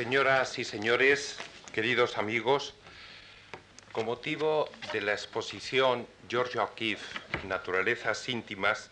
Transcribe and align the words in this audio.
Señoras 0.00 0.58
y 0.58 0.64
señores, 0.64 1.36
queridos 1.74 2.16
amigos, 2.16 2.72
con 3.92 4.06
motivo 4.06 4.66
de 4.94 5.02
la 5.02 5.12
exposición 5.12 6.06
George 6.26 6.58
O'Keeffe, 6.58 7.20
Naturalezas 7.46 8.26
íntimas, 8.30 8.88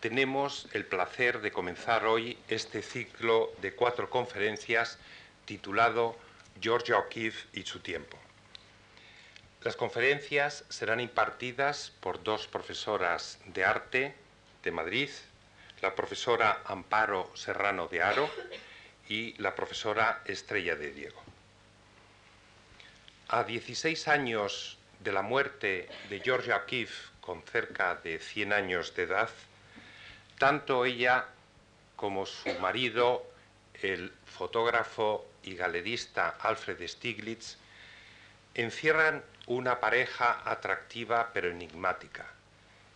tenemos 0.00 0.68
el 0.74 0.84
placer 0.84 1.40
de 1.40 1.52
comenzar 1.52 2.04
hoy 2.04 2.36
este 2.48 2.82
ciclo 2.82 3.50
de 3.62 3.72
cuatro 3.72 4.10
conferencias 4.10 4.98
titulado 5.46 6.18
George 6.60 6.92
O'Keeffe 6.92 7.48
y 7.58 7.62
su 7.62 7.80
tiempo. 7.80 8.18
Las 9.62 9.74
conferencias 9.74 10.64
serán 10.68 11.00
impartidas 11.00 11.94
por 12.00 12.22
dos 12.22 12.46
profesoras 12.46 13.38
de 13.46 13.64
arte 13.64 14.14
de 14.62 14.70
Madrid, 14.70 15.08
la 15.80 15.94
profesora 15.94 16.60
Amparo 16.66 17.30
Serrano 17.34 17.88
de 17.88 18.02
Aro 18.02 18.28
y 19.08 19.34
la 19.40 19.54
profesora 19.54 20.22
Estrella 20.24 20.76
de 20.76 20.92
Diego. 20.92 21.22
A 23.28 23.44
16 23.44 24.08
años 24.08 24.78
de 25.00 25.12
la 25.12 25.22
muerte 25.22 25.88
de 26.08 26.20
Georgia 26.20 26.56
O'Keeffe, 26.56 27.10
con 27.20 27.42
cerca 27.42 27.96
de 27.96 28.18
100 28.18 28.52
años 28.52 28.94
de 28.94 29.04
edad, 29.04 29.30
tanto 30.38 30.84
ella 30.84 31.26
como 31.96 32.26
su 32.26 32.52
marido, 32.58 33.24
el 33.80 34.12
fotógrafo 34.26 35.26
y 35.42 35.54
galerista 35.54 36.28
Alfred 36.40 36.86
Stiglitz, 36.86 37.56
encierran 38.54 39.24
una 39.46 39.80
pareja 39.80 40.42
atractiva 40.44 41.30
pero 41.32 41.48
enigmática. 41.50 42.26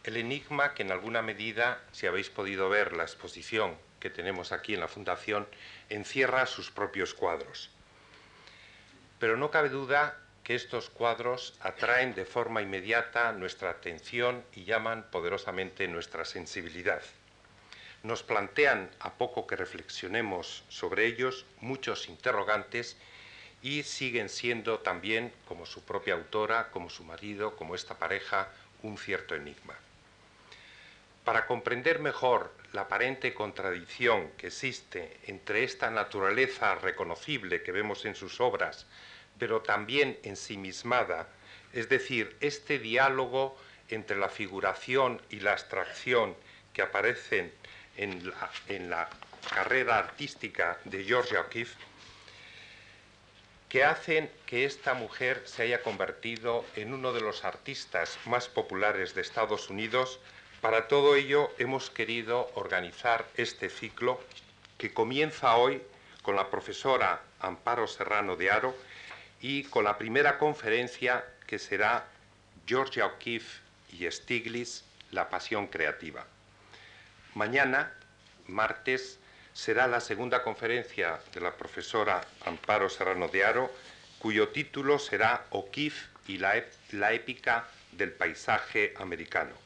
El 0.04 0.16
enigma 0.16 0.74
que 0.74 0.82
en 0.82 0.92
alguna 0.92 1.23
medida, 1.23 1.80
si 1.92 2.06
habéis 2.06 2.30
podido 2.30 2.68
ver 2.68 2.92
la 2.92 3.02
exposición 3.02 3.76
que 4.00 4.10
tenemos 4.10 4.52
aquí 4.52 4.74
en 4.74 4.80
la 4.80 4.88
Fundación, 4.88 5.46
encierra 5.88 6.46
sus 6.46 6.70
propios 6.70 7.14
cuadros. 7.14 7.70
Pero 9.18 9.36
no 9.36 9.50
cabe 9.50 9.68
duda 9.68 10.18
que 10.45 10.54
estos 10.54 10.90
cuadros 10.90 11.54
atraen 11.60 12.15
de 12.15 12.24
forma 12.24 12.62
inmediata 12.62 13.32
nuestra 13.32 13.70
atención 13.70 14.45
y 14.54 14.64
llaman 14.64 15.07
poderosamente 15.10 15.88
nuestra 15.88 16.24
sensibilidad. 16.24 17.02
Nos 18.02 18.23
plantean, 18.23 18.88
a 19.01 19.14
poco 19.14 19.48
que 19.48 19.57
reflexionemos 19.57 20.62
sobre 20.68 21.07
ellos, 21.07 21.46
muchos 21.60 22.09
interrogantes 22.09 22.96
y 23.62 23.82
siguen 23.82 24.29
siendo 24.29 24.79
también, 24.79 25.32
como 25.48 25.66
su 25.66 25.82
propia 25.82 26.14
autora, 26.14 26.70
como 26.70 26.90
su 26.90 27.02
marido, 27.02 27.57
como 27.57 27.74
esta 27.74 27.98
pareja, 27.98 28.48
un 28.82 28.98
cierto 28.98 29.34
enigma. 29.34 29.74
Para 31.24 31.46
comprender 31.46 31.98
mejor 31.98 32.54
la 32.72 32.82
aparente 32.82 33.34
contradicción 33.34 34.30
que 34.38 34.48
existe 34.48 35.18
entre 35.26 35.64
esta 35.64 35.90
naturaleza 35.90 36.74
reconocible 36.76 37.62
que 37.62 37.73
vemos 37.73 38.04
en 38.04 38.14
sus 38.14 38.40
obras, 38.40 38.86
pero 39.38 39.62
también 39.62 40.18
ensimismada, 40.23 41.28
es 41.73 41.88
decir, 41.88 42.36
este 42.40 42.78
diálogo 42.78 43.56
entre 43.88 44.16
la 44.16 44.28
figuración 44.28 45.20
y 45.30 45.40
la 45.40 45.52
abstracción 45.52 46.34
que 46.73 46.82
aparecen 46.82 47.52
en 47.96 48.90
la, 48.90 49.08
carrera 49.54 49.98
artística 49.98 50.78
de 50.84 51.04
Georgia 51.04 51.40
O'Keeffe, 51.40 51.76
que 53.68 53.84
hacen 53.84 54.30
que 54.45 54.64
esta 54.64 54.95
mujer 54.95 55.42
se 55.45 55.62
haya 55.62 55.82
convertido 55.82 56.64
en 56.74 56.92
uno 56.92 57.12
de 57.12 57.20
los 57.20 57.45
artistas 57.45 58.18
más 58.26 58.48
populares 58.48 59.14
de 59.14 59.23
Estados 59.23 59.70
Unidos. 59.70 60.18
Para 60.60 60.88
todo 60.88 61.15
ello 61.15 61.51
hemos 61.59 61.90
querido 61.90 62.51
organizar 62.54 63.26
este 63.37 63.68
ciclo 63.68 64.21
que 64.78 64.93
comienza 64.93 65.56
hoy 65.56 65.82
con 66.22 66.34
la 66.34 66.50
profesora 66.50 67.21
Amparo 67.41 67.87
Serrano 67.87 68.37
de 68.37 68.50
Aro 68.50 68.75
y 69.41 69.65
con 69.65 69.84
la 69.84 69.98
primera 69.98 70.38
conferencia 70.38 71.25
que 71.47 71.59
será 71.59 72.06
Georgia 72.66 73.06
O'Keeffe 73.06 73.60
y 73.93 74.10
Stiglitz, 74.10 74.82
La 75.12 75.28
Pasión 75.28 75.66
Creativa. 75.66 76.26
Mañana, 77.34 77.92
martes, 78.47 79.19
será 79.53 79.86
la 79.86 80.00
segunda 80.00 80.42
conferencia 80.42 81.20
de 81.34 81.41
la 81.42 81.53
profesora 81.53 82.22
Amparo 82.44 82.88
Serrano 82.88 83.28
de 83.28 83.44
Aro, 83.44 83.70
cuyo 84.19 84.48
título 84.48 84.98
será 84.98 85.44
O'Keeffe 85.50 86.09
y 86.26 86.38
la, 86.38 86.64
la 86.92 87.12
épica 87.12 87.69
del 87.92 88.12
paisaje 88.12 88.94
americano. 88.97 89.66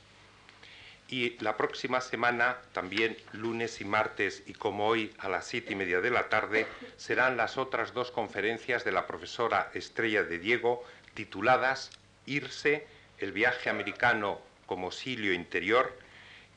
Y 1.11 1.37
la 1.41 1.57
próxima 1.57 2.01
semana, 2.01 2.59
también 2.73 3.17
lunes 3.33 3.81
y 3.81 3.85
martes, 3.85 4.45
y 4.47 4.53
como 4.53 4.87
hoy 4.87 5.13
a 5.19 5.29
las 5.29 5.45
siete 5.45 5.73
y 5.73 5.77
media 5.77 6.01
de 6.01 6.11
la 6.11 6.29
tarde, 6.29 6.69
serán 6.97 7.37
las 7.37 7.59
otras 7.59 7.93
dos 7.93 8.13
conferencias 8.13 8.85
de 8.85 8.93
la 8.93 9.09
profesora 9.09 9.73
Estrella 9.75 10.23
de 10.23 10.39
Diego, 10.39 10.85
tituladas 11.15 11.91
Irse, 12.27 12.87
el 13.19 13.33
viaje 13.33 13.71
americano 13.71 14.41
como 14.67 14.93
silio 14.93 15.33
interior, 15.33 15.99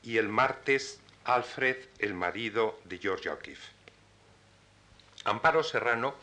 y 0.03 0.18
el 0.18 0.30
martes 0.30 1.02
Alfred, 1.25 1.78
el 1.97 2.13
marido 2.13 2.80
de 2.84 3.00
George 3.00 3.30
O'Keeffe. 3.30 3.72
Amparo 5.24 5.63
Serrano 5.63 6.13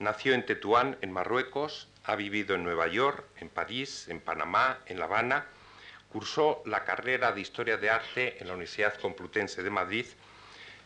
nació 0.00 0.34
en 0.34 0.44
Tetuán, 0.44 0.98
en 1.02 1.12
Marruecos, 1.12 1.88
ha 2.02 2.16
vivido 2.16 2.56
en 2.56 2.64
Nueva 2.64 2.88
York, 2.88 3.24
en 3.38 3.48
París, 3.48 4.08
en 4.08 4.18
Panamá, 4.18 4.78
en 4.86 4.98
La 4.98 5.04
Habana, 5.04 5.46
cursó 6.16 6.62
la 6.64 6.82
carrera 6.82 7.30
de 7.32 7.42
Historia 7.42 7.76
de 7.76 7.90
Arte 7.90 8.38
en 8.40 8.48
la 8.48 8.54
Universidad 8.54 8.98
Complutense 8.98 9.62
de 9.62 9.68
Madrid, 9.68 10.06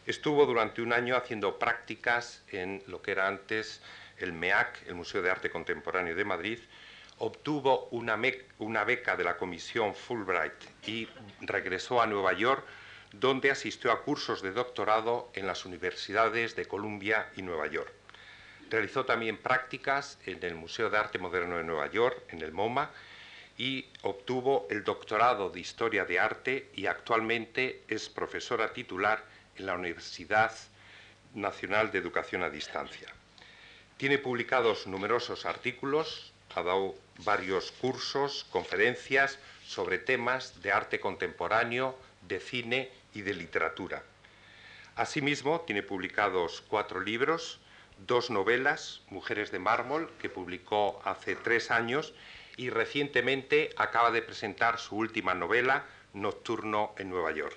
estuvo 0.05 0.45
durante 0.45 0.83
un 0.83 0.93
año 0.93 1.17
haciendo 1.17 1.57
prácticas 1.57 2.43
en 2.49 2.83
lo 2.89 3.01
que 3.01 3.13
era 3.13 3.29
antes 3.29 3.81
el 4.19 4.33
MEAC, 4.33 4.89
el 4.89 4.97
Museo 4.97 5.23
de 5.23 5.31
Arte 5.31 5.49
Contemporáneo 5.49 6.17
de 6.17 6.25
Madrid, 6.25 6.59
obtuvo 7.19 7.87
una, 7.93 8.19
una 8.59 8.83
beca 8.83 9.17
de 9.17 9.23
la 9.23 9.37
Comisión 9.37 9.95
Fulbright 9.95 10.89
y 10.89 11.09
regresó 11.43 12.03
a 12.03 12.09
Nueva 12.09 12.33
York 12.33 12.67
donde 13.13 13.53
asistió 13.53 13.93
a 13.93 14.03
cursos 14.03 14.43
de 14.43 14.51
doctorado 14.51 15.31
en 15.35 15.47
las 15.47 15.65
universidades 15.65 16.57
de 16.57 16.67
Columbia 16.67 17.31
y 17.37 17.43
Nueva 17.43 17.69
York. 17.69 17.93
Realizó 18.69 19.05
también 19.05 19.37
prácticas 19.37 20.19
en 20.27 20.43
el 20.43 20.57
Museo 20.57 20.91
de 20.91 20.99
Arte 20.99 21.21
Moderno 21.21 21.57
de 21.57 21.63
Nueva 21.63 21.89
York, 21.89 22.21
en 22.31 22.43
el 22.43 22.51
MoMA, 22.51 22.91
y 23.61 23.85
obtuvo 24.01 24.67
el 24.71 24.85
doctorado 24.85 25.51
de 25.51 25.61
Historia 25.61 26.07
de 26.07 26.19
Arte 26.19 26.71
y 26.75 26.87
actualmente 26.87 27.83
es 27.89 28.09
profesora 28.09 28.73
titular 28.73 29.23
en 29.55 29.67
la 29.67 29.75
Universidad 29.75 30.51
Nacional 31.35 31.93
de 31.93 31.99
Educación 31.99 32.43
a 32.43 32.49
Distancia. 32.49 33.09
Tiene 33.99 34.17
publicados 34.17 34.87
numerosos 34.87 35.45
artículos, 35.45 36.33
ha 36.55 36.63
dado 36.63 36.95
varios 37.19 37.71
cursos, 37.71 38.47
conferencias 38.51 39.39
sobre 39.67 39.99
temas 39.99 40.63
de 40.63 40.73
arte 40.73 40.99
contemporáneo, 40.99 41.99
de 42.27 42.41
cine 42.41 42.91
y 43.13 43.21
de 43.21 43.35
literatura. 43.35 44.03
Asimismo, 44.97 45.61
tiene 45.67 45.83
publicados 45.83 46.65
cuatro 46.67 47.01
libros, 47.01 47.61
dos 48.07 48.31
novelas, 48.31 49.03
Mujeres 49.11 49.51
de 49.53 49.59
Mármol, 49.59 50.11
que 50.19 50.31
publicó 50.31 51.03
hace 51.05 51.37
tres 51.37 51.71
años, 51.71 52.15
y 52.61 52.69
recientemente 52.69 53.71
acaba 53.79 54.11
de 54.11 54.21
presentar 54.21 54.79
su 54.79 54.95
última 54.95 55.35
novela, 55.35 55.87
Nocturno 56.13 56.95
en 56.99 57.09
Nueva 57.09 57.33
York. 57.33 57.57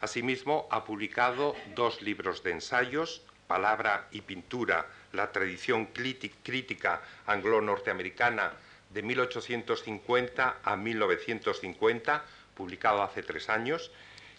Asimismo, 0.00 0.66
ha 0.70 0.82
publicado 0.82 1.54
dos 1.74 2.00
libros 2.00 2.42
de 2.42 2.52
ensayos, 2.52 3.20
Palabra 3.46 4.08
y 4.12 4.22
Pintura, 4.22 4.86
la 5.12 5.30
tradición 5.30 5.88
crítica 5.92 7.02
anglo-norteamericana 7.26 8.54
de 8.88 9.02
1850 9.02 10.56
a 10.64 10.74
1950, 10.74 12.24
publicado 12.54 13.02
hace 13.02 13.22
tres 13.22 13.50
años, 13.50 13.90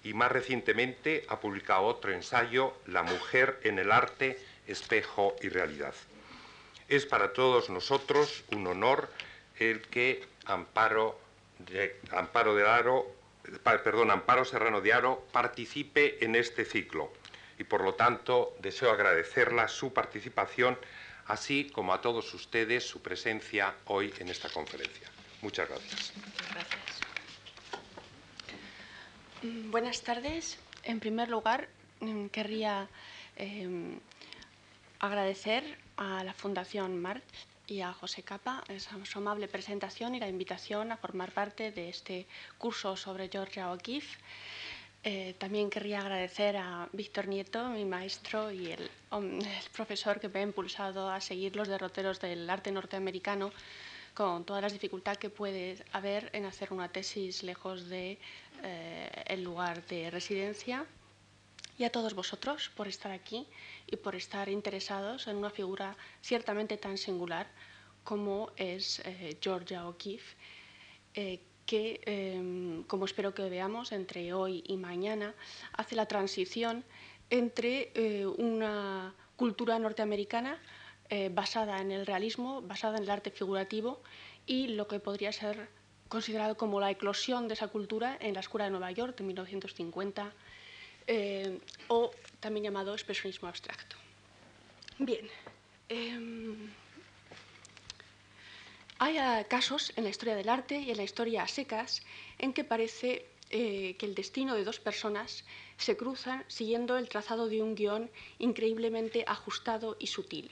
y 0.04 0.16
más 0.16 0.32
recientemente 0.32 1.26
ha 1.30 1.40
publicado 1.40 1.84
otro 1.84 2.12
ensayo, 2.12 2.74
La 2.88 3.04
mujer 3.04 3.60
en 3.62 3.78
el 3.78 3.92
arte, 3.92 4.40
espejo 4.66 5.36
y 5.44 5.50
realidad. 5.50 5.94
Es 6.88 7.06
para 7.06 7.34
todos 7.34 7.70
nosotros 7.70 8.44
un 8.52 8.66
honor 8.66 9.08
el 9.62 9.82
que 9.82 10.24
Amparo, 10.46 11.20
Amparo 12.12 12.56
de 12.56 12.68
Aro, 12.68 13.16
perdón, 13.64 14.10
Amparo 14.10 14.44
Serrano 14.44 14.82
de 14.82 14.92
Aro 14.92 15.28
participe 15.32 16.24
en 16.26 16.36
este 16.36 16.66
ciclo 16.66 17.14
y 17.60 17.64
por 17.64 17.84
lo 17.84 17.94
tanto 17.94 18.56
deseo 18.60 18.92
agradecerla 18.92 19.68
su 19.68 19.94
participación, 19.94 20.80
así 21.28 21.70
como 21.70 21.94
a 21.94 22.02
todos 22.02 22.34
ustedes 22.34 22.88
su 22.88 23.04
presencia 23.04 23.76
hoy 23.86 24.12
en 24.18 24.30
esta 24.30 24.50
conferencia. 24.50 25.08
Muchas 25.42 25.70
gracias. 25.70 26.14
Mm, 29.44 29.70
buenas 29.70 30.02
tardes. 30.02 30.58
En 30.84 31.00
primer 31.00 31.30
lugar, 31.30 31.68
mm, 32.00 32.28
querría 32.28 32.90
em, 33.36 34.00
agradecer 35.00 35.78
a 35.98 36.24
la 36.24 36.34
Fundación 36.34 37.00
MART 37.00 37.24
y 37.72 37.80
a 37.80 37.94
José 37.94 38.22
Capa 38.22 38.64
su 39.06 39.20
amable 39.20 39.48
presentación 39.48 40.14
y 40.14 40.20
la 40.20 40.28
invitación 40.28 40.92
a 40.92 40.98
formar 40.98 41.32
parte 41.32 41.72
de 41.72 41.88
este 41.88 42.28
curso 42.58 42.98
sobre 42.98 43.30
Georgia 43.30 43.72
O'Keeffe. 43.72 44.18
Eh, 45.04 45.36
también 45.40 45.70
querría 45.70 46.02
agradecer 46.02 46.58
a 46.58 46.90
Víctor 46.92 47.30
Nieto, 47.30 47.70
mi 47.70 47.86
maestro 47.86 48.52
y 48.52 48.72
el, 48.72 48.92
el, 49.12 49.48
profesor 49.72 50.20
que 50.20 50.28
me 50.28 50.42
ha 50.42 50.44
impulsado 50.44 51.10
a 51.10 51.22
seguir 51.22 51.56
los 51.56 51.70
derroteros 51.70 52.20
del 52.20 52.48
arte 52.50 52.74
norteamericano 52.74 53.52
con 54.14 54.44
todas 54.44 54.62
las 54.62 54.74
dificultades 54.74 55.18
que 55.18 55.30
puede 55.30 55.78
haber 55.94 56.30
en 56.34 56.46
hacer 56.46 56.74
una 56.74 56.90
tesis 56.90 57.42
lejos 57.42 57.88
de 57.88 58.20
eh, 58.64 59.24
el 59.28 59.44
lugar 59.44 59.84
de 59.88 60.12
residencia 60.12 60.86
y 61.82 61.84
a 61.84 61.92
todos 61.92 62.14
vosotros 62.14 62.70
por 62.76 62.88
estar 62.88 63.12
aquí 63.12 63.48
y 63.88 63.96
por 63.96 64.14
estar 64.14 64.50
interesados 64.50 65.26
en 65.26 65.36
una 65.38 65.50
figura 65.50 65.98
ciertamente 66.22 66.78
tan 66.78 66.96
singular 66.96 67.48
como 68.04 68.52
es 68.56 69.00
eh, 69.00 69.36
Georgia 69.42 69.88
O'Keeffe, 69.88 70.36
eh, 71.16 71.40
que, 71.66 72.00
em, 72.06 72.84
como 72.84 73.06
espero 73.06 73.34
que 73.34 73.50
veamos 73.50 73.92
entre 73.94 74.32
hoy 74.32 74.64
y 74.68 74.78
mañana, 74.78 75.34
hace 75.74 75.96
la 75.96 76.06
transición 76.06 76.86
entre 77.32 77.92
eh, 77.96 78.28
una 78.28 79.16
cultura 79.36 79.80
norteamericana 79.80 80.62
basada 81.32 81.82
en 81.82 81.92
el 81.92 82.06
realismo, 82.06 82.62
basada 82.62 82.96
en 82.96 83.04
el 83.04 83.10
arte 83.10 83.32
figurativo 83.32 84.02
y 84.46 84.68
lo 84.70 84.88
que 84.88 85.02
podría 85.02 85.34
ser 85.34 85.68
considerado 86.08 86.56
como 86.56 86.80
la 86.80 86.90
eclosión 86.90 87.50
de 87.50 87.56
esa 87.56 87.68
cultura 87.68 88.18
en 88.22 88.34
la 88.36 88.40
Escuela 88.40 88.64
de 88.64 88.72
Nueva 88.72 88.92
York 88.92 89.18
de 89.18 89.26
1950 89.26 90.32
eh, 91.08 91.60
o 91.88 92.12
también 92.40 92.66
llamado 92.66 92.94
expresionismo 92.94 93.48
abstracto. 93.48 93.96
Bien, 95.00 95.28
eh, 95.90 96.56
hay 99.00 99.18
casos 99.46 99.94
en 99.96 100.04
la 100.04 100.12
historia 100.12 100.36
del 100.36 100.48
arte 100.48 100.78
y 100.78 100.92
en 100.92 100.98
la 100.98 101.04
historia 101.04 101.44
a 101.44 101.48
secas 101.48 102.04
en 102.38 102.54
que 102.54 102.64
parece 102.64 103.26
eh, 103.50 103.98
que 103.98 104.06
el 104.06 104.16
destino 104.16 104.56
de 104.56 104.64
dos 104.64 104.80
personas 104.80 105.44
se 105.76 105.98
cruzan 105.98 106.46
siguiendo 106.48 106.98
el 106.98 107.10
trazado 107.10 107.50
de 107.50 107.62
un 107.62 107.76
guion 107.76 108.10
increíblemente 108.40 109.26
ajustado 109.28 109.98
y 110.00 110.08
sutil. 110.08 110.52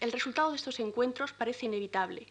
El 0.00 0.10
resultado 0.10 0.50
de 0.50 0.56
estos 0.56 0.80
encuentros 0.80 1.32
parece 1.32 1.66
inevitable 1.66 2.26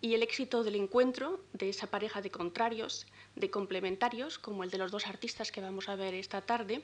y 0.00 0.14
el 0.14 0.22
éxito 0.22 0.62
del 0.62 0.76
encuentro 0.76 1.40
de 1.52 1.70
esa 1.70 1.88
pareja 1.88 2.20
de 2.22 2.30
contrarios, 2.30 3.06
de 3.36 3.50
complementarios, 3.50 4.38
como 4.38 4.64
el 4.64 4.70
de 4.70 4.78
los 4.78 4.90
dos 4.90 5.06
artistas 5.06 5.52
que 5.52 5.60
vamos 5.60 5.88
a 5.88 5.96
ver 5.96 6.14
esta 6.14 6.40
tarde, 6.40 6.82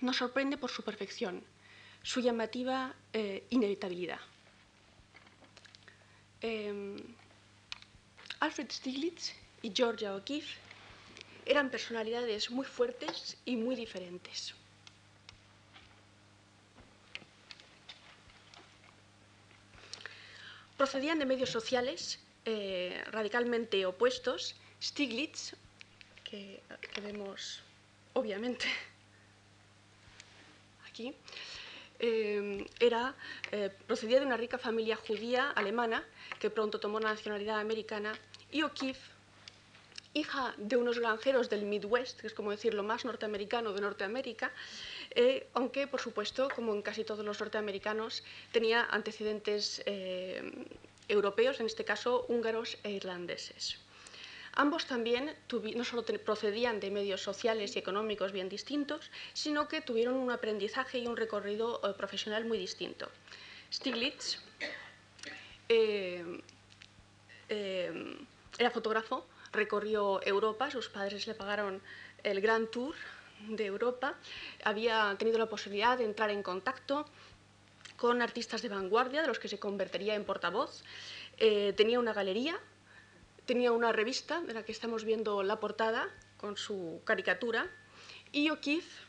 nos 0.00 0.16
sorprende 0.16 0.56
por 0.56 0.70
su 0.70 0.82
perfección, 0.82 1.44
su 2.02 2.20
llamativa 2.20 2.94
eh, 3.12 3.44
inevitabilidad. 3.50 4.20
Eh, 6.42 6.96
Alfred 8.40 8.70
Stieglitz 8.70 9.34
y 9.62 9.72
Georgia 9.74 10.14
O'Keeffe 10.14 10.56
eran 11.44 11.70
personalidades 11.70 12.50
muy 12.50 12.64
fuertes 12.64 13.36
y 13.44 13.56
muy 13.56 13.76
diferentes. 13.76 14.54
procedían 20.80 21.18
de 21.18 21.26
medios 21.26 21.50
sociales 21.50 22.20
eh, 22.46 23.04
radicalmente 23.12 23.84
opuestos. 23.84 24.54
Stiglitz, 24.82 25.54
que, 26.24 26.62
vemos 27.02 27.62
obviamente 28.14 28.66
aquí, 30.88 31.12
eh, 31.98 32.66
era, 32.80 33.14
eh, 33.52 33.70
procedía 33.86 34.20
de 34.20 34.26
una 34.26 34.38
rica 34.38 34.56
familia 34.56 34.96
judía 34.96 35.50
alemana 35.50 36.02
que 36.38 36.48
pronto 36.48 36.80
tomó 36.80 36.98
la 36.98 37.10
nacionalidad 37.10 37.60
americana 37.60 38.12
y 38.50 38.62
O'Keeffe 38.62 39.10
hija 40.12 40.54
de 40.56 40.76
unos 40.76 40.98
granjeros 40.98 41.48
del 41.50 41.66
Midwest, 41.66 42.20
que 42.20 42.26
es 42.26 42.34
como 42.34 42.50
decir 42.50 42.74
lo 42.74 42.82
más 42.82 43.04
norteamericano 43.04 43.72
de 43.72 43.80
Norteamérica, 43.80 44.50
eh, 45.10 45.46
aunque 45.52 45.86
por 45.86 46.00
supuesto, 46.00 46.48
como 46.56 46.74
en 46.74 46.82
casi 46.82 47.04
todos 47.04 47.24
los 47.24 47.38
norteamericanos, 47.38 48.24
tenía 48.50 48.88
antecedentes 48.90 49.84
europeos, 51.06 51.60
en 51.60 51.66
este 51.66 51.84
caso 51.84 52.24
húngaros 52.28 52.76
e 52.82 52.90
irlandeses. 52.90 53.78
Ambos 54.60 54.84
también 54.84 55.34
no 55.74 55.84
solo 55.84 56.04
procedían 56.22 56.80
de 56.80 56.90
medios 56.90 57.22
sociales 57.22 57.74
y 57.74 57.78
económicos 57.78 58.30
bien 58.30 58.50
distintos, 58.50 59.10
sino 59.32 59.68
que 59.68 59.80
tuvieron 59.80 60.16
un 60.16 60.30
aprendizaje 60.30 60.98
y 60.98 61.06
un 61.06 61.16
recorrido 61.16 61.80
eh, 61.82 61.94
profesional 61.96 62.44
muy 62.44 62.58
distinto. 62.58 63.08
Stiglitz 63.72 64.38
era 68.58 68.70
fotógrafo, 68.70 69.26
recorrió 69.50 70.20
Europa, 70.26 70.70
sus 70.70 70.90
padres 70.90 71.26
le 71.26 71.34
pagaron 71.34 71.80
el 72.22 72.42
Gran 72.42 72.66
Tour 72.66 72.94
de 73.48 73.64
Europa, 73.64 74.14
había 74.62 75.16
tenido 75.18 75.38
la 75.38 75.46
posibilidad 75.46 75.96
de 75.96 76.04
entrar 76.04 76.28
en 76.28 76.42
contacto 76.42 77.06
con 77.96 78.20
artistas 78.20 78.60
de 78.60 78.68
vanguardia, 78.68 79.22
de 79.22 79.28
los 79.28 79.38
que 79.38 79.48
se 79.48 79.58
convertiría 79.58 80.16
en 80.16 80.26
portavoz, 80.26 80.82
eh, 81.38 81.72
tenía 81.78 81.98
una 81.98 82.12
galería, 82.12 82.60
tenía 83.50 83.72
una 83.72 83.90
revista 83.90 84.40
de 84.42 84.54
la 84.54 84.62
que 84.62 84.70
estamos 84.70 85.02
viendo 85.02 85.42
la 85.42 85.58
portada 85.58 86.08
con 86.36 86.56
su 86.56 87.00
caricatura, 87.04 87.66
y 88.30 88.48
O'Keeffe 88.48 89.02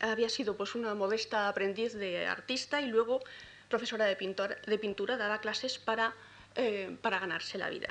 había 0.00 0.28
sido 0.28 0.56
pues, 0.56 0.74
una 0.74 0.92
modesta 0.96 1.48
aprendiz 1.48 1.94
de 1.94 2.26
artista 2.26 2.80
y 2.80 2.86
luego 2.88 3.20
profesora 3.68 4.06
de, 4.06 4.16
de 4.16 4.78
pintura, 4.78 5.16
daba 5.16 5.40
clases 5.40 5.78
para, 5.78 6.16
eh, 6.56 6.96
para 7.00 7.20
ganarse 7.20 7.58
la 7.58 7.70
vida. 7.70 7.90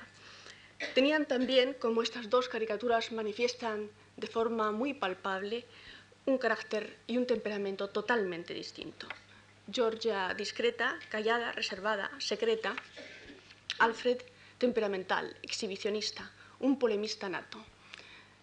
Tenían 0.94 1.25
también, 1.25 1.75
como 1.75 2.01
estas 2.01 2.29
dos 2.29 2.49
caricaturas 2.49 3.13
manifiestan 3.13 3.89
de 4.17 4.27
forma 4.27 4.73
muy 4.73 4.95
palpable, 4.95 5.63
un 6.25 6.38
carácter 6.39 6.97
y 7.07 7.15
un 7.15 7.25
temperamento 7.25 7.88
totalmente 7.88 8.53
distinto. 8.53 9.07
Georgia 9.71 10.33
discreta, 10.33 10.99
callada, 11.09 11.53
reservada, 11.53 12.11
secreta. 12.19 12.75
Alfred 13.79 14.17
temperamental, 14.57 15.36
exhibicionista, 15.42 16.31
un 16.59 16.80
polemista 16.80 17.30
nato. 17.30 17.63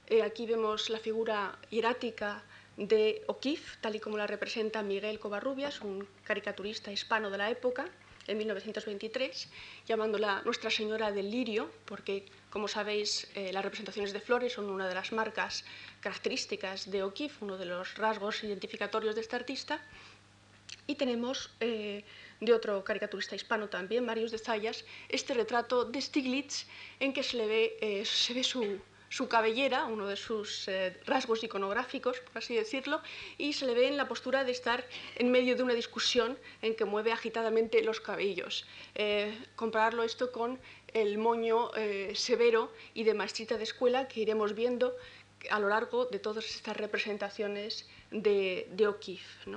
Eh, 0.06 0.22
aquí 0.22 0.46
vemos 0.46 0.90
la 0.90 0.99
figura 0.99 1.58
hierática 1.70 2.43
de 2.76 3.22
O'Keeffe, 3.26 3.78
tal 3.81 3.96
y 3.96 4.00
como 4.00 4.16
la 4.16 4.26
representa 4.26 4.82
Miguel 4.82 5.19
Covarrubias, 5.19 5.81
un 5.81 6.06
caricaturista 6.25 6.93
hispano 6.93 7.31
de 7.31 7.38
la 7.38 7.50
época, 7.50 7.87
en 8.26 8.38
1923, 8.38 9.49
llamándola 9.87 10.43
Nuestra 10.44 10.70
Señora 10.70 11.12
del 11.12 11.31
Lirio, 11.31 11.70
porque, 11.84 12.25
como 12.50 12.69
sabéis, 12.69 13.28
eh, 13.34 13.52
las 13.52 13.64
representaciones 13.64 14.12
de 14.12 14.20
flores 14.20 14.55
son 14.55 14.70
una 14.70 14.88
de 14.88 14.94
las 14.94 15.12
marcas 15.12 15.64
características 16.00 16.90
de 16.90 17.02
O'Keeffe, 17.02 17.44
uno 17.44 17.58
de 17.58 17.66
los 17.66 17.96
rasgos 17.96 18.43
identificatorios 18.44 19.14
de 19.14 19.20
este 19.20 19.37
artista. 19.37 19.81
Y 20.87 20.94
tenemos 20.96 21.50
eh, 21.61 22.05
de 22.40 22.52
otro 22.52 22.84
caricaturista 22.84 23.36
hispano 23.36 23.69
también, 23.69 24.04
Marius 24.04 24.30
de 24.30 24.38
Zayas, 24.38 24.85
este 25.09 25.35
retrato 25.35 25.85
de 25.85 26.00
Stiglitz 26.00 26.66
en 27.00 27.12
que 27.12 27.23
se 27.23 27.37
le 27.37 27.47
ve, 27.47 27.76
eh, 27.80 28.04
se 28.04 28.35
ve 28.35 28.44
su, 28.44 28.80
su 29.09 29.28
cabellera, 29.28 29.87
uno 29.87 30.06
de 30.06 30.16
sus 30.16 30.68
eh, 30.68 30.97
rasgos 31.06 31.42
iconográficos, 31.44 32.20
por 32.20 32.38
así 32.38 32.54
decirlo, 32.54 33.00
y 33.38 33.52
se 33.52 33.66
le 33.66 33.75
ve 33.75 33.88
en 33.88 33.97
la 33.97 34.09
postura 34.09 34.44
de 34.44 34.52
estar 34.52 34.85
en 35.16 35.30
medio 35.30 35.56
de 35.56 35.62
una 35.62 35.75
discusión 35.75 36.38
en 36.62 36.75
que 36.75 36.85
mueve 36.85 37.12
agitadamente 37.12 37.82
los 37.82 38.00
cabellos. 38.00 38.66
Eh, 38.94 39.37
compararlo 39.56 40.02
esto 40.02 40.32
con 40.32 40.59
el 40.92 41.18
moño 41.18 41.73
severo 42.14 42.73
y 42.94 43.02
de 43.02 43.14
maestrita 43.14 43.56
de 43.56 43.64
escuela 43.64 44.06
que 44.06 44.20
iremos 44.20 44.54
viendo 44.54 44.94
a 45.50 45.59
lo 45.59 45.68
largo 45.68 46.06
de 46.06 46.18
todas 46.18 46.44
estas 46.44 46.76
representaciones 46.76 47.88
de, 48.11 48.87
O'Keeffe. 48.87 49.50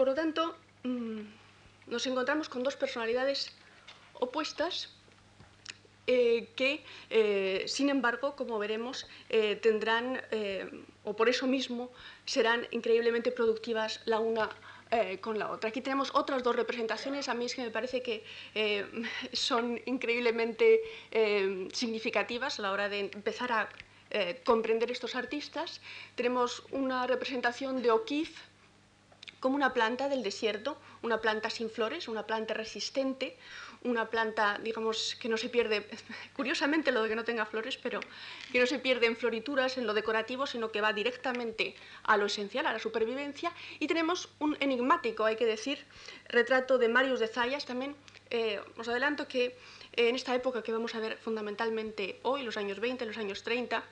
Por 0.00 0.08
lo 0.08 0.14
tanto, 0.14 0.56
mm, 0.84 1.20
nos 1.88 2.06
encontramos 2.06 2.48
con 2.48 2.62
dos 2.62 2.74
personalidades 2.74 3.52
opuestas 4.14 4.88
eh, 6.06 6.48
que, 6.56 6.82
eh, 7.10 7.64
sin 7.66 7.90
embargo, 7.90 8.34
como 8.34 8.58
veremos, 8.58 9.06
eh, 9.28 9.56
tendrán, 9.56 10.22
o 11.04 11.14
por 11.14 11.28
eso 11.28 11.46
mismo, 11.46 11.90
serán 12.24 12.66
increíblemente 12.70 13.30
productivas 13.30 14.00
la 14.06 14.20
una 14.20 14.48
con 15.20 15.38
la 15.38 15.50
otra. 15.50 15.68
Aquí 15.68 15.82
tenemos 15.82 16.10
otras 16.14 16.42
dos 16.42 16.56
representaciones, 16.56 17.28
a 17.28 17.34
mí 17.34 17.44
es 17.44 17.54
que 17.54 17.62
me 17.62 17.70
parece 17.70 18.02
que 18.02 18.24
son 19.34 19.78
increíblemente 19.84 20.80
significativas 21.74 22.58
a 22.58 22.62
la 22.62 22.72
hora 22.72 22.88
de 22.88 23.00
empezar 23.00 23.52
a 23.52 23.68
comprender 24.44 24.90
estos 24.90 25.14
artistas. 25.14 25.82
Tenemos 26.14 26.64
una 26.70 27.06
representación 27.06 27.82
de 27.82 27.90
O'Keeffe 27.90 28.49
como 29.40 29.56
una 29.56 29.72
planta 29.72 30.08
del 30.08 30.22
desierto, 30.22 30.78
una 31.02 31.20
planta 31.20 31.50
sin 31.50 31.70
flores, 31.70 32.08
una 32.08 32.26
planta 32.26 32.54
resistente, 32.54 33.36
una 33.82 34.10
planta, 34.10 34.60
digamos, 34.62 35.16
que 35.18 35.28
no 35.28 35.36
se 35.36 35.48
pierde, 35.48 35.86
curiosamente 36.36 36.92
lo 36.92 37.02
de 37.02 37.08
que 37.08 37.16
no 37.16 37.24
tenga 37.24 37.46
flores, 37.46 37.78
pero 37.78 38.00
que 38.52 38.60
no 38.60 38.66
se 38.66 38.78
pierde 38.78 39.06
en 39.06 39.16
florituras, 39.16 39.78
en 39.78 39.86
lo 39.86 39.94
decorativo, 39.94 40.46
sino 40.46 40.70
que 40.70 40.80
va 40.80 40.92
directamente 40.92 41.74
a 42.02 42.16
lo 42.16 42.26
esencial, 42.26 42.66
a 42.66 42.72
la 42.72 42.78
supervivencia. 42.78 43.52
Y 43.78 43.86
tenemos 43.86 44.28
un 44.38 44.56
enigmático, 44.60 45.24
hay 45.24 45.36
que 45.36 45.46
decir, 45.46 45.84
retrato 46.28 46.78
de 46.78 46.88
Marius 46.88 47.20
de 47.20 47.28
Zayas 47.28 47.64
también. 47.64 47.96
Eh, 48.30 48.60
os 48.76 48.86
adelanto 48.86 49.26
que 49.26 49.56
en 49.94 50.14
esta 50.14 50.34
época 50.34 50.62
que 50.62 50.72
vamos 50.72 50.94
a 50.94 51.00
ver 51.00 51.16
fundamentalmente 51.16 52.20
hoy, 52.22 52.42
los 52.42 52.56
años 52.56 52.78
20, 52.78 53.06
los 53.06 53.18
años 53.18 53.42
30, 53.42 53.82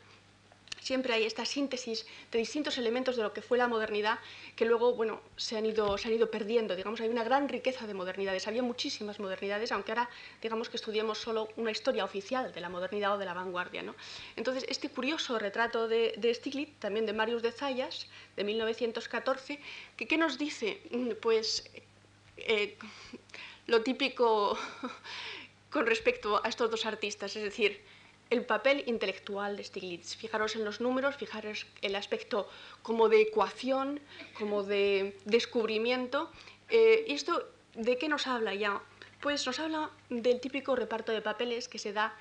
siempre 0.89 1.13
hay 1.13 1.25
esta 1.25 1.45
síntesis 1.45 2.07
de 2.33 2.39
distintos 2.39 2.79
elementos 2.79 3.15
de 3.15 3.23
lo 3.23 3.35
que 3.35 3.43
fue 3.43 3.59
la 3.59 3.69
modernidad 3.69 4.19
que 4.57 4.65
luego 4.65 4.95
bueno, 4.95 5.21
se, 5.37 5.59
han 5.59 5.67
ido, 5.67 5.99
se 5.99 6.09
han 6.09 6.15
ido 6.15 6.31
perdiendo. 6.31 6.75
Digamos, 6.77 6.99
hay 7.03 7.11
una 7.11 7.25
gran 7.25 7.47
riqueza 7.47 7.87
de 7.87 7.93
modernidades, 7.93 8.49
había 8.49 8.63
muchísimas 8.63 9.21
modernidades, 9.21 9.71
aunque 9.71 9.93
ahora 9.93 10.09
digamos 10.41 10.71
que 10.71 10.79
estudiemos 10.79 11.19
solo 11.19 11.51
una 11.57 11.71
historia 11.71 12.07
oficial 12.07 12.55
de 12.55 12.61
la 12.63 12.71
modernidad 12.71 13.15
o 13.17 13.19
de 13.19 13.27
la 13.27 13.35
vanguardia. 13.35 13.83
¿no? 13.83 13.95
Entonces, 14.35 14.65
este 14.67 14.89
curioso 14.89 15.39
retrato 15.39 15.89
de, 15.89 16.15
de, 16.17 16.33
Stiglitz, 16.33 16.79
también 16.79 17.05
de 17.05 17.13
Marius 17.13 17.43
de 17.43 17.53
Zayas, 17.53 18.07
de 18.37 18.45
1914, 18.45 19.61
que, 19.95 20.09
¿qué 20.09 20.17
nos 20.17 20.39
dice? 20.39 20.81
Mm, 20.91 21.11
pues 21.21 21.71
eh, 22.39 22.79
lo 23.67 23.83
típico 23.83 24.57
con 25.71 25.85
respecto 25.85 26.41
a 26.43 26.49
estos 26.49 26.71
dos 26.71 26.87
artistas, 26.87 27.37
es 27.37 27.43
decir, 27.43 27.79
el 28.31 28.45
papel 28.45 28.85
intelectual 28.87 29.57
de 29.57 29.65
Stiglitz. 29.65 30.17
Fijaros 30.17 30.57
en 30.57 30.65
los 30.65 30.81
números, 30.81 31.17
fijaros 31.17 31.67
el 31.83 31.97
aspecto 31.97 32.49
como 32.83 33.09
de 33.09 33.23
ecuación, 33.23 34.01
como 34.39 34.63
de 34.63 35.17
descubrimiento. 35.25 36.31
Eh, 36.69 37.05
¿Y 37.09 37.15
esto 37.15 37.49
de 37.75 37.97
qué 37.97 38.09
nos 38.09 38.27
habla 38.27 38.55
ya? 38.55 38.83
Pues 39.21 39.47
nos 39.47 39.59
habla 39.59 39.91
del 40.11 40.41
típico 40.41 40.77
reparto 40.77 41.13
de 41.13 41.23
papeles 41.23 41.69
que 41.69 41.79
se 41.79 41.93
da 41.93 42.15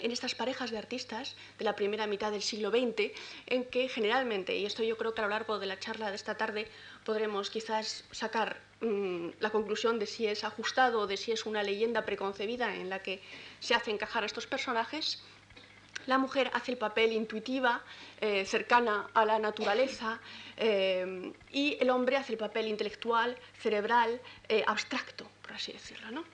en 0.00 0.12
estas 0.12 0.34
parejas 0.34 0.70
de 0.70 0.78
artistas 0.78 1.36
de 1.58 1.64
la 1.64 1.76
primera 1.76 2.06
mitad 2.06 2.32
del 2.32 2.42
siglo 2.42 2.70
XX, 2.70 3.12
en 3.46 3.64
que 3.64 3.88
generalmente, 3.88 4.56
y 4.56 4.64
esto 4.64 4.82
yo 4.82 4.96
creo 4.96 5.14
que 5.14 5.20
a 5.20 5.24
lo 5.24 5.30
largo 5.30 5.58
de 5.58 5.66
la 5.66 5.78
charla 5.78 6.10
de 6.10 6.16
esta 6.16 6.36
tarde 6.36 6.68
podremos 7.04 7.50
quizás 7.50 8.04
sacar 8.10 8.60
la 8.80 9.50
conclusión 9.50 9.98
de 9.98 10.06
si 10.06 10.26
es 10.26 10.42
ajustado 10.42 11.00
o 11.00 11.06
de 11.06 11.16
si 11.16 11.32
es 11.32 11.44
una 11.44 11.62
leyenda 11.62 12.04
preconcebida 12.06 12.74
en 12.74 12.88
la 12.88 13.02
que 13.02 13.20
se 13.60 13.74
hace 13.74 13.90
encajar 13.90 14.22
a 14.22 14.26
estos 14.26 14.46
personajes, 14.46 15.22
la 16.06 16.18
mujer 16.18 16.50
hace 16.54 16.72
el 16.72 16.78
papel 16.78 17.12
intuitiva, 17.12 17.82
eh, 18.20 18.44
cercana 18.44 19.10
a 19.14 19.24
la 19.24 19.38
naturaleza, 19.38 20.20
eh, 20.56 21.32
y 21.50 21.76
el 21.80 21.90
hombre 21.90 22.16
hace 22.16 22.32
el 22.32 22.38
papel 22.38 22.68
intelectual, 22.68 23.36
cerebral, 23.58 24.20
eh, 24.48 24.64
abstracto, 24.66 25.30
por 25.42 25.52
así 25.52 25.72
decirlo. 25.72 26.10
¿no? 26.10 26.24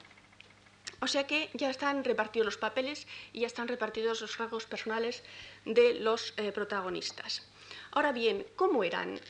O 1.01 1.07
sea 1.07 1.27
que 1.27 1.51
ya 1.55 1.69
están 1.69 2.05
repartidos 2.05 2.47
los 2.47 2.57
papeles 2.57 3.07
y 3.33 3.41
ya 3.41 3.49
están 3.49 3.69
repartidos 3.69 4.21
los 4.21 4.39
rasgos 4.39 4.67
personales 4.67 5.25
de 5.65 5.95
los 5.95 6.33
protagonistas. 6.55 7.47
Ahora 7.91 8.13
bien, 8.13 8.47
¿cómo 8.57 8.83
eran 8.83 9.21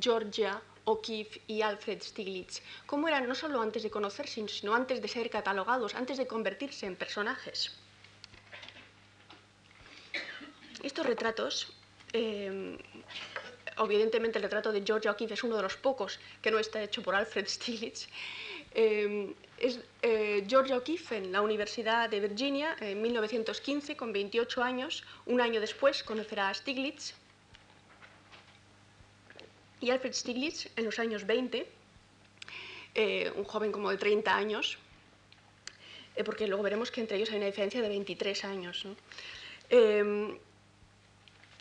Georgia, 0.00 0.60
O'Keeffe 0.90 1.40
y 1.46 1.62
Alfred 1.62 2.00
Stiglitz? 2.02 2.62
¿Cómo 2.86 3.08
eran 3.08 3.28
no 3.28 3.34
solo 3.34 3.60
antes 3.60 3.82
de 3.82 3.90
conocerse, 3.90 4.46
sino 4.48 4.74
antes 4.74 5.00
de 5.02 5.08
ser 5.08 5.28
catalogados, 5.30 5.94
antes 5.94 6.16
de 6.18 6.26
convertirse 6.26 6.86
en 6.86 6.96
personajes? 6.96 7.58
Estos 10.82 11.04
retratos, 11.06 11.72
eh, 12.12 12.78
evidentemente 13.76 14.38
el 14.38 14.44
retrato 14.44 14.70
de 14.72 14.82
Georgia 14.82 15.10
O'Keeffe 15.12 15.34
es 15.34 15.42
uno 15.42 15.56
de 15.56 15.62
los 15.62 15.76
pocos 15.76 16.20
que 16.42 16.50
no 16.50 16.58
está 16.58 16.82
hecho 16.82 17.02
por 17.02 17.14
Alfred 17.14 17.46
Stiglitz, 17.46 18.08
eh, 18.74 19.34
es 19.58 19.80
eh, 20.02 20.44
Georgia 20.46 20.76
O'Keeffe 20.76 21.16
en 21.16 21.32
la 21.32 21.40
Universidad 21.42 22.08
de 22.08 22.20
Virginia 22.20 22.76
en 22.80 23.02
1915, 23.02 23.96
con 23.96 24.12
28 24.12 24.62
años. 24.62 25.04
Un 25.26 25.40
año 25.40 25.60
después 25.60 26.02
conocerá 26.04 26.48
a 26.48 26.54
Stiglitz. 26.54 27.14
Y 29.80 29.90
Alfred 29.90 30.12
Stiglitz 30.12 30.68
en 30.76 30.84
los 30.84 30.98
años 30.98 31.26
20, 31.26 31.66
eh, 32.94 33.32
un 33.36 33.44
joven 33.44 33.72
como 33.72 33.90
de 33.90 33.96
30 33.96 34.36
años, 34.36 34.78
eh, 36.16 36.24
porque 36.24 36.46
luego 36.46 36.62
veremos 36.62 36.90
que 36.90 37.00
entre 37.00 37.16
ellos 37.16 37.30
hay 37.30 37.36
una 37.36 37.46
diferencia 37.46 37.80
de 37.80 37.88
23 37.88 38.44
años. 38.44 38.86
Eh, 39.70 40.38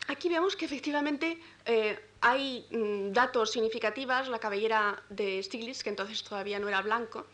aquí 0.07 0.29
vemos 0.29 0.55
que 0.55 0.65
efectivamente 0.65 1.37
eh, 1.65 1.99
hay 2.21 2.65
mm, 2.71 3.11
datos 3.11 3.51
significativos, 3.51 4.29
la 4.29 4.39
cabellera 4.39 5.01
de 5.09 5.43
Stiglitz, 5.43 5.83
que 5.83 5.89
entonces 5.89 6.23
todavía 6.23 6.59
no 6.59 6.67
era 6.67 6.81
blanco, 6.81 7.25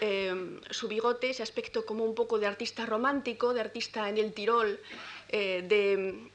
eh, 0.00 0.60
su 0.70 0.88
bigote, 0.88 1.30
ese 1.30 1.42
aspecto 1.42 1.86
como 1.86 2.04
un 2.04 2.14
poco 2.14 2.38
de 2.38 2.46
artista 2.46 2.86
romántico, 2.86 3.54
de 3.54 3.60
artista 3.60 4.08
en 4.08 4.18
el 4.18 4.32
Tirol, 4.32 4.78
de, 5.30 6.28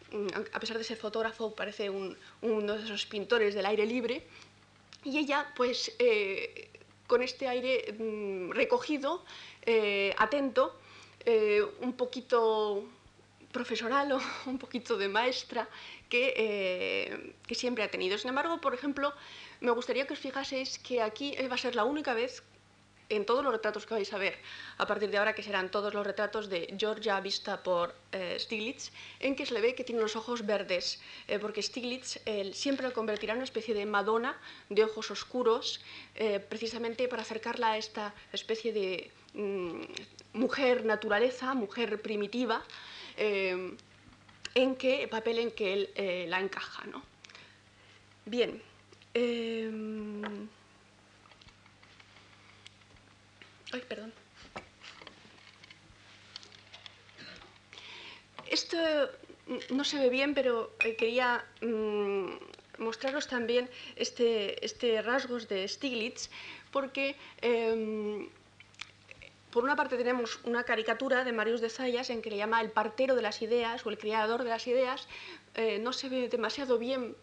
a 0.53 0.59
pesar 0.59 0.77
de 0.77 0.83
ser 0.83 0.97
fotógrafo, 0.97 1.55
parece 1.55 1.89
un, 1.89 2.17
uno 2.41 2.73
de 2.77 2.83
esos 2.83 3.05
pintores 3.05 3.55
del 3.55 3.65
aire 3.65 3.85
libre, 3.85 4.23
y 5.05 5.19
ella, 5.19 5.53
pues, 5.55 5.95
eh, 5.99 6.69
con 7.07 7.21
este 7.21 7.47
aire 7.47 7.93
mm, 7.93 8.51
recogido, 8.51 9.23
eh, 9.61 10.13
atento, 10.17 10.75
eh, 11.25 11.63
un 11.81 11.93
poquito 11.93 12.83
profesional 13.51 14.11
o 14.11 14.19
un 14.47 14.57
poquito 14.57 14.97
de 14.97 15.07
maestra 15.07 15.69
que, 16.09 17.33
que, 17.47 17.55
siempre 17.55 17.83
ha 17.83 17.89
tenido. 17.89 18.17
Sin 18.17 18.29
embargo, 18.29 18.59
por 18.59 18.73
ejemplo, 18.73 19.13
me 19.61 19.71
gustaría 19.71 20.05
que 20.07 20.13
os 20.13 20.19
fijaseis 20.19 20.79
que 20.79 21.01
aquí 21.01 21.35
va 21.49 21.55
a 21.55 21.57
ser 21.57 21.75
la 21.75 21.83
única 21.83 22.13
vez 22.13 22.43
en 23.09 23.25
todos 23.25 23.43
los 23.43 23.53
retratos 23.53 23.85
que 23.85 23.93
vais 23.93 24.11
a 24.13 24.17
ver 24.17 24.37
a 24.77 24.85
partir 24.85 25.09
de 25.09 25.17
ahora, 25.17 25.33
que 25.33 25.43
serán 25.43 25.69
todos 25.69 25.93
los 25.93 26.05
retratos 26.05 26.49
de 26.49 26.73
Georgia 26.77 27.19
vista 27.19 27.61
por 27.61 27.93
eh, 28.11 28.37
Stiglitz, 28.39 28.91
en 29.19 29.35
que 29.35 29.45
se 29.45 29.53
le 29.53 29.61
ve 29.61 29.75
que 29.75 29.83
tiene 29.83 30.01
los 30.01 30.15
ojos 30.15 30.45
verdes, 30.45 30.99
eh, 31.27 31.39
porque 31.39 31.61
Stiglitz 31.61 32.19
siempre 32.53 32.87
lo 32.87 32.93
convertirá 32.93 33.33
en 33.33 33.39
una 33.39 33.45
especie 33.45 33.73
de 33.73 33.85
Madonna 33.85 34.37
de 34.69 34.83
ojos 34.83 35.11
oscuros, 35.11 35.81
eh, 36.15 36.39
precisamente 36.39 37.07
para 37.07 37.21
acercarla 37.21 37.73
a 37.73 37.77
esta 37.77 38.13
especie 38.33 38.73
de 38.73 39.11
mm, 39.33 39.81
mujer 40.33 40.85
naturaleza, 40.85 41.53
mujer 41.53 42.01
primitiva, 42.01 42.63
eh, 43.17 43.75
en 44.55 44.75
que 44.75 45.07
papel 45.07 45.39
en 45.39 45.51
que 45.51 45.73
él 45.73 46.29
la 46.29 46.39
encaja. 46.39 46.85
¿no? 46.87 47.03
Bien. 48.25 48.61
Eh, 49.13 49.69
ay, 53.75 53.83
perdón. 53.87 54.13
Esto 58.49 58.77
no 59.69 59.83
se 59.83 59.99
ve 59.99 60.09
bien, 60.09 60.33
pero 60.33 60.71
eh, 60.79 60.95
quería 60.95 61.43
mmm, 61.61 62.31
mostraros 62.77 63.27
también 63.27 63.69
este, 63.95 64.63
este, 64.65 65.01
rasgos 65.01 65.47
de 65.47 65.67
Stiglitz, 65.67 66.29
porque 66.71 67.15
eh, 67.41 68.29
por 69.51 69.63
una 69.63 69.75
parte 69.75 69.97
tenemos 69.97 70.39
una 70.43 70.63
caricatura 70.63 71.23
de 71.23 71.31
Marius 71.31 71.61
de 71.61 71.69
Zayas 71.69 72.09
en 72.09 72.21
que 72.21 72.29
le 72.29 72.37
llama 72.37 72.61
el 72.61 72.71
partero 72.71 73.15
de 73.15 73.21
las 73.21 73.41
ideas 73.41 73.85
o 73.85 73.89
el 73.89 73.97
creador 73.97 74.43
de 74.43 74.49
las 74.49 74.67
ideas. 74.67 75.07
Eh, 75.55 75.79
no 75.79 75.91
se 75.93 76.09
ve 76.09 76.29
demasiado 76.29 76.77
bien 76.77 77.15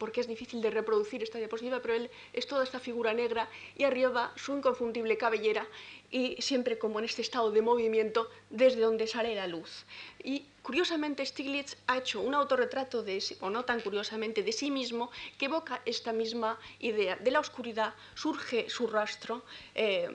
porque 0.00 0.22
es 0.22 0.26
difícil 0.26 0.62
de 0.62 0.70
reproducir 0.70 1.22
esta 1.22 1.38
diapositiva, 1.38 1.80
pero 1.80 1.94
él 1.94 2.10
es 2.32 2.46
toda 2.46 2.64
esta 2.64 2.80
figura 2.80 3.12
negra 3.12 3.48
y 3.76 3.84
arriba 3.84 4.32
su 4.34 4.56
inconfundible 4.56 5.18
cabellera 5.18 5.68
y 6.10 6.40
siempre 6.40 6.78
como 6.78 6.98
en 6.98 7.04
este 7.04 7.20
estado 7.20 7.52
de 7.52 7.60
movimiento 7.60 8.28
desde 8.48 8.80
donde 8.80 9.06
sale 9.06 9.34
la 9.34 9.46
luz. 9.46 9.84
Y 10.24 10.46
curiosamente 10.62 11.24
Stiglitz 11.24 11.76
ha 11.86 11.98
hecho 11.98 12.22
un 12.22 12.34
autorretrato, 12.34 13.02
de, 13.02 13.22
o 13.40 13.50
no 13.50 13.66
tan 13.66 13.80
curiosamente, 13.80 14.42
de 14.42 14.52
sí 14.52 14.70
mismo 14.70 15.10
que 15.38 15.44
evoca 15.44 15.82
esta 15.84 16.12
misma 16.12 16.58
idea. 16.80 17.16
De 17.16 17.30
la 17.30 17.40
oscuridad 17.40 17.94
surge 18.14 18.70
su 18.70 18.86
rastro. 18.86 19.44
Eh, 19.74 20.08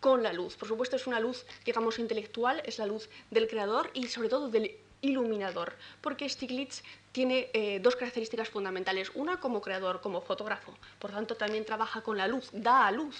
con 0.00 0.22
la 0.22 0.32
luz. 0.32 0.56
Por 0.56 0.66
supuesto, 0.66 0.96
es 0.96 1.06
una 1.06 1.20
luz, 1.20 1.44
digamos, 1.66 1.98
intelectual, 1.98 2.62
es 2.64 2.78
la 2.78 2.86
luz 2.86 3.10
del 3.30 3.46
creador 3.48 3.90
y 3.92 4.08
sobre 4.08 4.30
todo 4.30 4.48
del 4.48 4.78
iluminador, 5.02 5.74
porque 6.00 6.28
Stiglitz 6.28 6.82
tiene 7.12 7.50
eh, 7.52 7.80
dos 7.80 7.96
características 7.96 8.48
fundamentales. 8.48 9.10
Una 9.14 9.40
como 9.40 9.60
creador, 9.60 10.00
como 10.00 10.20
fotógrafo, 10.20 10.74
por 10.98 11.10
tanto 11.10 11.34
también 11.36 11.64
trabaja 11.64 12.02
con 12.02 12.16
la 12.16 12.28
luz, 12.28 12.50
da 12.52 12.86
a 12.86 12.92
luz 12.92 13.16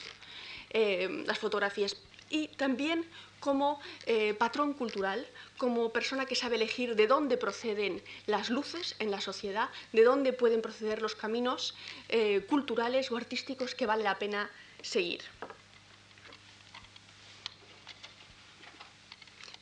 eh, 0.70 1.24
las 1.26 1.38
fotografías. 1.38 1.96
Y 2.28 2.48
también 2.48 3.04
como 3.40 3.80
eh, 4.06 4.34
patrón 4.34 4.74
cultural, 4.74 5.26
como 5.58 5.90
persona 5.90 6.26
que 6.26 6.36
sabe 6.36 6.56
elegir 6.56 6.94
de 6.94 7.06
dónde 7.06 7.36
proceden 7.36 8.02
las 8.26 8.50
luces 8.50 8.94
en 8.98 9.10
la 9.10 9.20
sociedad, 9.20 9.70
de 9.92 10.04
dónde 10.04 10.32
pueden 10.32 10.62
proceder 10.62 11.02
los 11.02 11.14
caminos 11.14 11.74
culturales 12.48 13.10
o 13.10 13.16
artísticos 13.16 13.74
que 13.74 13.86
vale 13.86 14.04
la 14.04 14.18
pena 14.18 14.50
seguir. 14.82 15.22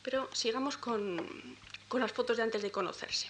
Pero 0.03 0.29
sigamos 0.33 0.77
con, 0.77 1.57
con 1.89 2.01
las 2.01 2.13
fotos 2.13 2.37
de 2.37 2.43
antes 2.43 2.63
de 2.63 2.71
conocerse. 2.71 3.29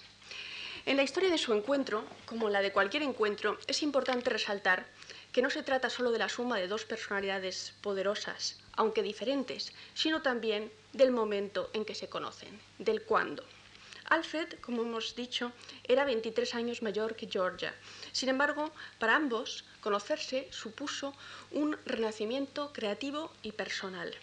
En 0.85 0.97
la 0.97 1.03
historia 1.03 1.29
de 1.29 1.37
su 1.37 1.53
encuentro, 1.53 2.03
como 2.25 2.47
en 2.47 2.53
la 2.53 2.61
de 2.61 2.71
cualquier 2.71 3.03
encuentro, 3.03 3.57
es 3.67 3.83
importante 3.83 4.29
resaltar 4.29 4.87
que 5.31 5.41
no 5.41 5.49
se 5.49 5.63
trata 5.63 5.89
solo 5.89 6.11
de 6.11 6.19
la 6.19 6.29
suma 6.29 6.57
de 6.57 6.67
dos 6.67 6.85
personalidades 6.85 7.73
poderosas, 7.81 8.59
aunque 8.73 9.03
diferentes, 9.03 9.73
sino 9.93 10.21
también 10.21 10.71
del 10.93 11.11
momento 11.11 11.69
en 11.73 11.85
que 11.85 11.95
se 11.95 12.09
conocen, 12.09 12.59
del 12.77 13.03
cuándo. 13.03 13.43
Alfred, 14.05 14.55
como 14.61 14.81
hemos 14.81 15.15
dicho, 15.15 15.51
era 15.83 16.03
23 16.03 16.55
años 16.55 16.81
mayor 16.81 17.15
que 17.15 17.27
Georgia. 17.29 17.75
Sin 18.11 18.29
embargo, 18.29 18.71
para 18.97 19.15
ambos, 19.15 19.65
conocerse 19.81 20.47
supuso 20.49 21.13
un 21.51 21.77
renacimiento 21.85 22.73
creativo 22.73 23.31
y 23.43 23.51
personal. 23.51 24.15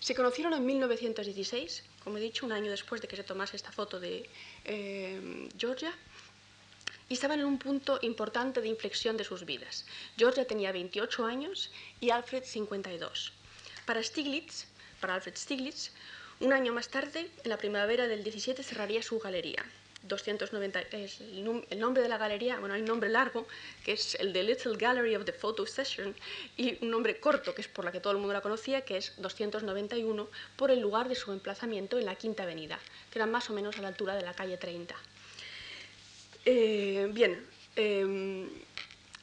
Se 0.00 0.14
conocieron 0.14 0.52
en 0.52 0.66
1916, 0.66 1.84
como 2.02 2.18
he 2.18 2.20
dicho, 2.20 2.46
un 2.46 2.52
año 2.52 2.70
después 2.70 3.00
de 3.00 3.08
que 3.08 3.16
se 3.16 3.24
tomase 3.24 3.56
esta 3.56 3.72
foto 3.72 4.00
de 4.00 4.28
eh, 4.64 5.48
Georgia, 5.56 5.92
y 7.08 7.14
estaban 7.14 7.40
en 7.40 7.46
un 7.46 7.58
punto 7.58 7.98
importante 8.02 8.60
de 8.60 8.68
inflexión 8.68 9.16
de 9.16 9.24
sus 9.24 9.44
vidas. 9.44 9.84
Georgia 10.16 10.46
tenía 10.46 10.72
28 10.72 11.26
años 11.26 11.70
y 12.00 12.10
Alfred 12.10 12.44
52. 12.44 13.32
Para 13.84 14.02
Stiglitz, 14.02 14.66
para 15.00 15.14
Alfred 15.14 15.36
Stiglitz, 15.36 15.90
un 16.40 16.52
año 16.52 16.72
más 16.72 16.88
tarde, 16.88 17.30
en 17.44 17.50
la 17.50 17.58
primavera 17.58 18.08
del 18.08 18.24
17, 18.24 18.62
cerraría 18.62 19.02
su 19.02 19.18
galería. 19.18 19.64
290 20.04 20.80
es 20.92 21.20
el, 21.20 21.44
nombre 21.78 22.02
de 22.02 22.08
la 22.08 22.18
galería, 22.18 22.58
bueno, 22.58 22.74
hay 22.74 22.80
un 22.80 22.86
nombre 22.86 23.08
largo, 23.08 23.46
que 23.84 23.92
es 23.92 24.14
el 24.16 24.32
de 24.32 24.42
Little 24.42 24.76
Gallery 24.76 25.16
of 25.16 25.24
the 25.24 25.32
Photo 25.32 25.66
Session, 25.66 26.14
y 26.56 26.82
un 26.82 26.90
nombre 26.90 27.18
corto, 27.20 27.54
que 27.54 27.62
es 27.62 27.68
por 27.68 27.84
la 27.84 27.92
que 27.92 28.00
todo 28.00 28.12
el 28.12 28.18
mundo 28.18 28.32
la 28.32 28.40
conocía, 28.40 28.82
que 28.82 28.96
es 28.96 29.14
291, 29.18 30.28
por 30.56 30.70
el 30.70 30.80
lugar 30.80 31.08
de 31.08 31.14
su 31.14 31.32
emplazamiento 31.32 31.98
en 31.98 32.06
la 32.06 32.16
Quinta 32.16 32.42
Avenida, 32.42 32.78
que 33.10 33.18
era 33.18 33.26
más 33.26 33.50
o 33.50 33.52
menos 33.52 33.78
a 33.78 33.82
la 33.82 33.88
altura 33.88 34.14
de 34.14 34.22
la 34.22 34.34
calle 34.34 34.56
30. 34.56 34.94
Eh, 36.44 37.08
bien, 37.12 37.46
eh, 37.76 38.48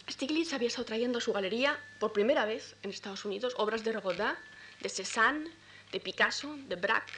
Stiglitz 0.10 0.54
había 0.54 0.70
estado 0.70 0.86
trayendo 0.86 1.20
a 1.20 1.22
su 1.22 1.34
galería 1.34 1.80
por 2.00 2.14
primera 2.14 2.46
vez 2.46 2.76
en 2.82 2.90
Estados 2.90 3.26
Unidos 3.26 3.54
obras 3.58 3.84
de 3.84 3.94
Rodin, 3.94 4.36
de 4.82 4.90
Cézanne, 4.90 5.50
de 5.92 6.00
Picasso, 6.00 6.56
de 6.68 6.76
Braque, 6.76 7.14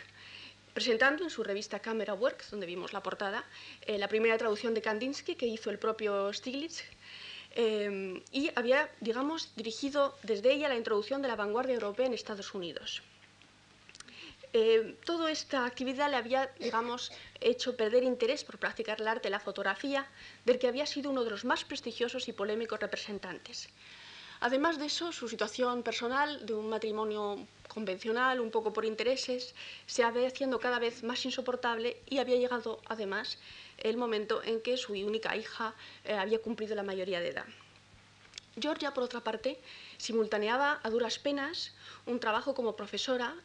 presentando 0.74 1.24
en 1.24 1.30
su 1.30 1.44
revista 1.44 1.80
Camera 1.80 2.14
Works, 2.14 2.52
donde 2.52 2.66
vimos 2.66 2.94
la 2.94 3.04
portada, 3.04 3.44
eh, 3.82 3.98
la 3.98 4.08
primera 4.08 4.38
traducción 4.38 4.74
de 4.74 4.82
Kandinsky 4.82 5.36
que 5.36 5.48
hizo 5.48 5.70
el 5.70 5.80
propio 5.80 6.32
Stiglitz, 6.34 6.84
eh, 7.54 8.24
y 8.32 8.50
había, 8.56 8.90
digamos, 9.02 9.52
dirigido 9.56 10.18
desde 10.24 10.54
ella 10.54 10.70
la 10.70 10.78
introducción 10.78 11.22
de 11.22 11.28
la 11.28 11.36
vanguardia 11.36 11.74
europea 11.74 12.06
en 12.06 12.14
Estados 12.14 12.54
Unidos. 12.54 13.02
Eh, 14.54 14.98
toda 15.06 15.32
esta 15.32 15.66
actividad 15.66 16.10
le 16.10 16.18
había, 16.18 16.52
digamos, 16.60 17.12
hecho 17.40 17.78
perder 17.78 18.04
interés 18.04 18.44
por 18.44 18.58
practicar 18.58 19.00
el 19.00 19.08
arte 19.08 19.28
de 19.28 19.32
la 19.32 19.40
fotografía, 19.40 20.08
del 20.46 20.60
que 20.60 20.68
había 20.68 20.86
sido 20.86 21.10
uno 21.10 21.24
de 21.24 21.30
los 21.30 21.46
más 21.46 21.64
prestigiosos 21.64 22.28
y 22.28 22.34
polémicos 22.34 22.80
representantes. 22.80 23.70
Además 24.42 24.80
de 24.80 24.88
eso, 24.88 25.12
su 25.12 25.30
situación 25.30 25.84
personal, 25.84 26.44
de 26.48 26.56
un 26.56 26.68
matrimonio 26.68 27.46
convencional, 27.68 28.40
un 28.40 28.50
poco 28.50 28.74
por 28.74 28.86
intereses, 28.86 29.54
se 29.86 30.04
había 30.04 30.28
haciendo 30.28 30.60
cada 30.60 30.80
vez 30.80 31.04
más 31.04 31.24
insoportable 31.26 32.02
y 32.10 32.18
había 32.18 32.38
llegado, 32.38 32.82
además, 32.88 33.38
el 33.78 33.98
momento 33.98 34.42
en 34.44 34.60
que 34.62 34.78
su 34.78 34.94
única 34.94 35.36
hija 35.36 35.76
eh, 36.04 36.14
había 36.16 36.42
cumplido 36.42 36.74
la 36.76 36.82
mayoría 36.82 37.20
de 37.20 37.30
edad. 37.30 37.46
Georgia, 38.60 38.96
por 38.96 39.04
otra 39.04 39.22
parte, 39.22 39.60
simultaneaba 39.98 40.80
a 40.82 40.90
duras 40.90 41.20
penas 41.20 41.74
un 42.08 42.20
trabajo 42.20 42.56
como 42.56 42.76
profesora 42.76 43.36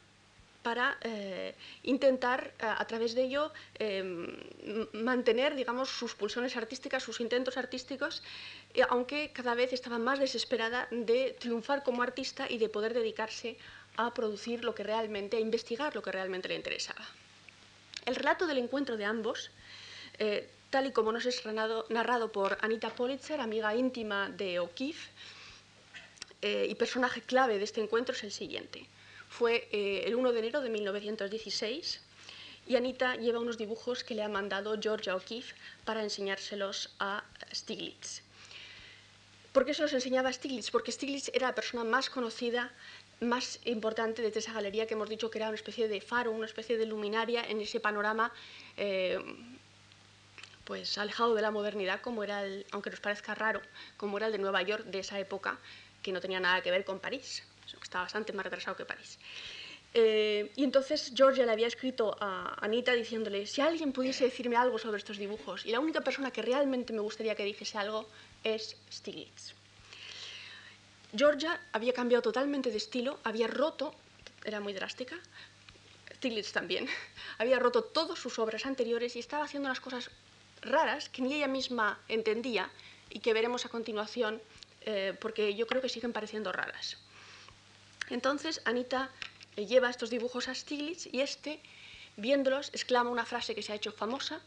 para 0.66 0.98
eh, 1.02 1.54
intentar, 1.84 2.40
a, 2.58 2.82
a, 2.82 2.84
través 2.90 3.14
de 3.14 3.22
ello, 3.22 3.52
eh, 3.78 4.02
mantener, 4.94 5.54
digamos, 5.54 5.88
sus 5.88 6.16
pulsiones 6.16 6.56
artísticas, 6.56 7.04
sus 7.04 7.20
intentos 7.20 7.56
artísticos, 7.56 8.20
eh, 8.74 8.82
aunque 8.88 9.30
cada 9.32 9.54
vez 9.54 9.72
estaba 9.72 9.98
más 10.00 10.18
desesperada 10.18 10.88
de 10.90 11.36
triunfar 11.38 11.84
como 11.84 12.02
artista 12.02 12.50
y 12.50 12.58
de 12.58 12.68
poder 12.68 12.94
dedicarse 12.94 13.56
a 13.96 14.12
producir 14.12 14.64
lo 14.64 14.74
que 14.74 14.82
realmente, 14.82 15.36
a 15.36 15.40
investigar 15.40 15.94
lo 15.94 16.02
que 16.02 16.10
realmente 16.10 16.48
le 16.48 16.56
interesaba. 16.56 17.04
El 18.04 18.16
relato 18.16 18.48
del 18.48 18.58
encuentro 18.58 18.96
de 18.96 19.04
ambos, 19.04 19.52
eh, 20.18 20.50
tal 20.70 20.86
y 20.88 20.90
como 20.90 21.12
nos 21.12 21.26
es 21.26 21.46
narrado, 21.46 22.32
por 22.32 22.58
Anita 22.60 22.90
Politzer, 22.90 23.40
amiga 23.40 23.72
íntima 23.76 24.30
de 24.30 24.58
O'Keeffe, 24.58 25.10
eh, 26.42 26.66
y 26.68 26.74
personaje 26.74 27.20
clave 27.20 27.56
de 27.56 27.62
este 27.62 27.80
encuentro, 27.80 28.16
es 28.16 28.24
el 28.24 28.32
siguiente 28.32 28.88
fue 29.28 29.68
eh, 29.72 30.04
el 30.06 30.14
1 30.14 30.32
de 30.32 30.38
enero 30.38 30.60
de 30.60 30.70
1916 30.70 32.00
y 32.66 32.76
Anita 32.76 33.16
lleva 33.16 33.38
unos 33.38 33.58
dibujos 33.58 34.02
que 34.02 34.14
le 34.14 34.22
ha 34.22 34.28
mandado 34.28 34.76
Georgia 34.80 35.14
O'Keeffe 35.14 35.54
para 35.84 36.02
enseñárselos 36.02 36.94
a 36.98 37.24
Stiglitz. 37.54 38.22
¿Por 39.52 39.64
qué 39.64 39.72
se 39.72 39.82
los 39.82 39.92
enseñaba 39.92 40.28
a 40.28 40.32
Stiglitz? 40.32 40.70
Porque 40.70 40.92
Stiglitz 40.92 41.30
era 41.32 41.48
la 41.48 41.54
persona 41.54 41.84
más 41.84 42.10
conocida, 42.10 42.72
más 43.20 43.60
importante 43.64 44.20
de 44.20 44.36
esa 44.36 44.52
galería 44.52 44.86
que 44.86 44.94
hemos 44.94 45.08
dicho 45.08 45.30
que 45.30 45.38
era 45.38 45.48
una 45.48 45.54
especie 45.54 45.88
de 45.88 46.00
faro, 46.00 46.32
una 46.32 46.46
especie 46.46 46.76
de 46.76 46.86
luminaria 46.86 47.44
en 47.48 47.60
ese 47.60 47.80
panorama 47.80 48.32
eh, 48.76 49.18
pues 50.64 50.98
alejado 50.98 51.34
de 51.34 51.42
la 51.42 51.52
modernidad, 51.52 52.00
como 52.00 52.24
era 52.24 52.44
el, 52.44 52.66
aunque 52.72 52.90
nos 52.90 53.00
parezca 53.00 53.34
raro, 53.34 53.62
como 53.96 54.16
era 54.16 54.26
el 54.26 54.32
de 54.32 54.38
Nueva 54.38 54.62
York 54.62 54.84
de 54.86 54.98
esa 54.98 55.18
época, 55.20 55.58
que 56.02 56.10
no 56.10 56.20
tenía 56.20 56.40
nada 56.40 56.60
que 56.62 56.72
ver 56.72 56.84
con 56.84 56.98
París 56.98 57.44
que 57.72 57.84
está 57.84 58.00
bastante 58.00 58.32
más 58.32 58.44
retrasado 58.44 58.76
que 58.76 58.84
París. 58.84 59.18
Eh, 59.94 60.52
y 60.56 60.64
entonces 60.64 61.12
Georgia 61.14 61.46
le 61.46 61.52
había 61.52 61.66
escrito 61.66 62.16
a 62.20 62.56
Anita 62.62 62.92
diciéndole, 62.92 63.46
si 63.46 63.62
alguien 63.62 63.92
pudiese 63.92 64.24
decirme 64.24 64.56
algo 64.56 64.78
sobre 64.78 64.98
estos 64.98 65.16
dibujos, 65.16 65.64
y 65.64 65.70
la 65.70 65.80
única 65.80 66.02
persona 66.02 66.30
que 66.30 66.42
realmente 66.42 66.92
me 66.92 67.00
gustaría 67.00 67.34
que 67.34 67.44
dijese 67.44 67.78
algo 67.78 68.06
es 68.44 68.76
Stiglitz. 68.92 69.54
Georgia 71.16 71.58
había 71.72 71.94
cambiado 71.94 72.22
totalmente 72.22 72.70
de 72.70 72.76
estilo, 72.76 73.18
había 73.24 73.46
roto, 73.46 73.94
era 74.44 74.60
muy 74.60 74.74
drástica, 74.74 75.18
Stiglitz 76.16 76.52
también, 76.52 76.88
había 77.38 77.58
roto 77.58 77.82
todas 77.82 78.18
sus 78.18 78.38
obras 78.38 78.66
anteriores 78.66 79.16
y 79.16 79.20
estaba 79.20 79.44
haciendo 79.44 79.68
unas 79.68 79.80
cosas 79.80 80.10
raras 80.60 81.08
que 81.08 81.22
ni 81.22 81.34
ella 81.34 81.48
misma 81.48 81.98
entendía 82.08 82.68
y 83.08 83.20
que 83.20 83.32
veremos 83.32 83.64
a 83.64 83.70
continuación 83.70 84.42
eh, 84.82 85.14
porque 85.20 85.54
yo 85.54 85.66
creo 85.66 85.80
que 85.80 85.88
siguen 85.88 86.12
pareciendo 86.12 86.52
raras. 86.52 86.98
Entonces 88.10 88.60
Anita 88.64 89.10
eh, 89.56 89.66
lleva 89.66 89.90
estos 89.90 90.10
dibujos 90.10 90.48
a 90.48 90.54
Stiglitz 90.54 91.06
y 91.12 91.20
este, 91.20 91.60
viéndolos, 92.16 92.70
exclama 92.72 93.10
una 93.10 93.24
frase 93.24 93.54
que 93.54 93.62
se 93.62 93.72
ha 93.72 93.76
hecho 93.76 93.92
famosa 93.92 94.40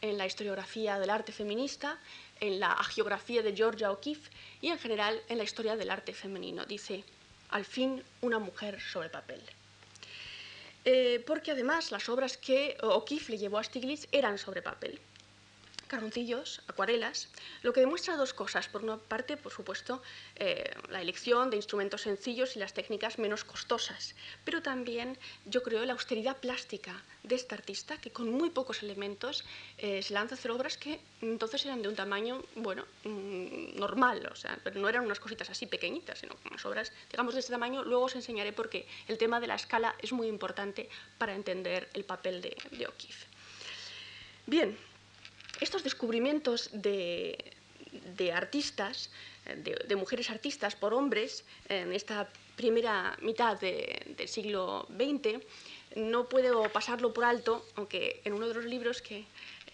en 0.00 0.16
la 0.16 0.26
historiografía 0.26 0.98
del 0.98 1.10
arte 1.10 1.32
feminista, 1.32 1.98
en 2.40 2.58
la 2.58 2.72
agiografía 2.72 3.42
de 3.42 3.54
Georgia 3.54 3.90
O'Keeffe 3.90 4.30
y 4.60 4.68
en 4.68 4.78
general 4.78 5.20
en 5.28 5.38
la 5.38 5.44
historia 5.44 5.76
del 5.76 5.90
arte 5.90 6.14
femenino. 6.14 6.64
Dice, 6.64 7.04
al 7.50 7.64
fin 7.64 8.02
una 8.22 8.38
mujer 8.38 8.80
sobre 8.80 9.10
papel. 9.10 9.42
Eh, 10.86 11.22
porque 11.26 11.50
además 11.50 11.90
las 11.90 12.08
obras 12.08 12.38
que 12.38 12.78
O'Keeffe 12.80 13.32
le 13.32 13.38
llevó 13.38 13.58
a 13.58 13.64
Stiglitz 13.64 14.08
eran 14.12 14.38
sobre 14.38 14.62
papel 14.62 14.98
carboncillos, 15.90 16.62
acuarelas, 16.68 17.28
lo 17.62 17.72
que 17.72 17.80
demuestra 17.80 18.16
dos 18.16 18.32
cosas. 18.32 18.68
Por 18.68 18.84
una 18.84 18.96
parte, 18.96 19.36
por 19.36 19.52
supuesto, 19.52 20.00
eh, 20.36 20.70
la 20.88 21.02
elección 21.02 21.50
de 21.50 21.56
instrumentos 21.56 22.02
sencillos 22.02 22.54
y 22.54 22.60
las 22.60 22.72
técnicas 22.72 23.18
menos 23.18 23.42
costosas, 23.42 24.14
pero 24.44 24.62
también, 24.62 25.18
yo 25.46 25.62
creo, 25.64 25.84
la 25.84 25.94
austeridad 25.94 26.36
plástica 26.36 27.02
de 27.24 27.34
esta 27.34 27.56
artista, 27.56 28.00
que 28.00 28.10
con 28.10 28.30
muy 28.30 28.50
pocos 28.50 28.82
elementos 28.84 29.44
eh, 29.78 30.00
se 30.00 30.14
lanza 30.14 30.36
a 30.36 30.38
hacer 30.38 30.52
obras 30.52 30.78
que 30.78 31.00
entonces 31.20 31.66
eran 31.66 31.82
de 31.82 31.88
un 31.88 31.96
tamaño, 31.96 32.42
bueno, 32.54 32.86
mm, 33.04 33.76
normal, 33.76 34.28
o 34.30 34.36
sea, 34.36 34.58
pero 34.62 34.80
no 34.80 34.88
eran 34.88 35.04
unas 35.04 35.18
cositas 35.18 35.50
así 35.50 35.66
pequeñitas, 35.66 36.20
sino 36.20 36.36
unas 36.48 36.64
obras, 36.64 36.92
digamos, 37.10 37.34
de 37.34 37.40
este 37.40 37.52
tamaño. 37.52 37.82
Luego 37.82 38.04
os 38.04 38.14
enseñaré 38.14 38.52
por 38.52 38.70
qué 38.70 38.86
el 39.08 39.18
tema 39.18 39.40
de 39.40 39.48
la 39.48 39.56
escala 39.56 39.96
es 39.98 40.12
muy 40.12 40.28
importante 40.28 40.88
para 41.18 41.34
entender 41.34 41.90
el 41.94 42.04
papel 42.04 42.40
de, 42.40 42.56
de 42.70 42.86
O'Keeffe. 42.86 43.26
Bien, 44.46 44.76
estos 45.60 45.84
descubrimientos 45.84 46.70
de, 46.72 47.36
artistas, 48.32 49.10
de, 49.56 49.96
mujeres 49.96 50.30
artistas 50.30 50.76
por 50.76 50.94
hombres 50.94 51.44
en 51.68 51.92
esta 51.92 52.28
primera 52.56 53.16
mitad 53.22 53.58
de, 53.60 54.14
del 54.16 54.28
siglo 54.28 54.86
XX, 54.90 55.42
no 55.96 56.28
puedo 56.28 56.62
pasarlo 56.70 57.12
por 57.12 57.24
alto, 57.24 57.64
aunque 57.74 58.20
en 58.24 58.34
uno 58.34 58.48
de 58.48 58.54
los 58.54 58.64
libros 58.64 59.02
que 59.02 59.24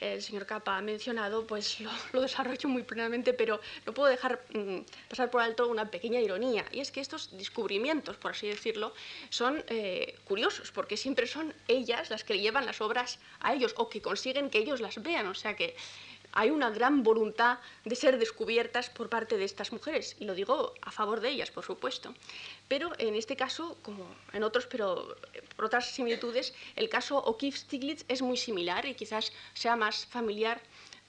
el 0.00 0.22
señor 0.22 0.46
Capa 0.46 0.76
ha 0.76 0.82
mencionado, 0.82 1.46
pues 1.46 1.80
lo, 1.80 1.90
lo 2.12 2.22
desarrollo 2.22 2.68
muy 2.68 2.82
plenamente, 2.82 3.32
pero 3.32 3.60
no 3.86 3.94
puedo 3.94 4.08
dejar 4.08 4.42
mmm, 4.52 4.80
pasar 5.08 5.30
por 5.30 5.42
alto 5.42 5.68
una 5.68 5.90
pequeña 5.90 6.20
ironía, 6.20 6.64
y 6.72 6.80
es 6.80 6.90
que 6.90 7.00
estos 7.00 7.36
descubrimientos, 7.36 8.16
por 8.16 8.32
así 8.32 8.48
decirlo, 8.48 8.94
son 9.30 9.64
eh, 9.68 10.18
curiosos, 10.24 10.70
porque 10.72 10.96
siempre 10.96 11.26
son 11.26 11.54
ellas 11.68 12.10
las 12.10 12.24
que 12.24 12.38
llevan 12.38 12.66
las 12.66 12.80
obras 12.80 13.18
a 13.40 13.54
ellos, 13.54 13.74
o 13.76 13.88
que 13.88 14.02
consiguen 14.02 14.50
que 14.50 14.58
ellos 14.58 14.80
las 14.80 15.02
vean, 15.02 15.26
o 15.26 15.34
sea 15.34 15.56
que 15.56 15.76
hay 16.36 16.50
una 16.50 16.68
gran 16.68 17.02
voluntad 17.02 17.58
de 17.86 17.96
ser 17.96 18.18
descubiertas 18.18 18.90
por 18.90 19.08
parte 19.08 19.38
de 19.38 19.46
estas 19.46 19.72
mujeres, 19.72 20.16
y 20.20 20.26
lo 20.26 20.34
digo 20.34 20.74
a 20.82 20.90
favor 20.90 21.20
de 21.20 21.30
ellas, 21.30 21.50
por 21.50 21.64
supuesto. 21.64 22.14
Pero 22.68 22.92
en 22.98 23.14
este 23.14 23.36
caso, 23.36 23.78
como 23.80 24.06
en 24.34 24.42
otros, 24.42 24.66
pero 24.66 25.16
por 25.56 25.64
otras 25.64 25.90
similitudes, 25.90 26.52
el 26.76 26.90
caso 26.90 27.24
O'Keeffe-Stiglitz 27.24 28.04
es 28.08 28.20
muy 28.20 28.36
similar 28.36 28.84
y 28.84 28.94
quizás 28.94 29.32
sea 29.54 29.76
más 29.76 30.04
familiar 30.04 30.60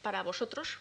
para 0.01 0.23
vosotros, 0.23 0.77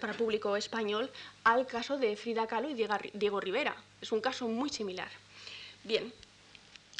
para 0.00 0.14
el 0.14 0.18
público 0.18 0.56
español, 0.56 1.10
al 1.44 1.66
caso 1.66 1.98
de 1.98 2.16
Frida 2.16 2.46
Kahlo 2.46 2.70
y 2.70 2.74
Diego 3.12 3.40
Rivera. 3.40 3.76
Es 4.00 4.10
un 4.10 4.22
caso 4.22 4.48
muy 4.48 4.70
similar. 4.70 5.10
Bien, 5.82 6.10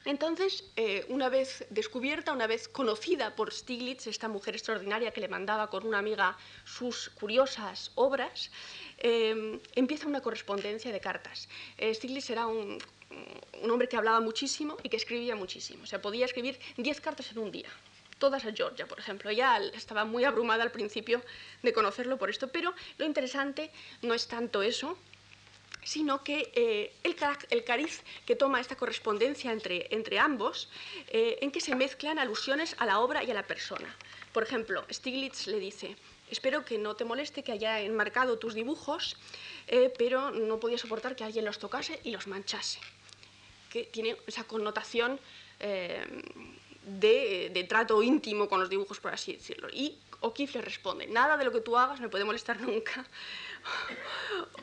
entonces, 0.05 0.65
eh, 0.77 1.05
una 1.09 1.29
vez 1.29 1.65
descubierta, 1.71 2.33
una 2.33 2.47
vez 2.47 2.69
conocida 2.69 3.35
por 3.35 3.53
Stiglitz, 3.53 4.07
esta 4.07 4.29
mujer 4.29 4.55
extraordinaria 4.55 5.13
que 5.13 5.21
le 5.21 5.29
mandaba 5.29 5.69
con 5.69 5.87
una 5.87 5.99
amiga 5.99 6.37
sus 6.65 7.09
curiosas 7.11 7.93
obras, 7.95 8.51
eh, 8.99 9.61
empieza 9.75 10.07
una 10.07 10.21
correspondencia 10.21 10.93
de 10.93 11.01
cartas. 11.01 11.49
Stiglitz 11.79 12.31
era 12.31 12.47
un, 12.47 12.79
un 13.63 13.71
hombre 13.71 13.89
que 13.89 13.97
hablaba 13.97 14.21
muchísimo 14.21 14.77
y 14.83 14.89
que 14.89 14.97
escribía 14.97 15.37
muchísimo. 15.37 15.85
O 15.85 15.87
sea, 15.87 16.01
podía 16.01 16.27
escribir 16.27 16.59
10 16.77 17.01
cartas 17.01 17.31
en 17.33 17.39
un 17.39 17.51
día 17.51 17.69
todas 18.19 18.45
a 18.47 18.53
Georgia, 18.53 18.87
por 18.87 18.99
ejemplo. 18.99 19.31
Ya 19.31 19.59
estaba 19.75 20.05
muy 20.05 20.25
abrumada 20.25 20.63
al 20.63 20.71
principio 20.71 21.23
de 21.63 21.73
conocerlo 21.73 22.17
por 22.17 22.31
esto, 22.31 22.49
pero 22.49 22.73
lo 22.99 23.05
interesante 23.05 23.71
no 24.03 24.15
es 24.15 24.29
tanto 24.29 24.63
eso, 24.63 24.97
sino 25.85 26.25
que 26.25 26.51
eh, 26.55 26.93
el, 27.03 27.65
cariz 27.65 28.03
que 28.27 28.35
toma 28.35 28.61
esta 28.61 28.77
correspondencia 28.77 29.53
entre, 29.53 29.87
entre 29.95 30.19
ambos, 30.19 30.69
eh, 31.09 31.39
en 31.41 31.51
que 31.51 31.61
se 31.61 31.75
mezclan 31.75 32.19
alusiones 32.19 32.75
a 32.79 32.87
la 32.87 33.01
obra 33.01 33.23
y 33.23 33.31
a 33.31 33.35
la 33.35 33.47
persona. 33.47 33.95
Por 34.33 34.43
ejemplo, 34.43 34.85
Stiglitz 34.91 35.47
le 35.47 35.61
dice, 35.61 35.97
espero 36.31 36.65
que 36.65 36.79
no 36.79 36.97
te 36.97 37.05
moleste 37.05 37.45
que 37.45 37.53
haya 37.53 37.81
enmarcado 37.81 38.39
tus 38.39 38.55
dibujos, 38.55 39.17
eh, 39.69 39.93
pero 39.97 40.31
no 40.31 40.59
podía 40.59 40.79
soportar 40.79 41.15
que 41.15 41.25
alguien 41.25 41.45
los 41.45 41.59
tocase 41.59 42.01
y 42.03 42.11
los 42.11 42.27
manchase, 42.27 42.81
que 43.71 43.85
tiene 43.85 44.17
esa 44.27 44.45
connotación 44.45 45.21
de, 46.87 47.67
trato 47.69 48.03
íntimo 48.03 48.49
con 48.49 48.61
los 48.61 48.69
dibujos, 48.69 49.01
por 49.01 49.15
así 49.15 49.35
decirlo. 49.35 49.69
Y 49.73 49.97
O'Keeffe 50.25 50.59
le 50.59 50.65
responde, 50.65 51.07
nada 51.07 51.37
de 51.37 51.45
lo 51.45 51.53
que 51.53 51.61
tú 51.61 51.77
hagas 51.77 52.01
me 52.01 52.09
puede 52.09 52.25
molestar 52.25 52.61
nunca. 52.61 53.05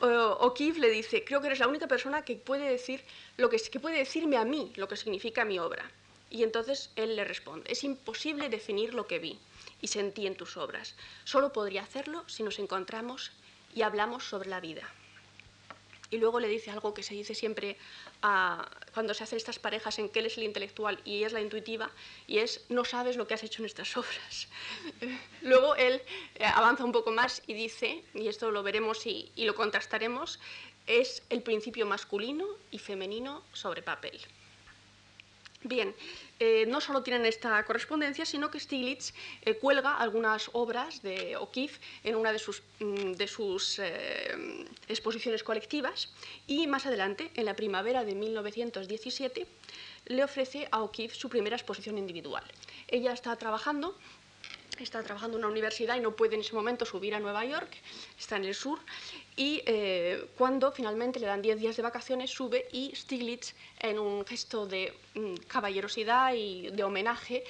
O'Keeffe 0.00 0.80
le 0.80 0.90
dice, 0.90 1.24
creo 1.24 1.40
que 1.40 1.46
eres 1.48 1.60
la 1.60 1.68
única 1.68 1.86
persona 1.86 2.22
que 2.22 2.36
puede, 2.36 2.68
decir 2.68 3.04
lo 3.36 3.48
que, 3.48 3.58
que 3.58 3.80
puede 3.80 3.98
decirme 3.98 4.36
a 4.36 4.44
mí 4.44 4.72
lo 4.76 4.88
que 4.88 4.96
significa 4.96 5.44
mi 5.44 5.58
obra. 5.58 5.90
Y 6.30 6.42
entonces 6.42 6.90
él 6.96 7.14
le 7.16 7.24
responde, 7.24 7.70
es 7.70 7.84
imposible 7.84 8.48
definir 8.48 8.94
lo 8.94 9.06
que 9.06 9.18
vi 9.18 9.38
y 9.80 9.88
sentí 9.88 10.26
en 10.26 10.36
tus 10.36 10.56
obras. 10.56 10.94
Solo 11.24 11.52
podría 11.52 11.82
hacerlo 11.82 12.24
si 12.26 12.42
nos 12.42 12.58
encontramos 12.58 13.32
y 13.74 13.82
hablamos 13.82 14.24
sobre 14.24 14.48
la 14.48 14.60
vida 14.60 14.90
y 16.12 16.18
luego 16.18 16.38
le 16.38 16.46
dice 16.46 16.70
algo 16.70 16.92
que 16.94 17.02
se 17.02 17.14
dice 17.14 17.34
siempre 17.34 17.76
cuando 18.94 19.14
se 19.14 19.24
hacen 19.24 19.38
estas 19.38 19.58
parejas 19.58 19.98
en 19.98 20.10
que 20.10 20.20
él 20.20 20.26
es 20.26 20.36
el 20.36 20.44
intelectual 20.44 21.00
y 21.04 21.16
ella 21.16 21.26
es 21.28 21.32
la 21.32 21.40
intuitiva, 21.40 21.90
y 22.28 22.38
es 22.38 22.64
no 22.68 22.84
sabes 22.84 23.16
lo 23.16 23.26
que 23.26 23.34
has 23.34 23.42
hecho 23.42 23.62
en 23.62 23.66
estas 23.66 23.96
obras. 23.96 24.48
luego 25.42 25.74
él 25.74 26.02
eh, 26.36 26.44
avanza 26.44 26.84
un 26.84 26.92
poco 26.92 27.10
más 27.10 27.42
y 27.46 27.54
dice, 27.54 28.04
y 28.14 28.28
esto 28.28 28.50
lo 28.50 28.62
veremos 28.62 29.06
y 29.06 29.32
lo 29.36 29.54
contrastaremos, 29.54 30.38
es 30.86 31.22
el 31.30 31.42
principio 31.42 31.86
masculino 31.86 32.46
y 32.70 32.78
femenino 32.78 33.42
sobre 33.52 33.82
papel. 33.82 34.20
Bien, 35.64 35.94
eh, 36.40 36.66
no 36.66 36.80
solo 36.80 37.04
tienen 37.04 37.24
esta 37.24 37.64
correspondencia, 37.64 38.26
sino 38.26 38.50
que 38.50 38.58
Stiglitz 38.58 39.14
eh, 39.42 39.54
cuelga 39.54 39.96
algunas 39.96 40.50
obras 40.54 41.00
de 41.02 41.36
O'Keeffe 41.36 41.80
en 42.02 42.16
una 42.16 42.32
de 42.32 42.40
sus, 42.40 42.64
mm, 42.80 43.12
de 43.12 43.28
sus 43.28 43.78
eh, 43.78 44.66
exposiciones 44.88 45.44
colectivas 45.44 46.12
y 46.48 46.66
más 46.66 46.84
adelante, 46.86 47.30
en 47.36 47.44
la 47.44 47.54
primavera 47.54 48.04
de 48.04 48.16
1917, 48.16 49.46
le 50.06 50.24
ofrece 50.24 50.66
a 50.72 50.82
O'Keeffe 50.82 51.14
su 51.14 51.28
primera 51.28 51.54
exposición 51.54 51.96
individual. 51.96 52.42
Ella 52.88 53.12
está 53.12 53.36
trabajando 53.36 53.96
está 54.80 55.02
trabajando 55.02 55.36
en 55.36 55.44
una 55.44 55.52
universidad 55.52 55.96
y 55.96 56.00
no 56.00 56.16
puede 56.16 56.34
en 56.34 56.40
ese 56.40 56.54
momento 56.54 56.84
subir 56.84 57.14
a 57.14 57.20
Nueva 57.20 57.44
York, 57.44 57.70
está 58.18 58.36
en 58.36 58.44
el 58.44 58.54
sur, 58.54 58.80
y 59.36 59.62
eh, 59.66 60.26
cuando 60.36 60.72
finalmente 60.72 61.20
le 61.20 61.26
dan 61.26 61.42
10 61.42 61.60
días 61.60 61.76
de 61.76 61.82
vacaciones, 61.82 62.30
sube 62.30 62.68
y 62.72 62.92
Stiglitz, 62.94 63.54
en 63.80 63.98
un 63.98 64.24
gesto 64.26 64.66
de 64.66 64.94
mm, 65.14 65.34
caballerosidad 65.46 66.34
y 66.34 66.70
de 66.70 66.84
homenaje, 66.84 67.44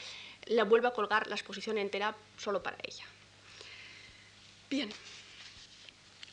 la 0.47 0.65
vuelve 0.65 0.89
a 0.89 0.93
colgar 0.93 1.27
la 1.27 1.35
exposición 1.35 1.79
entera 1.79 2.15
solo 2.37 2.63
para 2.63 2.79
ella. 2.83 3.05
Bien, 4.69 4.91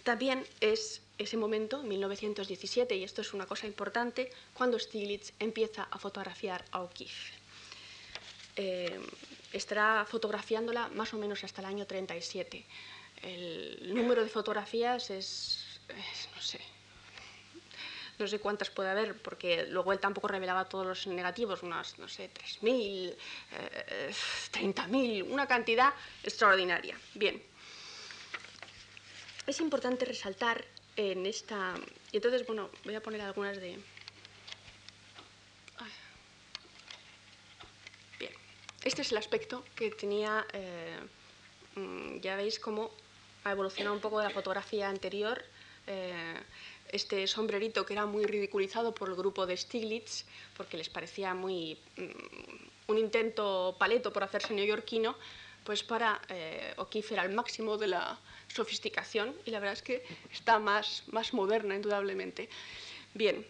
también 0.04 0.46
es 0.62 1.02
ese 1.18 1.38
momento, 1.38 1.84
1917, 1.84 2.96
y 2.96 3.04
esto 3.04 3.22
es 3.22 3.34
una 3.34 3.46
cosa 3.46 3.68
importante, 3.68 4.32
cuando 4.54 4.80
Stiglitz 4.80 5.34
empieza 5.40 5.84
a 5.92 6.00
fotografiar 6.00 6.64
a 6.72 6.82
O'Keeffe. 6.82 7.34
Eh, 8.56 9.00
estará 9.54 10.06
fotografiándola 10.06 10.90
más 10.90 11.14
o 11.14 11.18
menos 11.18 11.44
hasta 11.44 11.62
el 11.62 11.68
año 11.68 11.86
37 11.86 12.66
el 13.22 13.94
número 13.94 14.24
de 14.24 14.30
fotografías 14.30 15.10
es, 15.10 15.80
no 16.36 16.42
sé, 16.42 16.60
no 18.18 18.28
sé 18.28 18.40
cuántas 18.40 18.70
puede 18.70 18.90
haber, 18.90 19.22
porque 19.22 19.66
luego 19.68 19.92
él 19.94 20.00
tampoco 20.00 20.28
revelaba 20.28 20.66
todos 20.66 20.86
los 20.86 21.08
negativos, 21.08 21.64
unas, 21.64 21.98
no 22.00 22.08
sé, 22.08 22.30
3.000, 22.34 23.16
30.000, 24.52 25.20
eh, 25.20 25.24
una 25.24 25.48
cantidad 25.48 25.94
extraordinaria. 26.24 26.98
Bien. 27.14 27.42
Es 29.48 29.60
importante 29.60 30.06
resaltar 30.06 30.64
en 30.96 31.26
esta... 31.26 31.76
Y 32.12 32.18
entonces, 32.18 32.46
bueno, 32.46 32.70
voy 32.84 32.96
a 32.96 33.02
poner 33.02 33.22
algunas 33.22 33.58
de... 33.58 33.80
Bien. 38.20 38.34
Este 38.90 39.04
es 39.04 39.12
el 39.12 39.20
aspecto 39.20 39.64
que 39.76 39.92
tenía... 39.92 40.48
Eh, 40.52 40.98
mm, 41.76 42.22
ya 42.22 42.36
veis 42.36 42.58
cómo 42.58 42.90
ha 43.44 43.52
evolucionado 43.52 43.94
un 43.94 44.02
poco 44.02 44.18
de 44.18 44.24
la 44.24 44.32
fotografía 44.32 44.90
anterior. 44.90 45.46
Eh, 45.86 46.34
este 46.92 47.28
sombrerito 47.28 47.86
que 47.86 47.94
era 47.94 48.08
muy 48.08 48.26
ridiculizado 48.26 48.96
por 48.96 49.10
el 49.10 49.16
grupo 49.16 49.46
de 49.46 49.56
Stiglitz, 49.56 50.26
porque 50.58 50.76
les 50.76 50.90
parecía 50.90 51.36
muy 51.36 51.78
mm, 51.98 52.92
un 52.92 52.98
intento 52.98 53.76
paleto 53.78 54.12
por 54.12 54.24
hacerse 54.24 54.56
neoyorquino, 54.56 55.16
pues 55.64 55.84
para 55.84 56.20
eh, 56.28 56.74
O'Keeffe 56.78 57.14
era 57.14 57.26
el 57.26 57.34
máximo 57.36 57.78
de 57.78 57.90
la 57.90 58.18
sofisticación 58.48 59.36
y 59.46 59.52
la 59.52 59.60
verdad 59.60 59.74
es 59.74 59.84
que 59.84 60.04
está 60.34 60.58
más, 60.58 61.04
más 61.12 61.32
moderna, 61.36 61.76
indudablemente. 61.76 62.50
Bien, 63.14 63.46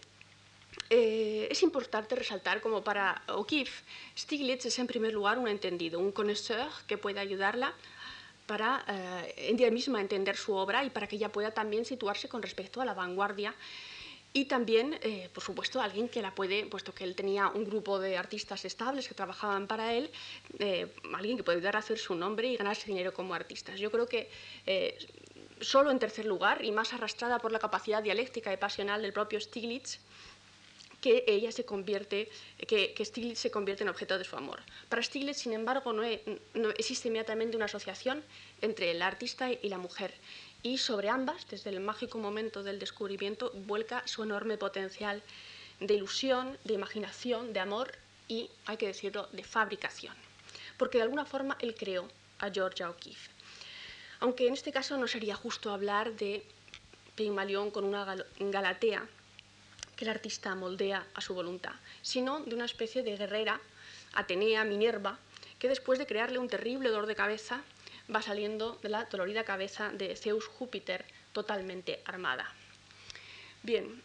eh, 0.88 1.48
es 1.50 1.62
importante 1.62 2.14
resaltar 2.14 2.60
como 2.60 2.82
para 2.82 3.22
O'Keeffe, 3.28 3.82
Stiglitz 4.16 4.66
es 4.66 4.78
en 4.78 4.86
primer 4.86 5.12
lugar 5.12 5.38
un 5.38 5.48
entendido, 5.48 5.98
un 6.00 6.12
connoisseur 6.12 6.68
que 6.86 6.98
puede 6.98 7.20
ayudarla 7.20 7.74
para 8.50 8.84
eh, 8.88 9.34
ella 9.36 9.70
misma 9.70 10.00
entender 10.00 10.36
su 10.36 10.54
obra 10.54 10.84
y 10.84 10.90
para 10.90 11.06
que 11.06 11.14
ella 11.14 11.30
pueda 11.30 11.52
también 11.52 11.84
situarse 11.84 12.28
con 12.28 12.42
respecto 12.42 12.80
a 12.80 12.84
la 12.84 12.94
vanguardia 12.94 13.54
y 14.32 14.46
también, 14.46 14.98
eh, 15.02 15.28
por 15.32 15.44
supuesto, 15.44 15.80
alguien 15.80 16.08
que 16.08 16.20
la 16.20 16.34
puede, 16.34 16.66
puesto 16.66 16.92
que 16.92 17.04
él 17.04 17.14
tenía 17.14 17.46
un 17.46 17.64
grupo 17.64 18.00
de 18.00 18.16
artistas 18.16 18.64
estables 18.64 19.06
que 19.06 19.14
trabajaban 19.14 19.68
para 19.68 19.94
él, 19.94 20.10
eh, 20.58 20.92
alguien 21.14 21.36
que 21.36 21.44
puede 21.44 21.58
ayudar 21.58 21.76
a 21.76 21.78
hacer 21.78 21.98
su 21.98 22.16
nombre 22.16 22.48
y 22.48 22.56
ganarse 22.56 22.86
dinero 22.86 23.14
como 23.14 23.34
artistas. 23.34 23.78
Yo 23.78 23.90
creo 23.92 24.06
que 24.06 24.28
solo 25.60 25.92
en 25.92 26.00
tercer 26.00 26.26
lugar, 26.26 26.64
y 26.64 26.72
más 26.72 26.92
arrastrada 26.92 27.38
por 27.38 27.52
la 27.52 27.60
capacidad 27.60 28.02
dialéctica 28.02 28.52
y 28.52 28.56
pasional 28.56 29.02
del 29.02 29.12
propio 29.12 29.40
Stiglitz, 29.40 30.00
que 31.00 31.24
ella 31.26 31.50
se 31.52 31.64
convierte, 31.64 32.28
que, 32.66 32.94
Stiglitz 33.04 33.38
se 33.38 33.50
convierte 33.50 33.82
en 33.82 33.88
objeto 33.88 34.18
de 34.18 34.24
su 34.24 34.36
amor. 34.36 34.60
Para 34.88 35.02
Stiglitz, 35.02 35.38
sin 35.38 35.52
embargo, 35.52 35.92
no, 35.92 36.02
existe 36.02 37.08
inmediatamente 37.08 37.56
una 37.56 37.66
asociación 37.66 38.22
entre 38.60 38.90
el 38.90 39.02
artista 39.02 39.50
y 39.50 39.68
la 39.68 39.78
mujer. 39.78 40.12
Y 40.62 40.78
sobre 40.78 41.08
ambas, 41.08 41.46
desde 41.48 41.70
el 41.70 41.80
mágico 41.80 42.18
momento 42.18 42.62
del 42.62 42.78
descubrimiento, 42.78 43.50
vuelca 43.66 44.06
su 44.06 44.22
enorme 44.22 44.58
potencial 44.58 45.22
de 45.80 45.94
ilusión, 45.94 46.58
de 46.64 46.74
imaginación, 46.74 47.54
de 47.54 47.60
amor 47.60 47.92
y, 48.28 48.50
hay 48.66 48.76
que 48.76 48.86
decirlo, 48.86 49.28
de 49.32 49.42
fabricación. 49.42 50.14
Porque 50.76 50.98
de 50.98 51.04
alguna 51.04 51.24
forma 51.24 51.56
él 51.60 51.74
creó 51.74 52.06
a 52.38 52.50
Georgia 52.50 52.90
O'Keeffe. 52.90 53.30
Aunque 54.20 54.46
en 54.46 54.52
este 54.52 54.70
caso 54.70 54.98
no 54.98 55.08
sería 55.08 55.34
justo 55.34 55.72
hablar 55.72 56.12
de 56.12 56.44
Pigmalión 57.14 57.70
con 57.70 57.84
una 57.84 58.04
Galatea, 58.38 59.08
que 60.00 60.06
el 60.06 60.10
artista 60.12 60.54
moldea 60.54 61.06
a 61.12 61.20
su 61.20 61.34
voluntad, 61.34 61.74
sino 62.00 62.40
de 62.40 62.54
una 62.54 62.64
especie 62.64 63.02
de 63.02 63.18
guerrera, 63.18 63.60
Atenea, 64.14 64.64
Minerva, 64.64 65.18
que 65.58 65.68
después 65.68 65.98
de 65.98 66.06
crearle 66.06 66.38
un 66.38 66.48
terrible 66.48 66.88
dolor 66.88 67.04
de 67.04 67.14
cabeza, 67.14 67.60
va 68.08 68.22
saliendo 68.22 68.78
de 68.82 68.88
la 68.88 69.04
dolorida 69.04 69.44
cabeza 69.44 69.90
de 69.90 70.16
Zeus 70.16 70.46
Júpiter 70.46 71.04
totalmente 71.34 72.00
armada. 72.06 72.50
Bien, 73.62 74.02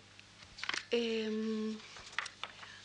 em, 0.91 1.77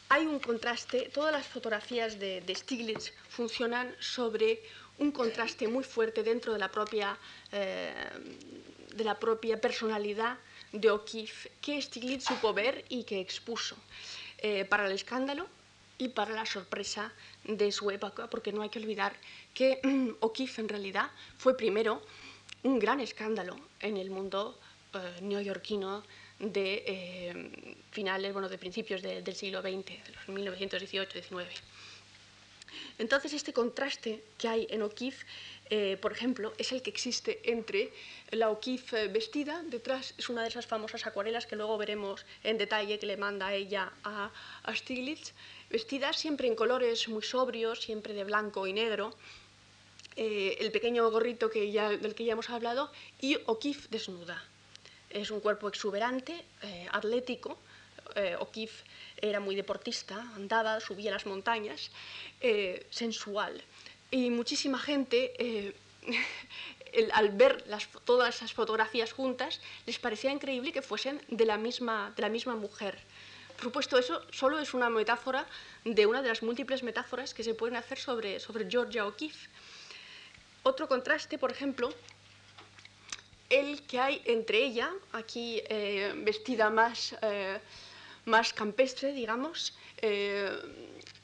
hay 0.08 0.26
un 0.26 0.38
contraste, 0.38 1.10
todas 1.12 1.32
las 1.32 1.48
fotografías 1.48 2.16
de, 2.20 2.54
Stiglitz 2.54 3.12
funcionan 3.28 3.92
sobre 3.98 4.62
un 4.98 5.10
contraste 5.10 5.66
muy 5.66 5.82
fuerte 5.82 6.22
dentro 6.22 6.52
de 6.52 6.60
la 6.60 6.70
propia, 6.70 7.18
eh, 7.50 7.92
de 8.94 9.02
la 9.02 9.18
propia 9.18 9.60
personalidad 9.60 10.38
de 10.72 10.90
O'Keeffe 10.90 11.50
que 11.60 11.80
Stiglitz 11.80 12.24
supo 12.24 12.52
ver 12.52 12.84
y 12.88 13.04
que 13.04 13.20
expuso 13.20 13.76
eh, 14.38 14.64
para 14.64 14.86
el 14.86 14.92
escándalo 14.92 15.46
y 15.98 16.08
para 16.08 16.32
la 16.32 16.46
sorpresa 16.46 17.12
de 17.44 17.70
su 17.72 17.90
época, 17.90 18.28
porque 18.30 18.52
no 18.52 18.62
hay 18.62 18.70
que 18.70 18.78
olvidar 18.78 19.14
que 19.52 19.80
O'Keeffe 20.20 20.62
en 20.62 20.68
realidad 20.68 21.10
fue 21.36 21.56
primero 21.56 22.02
un 22.62 22.78
gran 22.78 23.00
escándalo 23.00 23.56
en 23.80 23.96
el 23.96 24.10
mundo 24.10 24.58
eh, 24.94 25.18
neoyorquino 25.22 26.02
de 26.38 26.84
eh, 26.86 27.76
finales, 27.90 28.32
bueno, 28.32 28.48
de 28.48 28.56
principios 28.56 29.02
del 29.02 29.34
siglo 29.34 29.60
XX, 29.60 29.84
de 29.86 30.12
los 30.14 30.26
1918-19. 30.28 31.46
Entonces, 32.98 33.32
este 33.32 33.52
contraste 33.52 34.22
que 34.38 34.48
hay 34.48 34.66
en 34.70 34.82
O'Keeffe, 34.82 35.24
eh, 35.70 35.96
por 36.00 36.12
ejemplo, 36.12 36.52
es 36.58 36.72
el 36.72 36.82
que 36.82 36.90
existe 36.90 37.40
entre 37.44 37.92
la 38.30 38.50
O'Keeffe 38.50 39.08
vestida, 39.08 39.62
detrás 39.66 40.14
es 40.18 40.28
una 40.28 40.42
de 40.42 40.48
esas 40.48 40.66
famosas 40.66 41.06
acuarelas 41.06 41.46
que 41.46 41.56
luego 41.56 41.78
veremos 41.78 42.26
en 42.42 42.58
detalle 42.58 42.98
que 42.98 43.06
le 43.06 43.16
manda 43.16 43.54
ella 43.54 43.92
a, 44.02 44.30
Stiglitz, 44.74 45.32
vestida 45.70 46.12
siempre 46.12 46.48
en 46.48 46.56
colores 46.56 47.08
muy 47.08 47.22
sobrios, 47.22 47.80
siempre 47.80 48.14
de 48.14 48.24
blanco 48.24 48.66
y 48.66 48.72
negro, 48.72 49.14
eh, 50.16 50.56
el 50.60 50.72
pequeño 50.72 51.08
gorrito 51.10 51.48
del 51.48 52.14
que 52.14 52.24
ya 52.24 52.32
hemos 52.32 52.50
hablado, 52.50 52.90
y 53.20 53.38
O'Keeffe 53.46 53.88
desnuda. 53.90 54.42
Es 55.08 55.30
un 55.30 55.40
cuerpo 55.40 55.68
exuberante, 55.68 56.44
eh, 56.62 56.86
atlético, 56.90 57.58
O'Keeffe 58.40 58.84
era 59.20 59.40
muy 59.40 59.54
deportista, 59.54 60.20
andaba, 60.34 60.80
subía 60.80 61.10
las 61.10 61.26
montañas, 61.26 61.90
eh, 62.40 62.86
sensual. 62.90 63.62
Y 64.10 64.30
muchísima 64.30 64.78
gente, 64.78 65.32
eh, 65.38 65.74
al 67.12 67.30
ver 67.30 67.64
todas 68.04 68.36
esas 68.36 68.52
fotografías 68.52 69.12
juntas, 69.12 69.60
les 69.86 69.98
parecía 69.98 70.32
increíble 70.32 70.72
que 70.72 70.82
fuesen 70.82 71.20
de 71.28 71.44
la 71.46 71.56
misma, 71.56 72.12
de 72.16 72.22
la 72.22 72.28
misma 72.28 72.56
mujer. 72.56 72.98
Por 73.56 73.64
supuesto, 73.64 73.98
eso 73.98 74.22
solo 74.32 74.58
es 74.58 74.72
una 74.72 74.88
metáfora 74.88 75.46
de 75.84 76.06
una 76.06 76.22
de 76.22 76.28
las 76.28 76.42
múltiples 76.42 76.82
metáforas 76.82 77.34
que 77.34 77.44
se 77.44 77.54
pueden 77.54 77.76
hacer 77.76 77.98
sobre, 77.98 78.40
sobre 78.40 78.68
Georgia 78.70 79.06
O'Keeffe. 79.06 79.48
Otro 80.62 80.88
contraste, 80.88 81.38
por 81.38 81.50
ejemplo, 81.50 81.92
el 83.50 83.82
que 83.82 84.00
hay 84.00 84.22
entre 84.24 84.64
ella, 84.64 84.90
aquí 85.12 85.60
eh, 85.68 86.12
vestida 86.16 86.70
más 86.70 87.14
más 88.24 88.52
campestre, 88.52 89.12
digamos, 89.12 89.74
eh, 89.98 90.50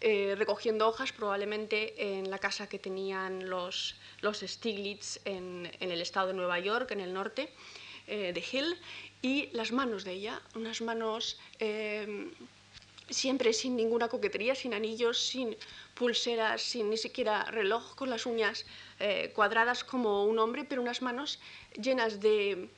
eh, 0.00 0.34
recogiendo 0.36 0.88
hojas 0.88 1.12
probablemente 1.12 2.18
en 2.18 2.30
la 2.30 2.38
casa 2.38 2.68
que 2.68 2.78
tenían 2.78 3.48
los, 3.48 3.96
los 4.20 4.40
Stiglitz 4.40 5.20
en, 5.24 5.70
el 5.80 6.00
estado 6.00 6.28
de 6.28 6.34
Nueva 6.34 6.58
York, 6.58 6.90
en 6.90 7.00
el 7.00 7.12
norte 7.12 7.50
eh, 8.06 8.32
de 8.32 8.44
Hill, 8.52 8.78
y 9.22 9.48
las 9.52 9.72
manos 9.72 10.04
de 10.04 10.12
ella, 10.12 10.40
unas 10.54 10.80
manos 10.82 11.38
siempre 13.08 13.52
sin 13.52 13.76
ninguna 13.76 14.08
coquetería, 14.08 14.54
sin 14.54 14.74
anillos, 14.74 15.18
sin 15.18 15.56
pulseras, 15.94 16.60
sin 16.60 16.90
ni 16.90 16.96
siquiera 16.96 17.44
reloj, 17.44 17.94
con 17.94 18.10
las 18.10 18.26
uñas 18.26 18.66
cuadradas 19.34 19.84
como 19.84 20.26
un 20.26 20.38
hombre, 20.38 20.64
pero 20.64 20.82
unas 20.82 21.02
manos 21.02 21.40
llenas 21.80 22.20
de 22.20 22.68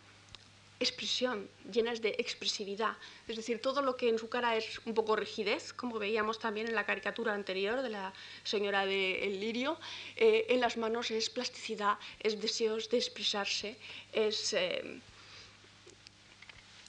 expresión, 0.81 1.49
llenas 1.71 2.01
de 2.01 2.15
expresividad. 2.19 2.97
Es 3.27 3.37
decir, 3.37 3.61
todo 3.61 3.83
lo 3.83 3.97
que 3.97 4.09
en 4.09 4.19
su 4.19 4.29
cara 4.29 4.57
es 4.57 4.81
un 4.85 4.95
poco 4.95 5.17
rigidez, 5.17 5.73
como 5.73 5.99
veíamos 5.99 6.39
también 6.39 6.69
en 6.69 6.75
la 6.75 6.87
caricatura 6.87 7.35
anterior 7.35 7.83
de 7.83 7.91
la 7.91 8.13
señora 8.45 8.87
de 8.87 9.39
Lirio, 9.41 9.79
eh, 10.17 10.47
en 10.49 10.61
las 10.61 10.77
manos 10.77 11.11
es 11.11 11.31
plasticidad, 11.31 11.99
es 12.21 12.41
deseos 12.41 12.89
de 12.91 12.99
expresarse, 12.99 13.77
es, 14.13 14.53
eh, 14.53 15.01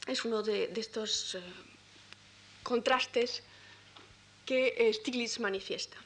es 0.08 0.23
uno 0.23 0.43
de, 0.43 0.71
estos 0.75 1.36
eh, 1.36 1.41
contrastes 2.63 3.43
que 4.45 4.91
Stiglitz 4.93 5.39
manifiesta. 5.39 5.97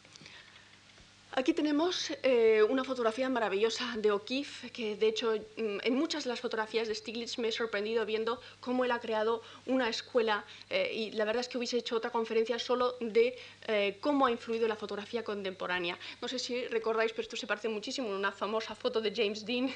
Aquí 1.36 1.54
tenemos 1.54 2.14
eh, 2.22 2.62
una 2.62 2.84
fotografía 2.84 3.28
maravillosa 3.28 3.96
de 3.98 4.12
O'Keeffe, 4.12 4.70
que 4.70 4.96
de 4.96 5.08
hecho 5.08 5.34
mm, 5.34 5.80
en 5.82 5.96
muchas 5.96 6.26
de 6.26 6.30
las 6.30 6.40
fotografías 6.40 6.88
de 6.88 6.94
Stiglitz 6.94 7.40
me 7.40 7.48
he 7.48 7.52
sorprendido 7.52 8.06
viendo 8.06 8.40
cómo 8.60 8.86
él 8.86 8.92
ha 8.92 9.00
creado 9.00 9.42
una 9.66 9.90
escuela 9.90 10.46
eh, 10.70 10.92
y 10.94 11.12
la 11.12 11.26
verdad 11.26 11.42
es 11.42 11.48
que 11.50 11.58
hubiese 11.58 11.78
hecho 11.78 11.96
otra 11.96 12.12
conferencia 12.12 12.60
solo 12.60 12.98
de 13.00 13.36
eh, 13.66 13.98
cómo 14.00 14.28
ha 14.28 14.32
influido 14.32 14.68
la 14.68 14.76
fotografía 14.76 15.24
contemporánea. 15.24 15.98
No 16.22 16.28
sé 16.28 16.38
si 16.38 16.68
recordáis, 16.68 17.14
pero 17.14 17.24
esto 17.24 17.36
se 17.36 17.48
parece 17.48 17.68
muchísimo 17.68 18.14
a 18.14 18.16
una 18.16 18.32
famosa 18.32 18.76
foto 18.76 19.02
de 19.02 19.12
James 19.12 19.44
Dean. 19.44 19.74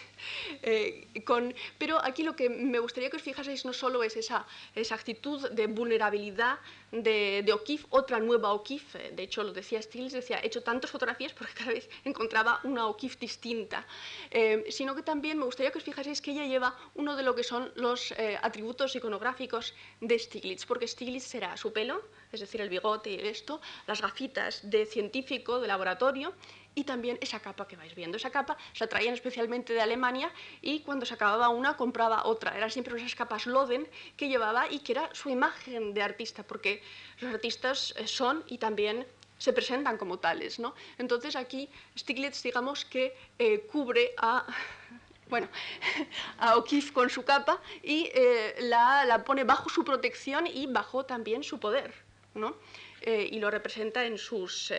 con, 1.25 1.55
pero 1.79 1.97
aquí 2.03 2.21
lo 2.21 2.35
que 2.35 2.49
me 2.49 2.77
gustaría 2.77 3.09
que 3.09 3.17
os 3.17 3.23
fijaseis 3.23 3.65
no 3.65 3.73
solo 3.73 4.03
es 4.03 4.15
esa, 4.15 4.45
esa 4.75 4.93
actitud 4.93 5.49
de 5.49 5.65
vulnerabilidad 5.65 6.59
de, 6.91 7.43
de 7.45 7.53
O'Keeffe, 7.53 7.85
otra 7.89 8.19
nueva 8.19 8.53
O'Keeffe, 8.53 9.11
de 9.11 9.23
hecho 9.23 9.43
lo 9.43 9.51
decía 9.51 9.81
Stiglitz, 9.81 10.13
decía, 10.13 10.39
he 10.39 10.47
hecho 10.47 10.63
tantas 10.63 10.89
fotografías 10.89 11.33
cada 11.33 11.71
vez 11.71 11.89
encontraba 12.05 12.59
una 12.63 12.87
O'Keeffe 12.87 13.17
distinta, 13.19 13.85
eh, 14.31 14.65
sino 14.69 14.95
que 14.95 15.03
también 15.03 15.37
me 15.37 15.45
gustaría 15.45 15.71
que 15.71 15.79
os 15.79 15.83
fijaseis 15.83 16.21
que 16.21 16.31
ella 16.31 16.45
lleva 16.45 16.77
uno 16.95 17.15
de 17.15 17.23
lo 17.23 17.35
que 17.35 17.43
son 17.43 17.71
los 17.75 18.11
eh, 18.11 18.37
atributos 18.41 18.95
iconográficos 18.95 19.73
de 19.99 20.17
Stiglitz, 20.17 20.65
porque 20.65 20.87
Stiglitz 20.87 21.25
será 21.25 21.57
su 21.57 21.73
pelo, 21.73 22.01
es 22.31 22.39
decir, 22.39 22.61
el 22.61 22.69
bigote 22.69 23.09
y 23.11 23.19
esto, 23.27 23.61
las 23.85 24.01
gafitas 24.01 24.69
de 24.69 24.85
científico, 24.85 25.59
de 25.59 25.67
laboratorio, 25.67 26.33
y 26.77 26.83
también 26.83 27.17
esa 27.21 27.39
capa 27.39 27.67
que 27.67 27.75
vais 27.75 27.95
viendo. 27.95 28.17
Esa 28.17 28.29
capa 28.29 28.55
se 28.73 28.85
traían 28.85 29.15
especialmente 29.15 29.73
de 29.73 29.81
Alemania 29.81 30.31
y 30.61 30.81
cuando 30.81 31.07
se 31.07 31.15
acababa 31.15 31.49
una 31.49 31.75
compraba 31.75 32.27
otra. 32.27 32.55
Eran 32.55 32.69
siempre 32.69 32.95
esas 32.95 33.15
capas 33.15 33.47
Loden 33.47 33.89
que 34.15 34.27
llevaba 34.29 34.71
y 34.71 34.77
que 34.81 34.91
era 34.91 35.09
su 35.11 35.29
imagen 35.29 35.95
de 35.95 36.03
artista, 36.03 36.43
porque 36.43 36.83
los 37.19 37.33
artistas 37.33 37.95
eh, 37.97 38.05
son 38.05 38.43
y 38.45 38.59
también 38.59 39.07
se 39.39 39.53
presentan 39.53 39.97
como 39.97 40.19
tales. 40.19 40.59
¿no? 40.59 40.75
Entonces 40.99 41.35
aquí 41.35 41.67
Stiglitz, 41.97 42.43
digamos 42.43 42.85
que 42.85 43.17
eh, 43.39 43.61
cubre 43.71 44.13
a, 44.15 44.45
bueno, 45.29 45.49
a 46.37 46.57
O'Keeffe 46.57 46.93
con 46.93 47.09
su 47.09 47.25
capa 47.25 47.59
y 47.81 48.11
eh, 48.13 48.53
la, 48.59 49.23
pone 49.25 49.45
bajo 49.45 49.67
su 49.69 49.83
protección 49.83 50.45
y 50.45 50.67
bajo 50.67 51.05
también 51.07 51.43
su 51.43 51.59
poder. 51.59 51.91
¿no? 52.35 52.55
Y 53.03 53.39
lo 53.39 53.49
representa 53.49 54.05
en 54.05 54.19
sus... 54.19 54.71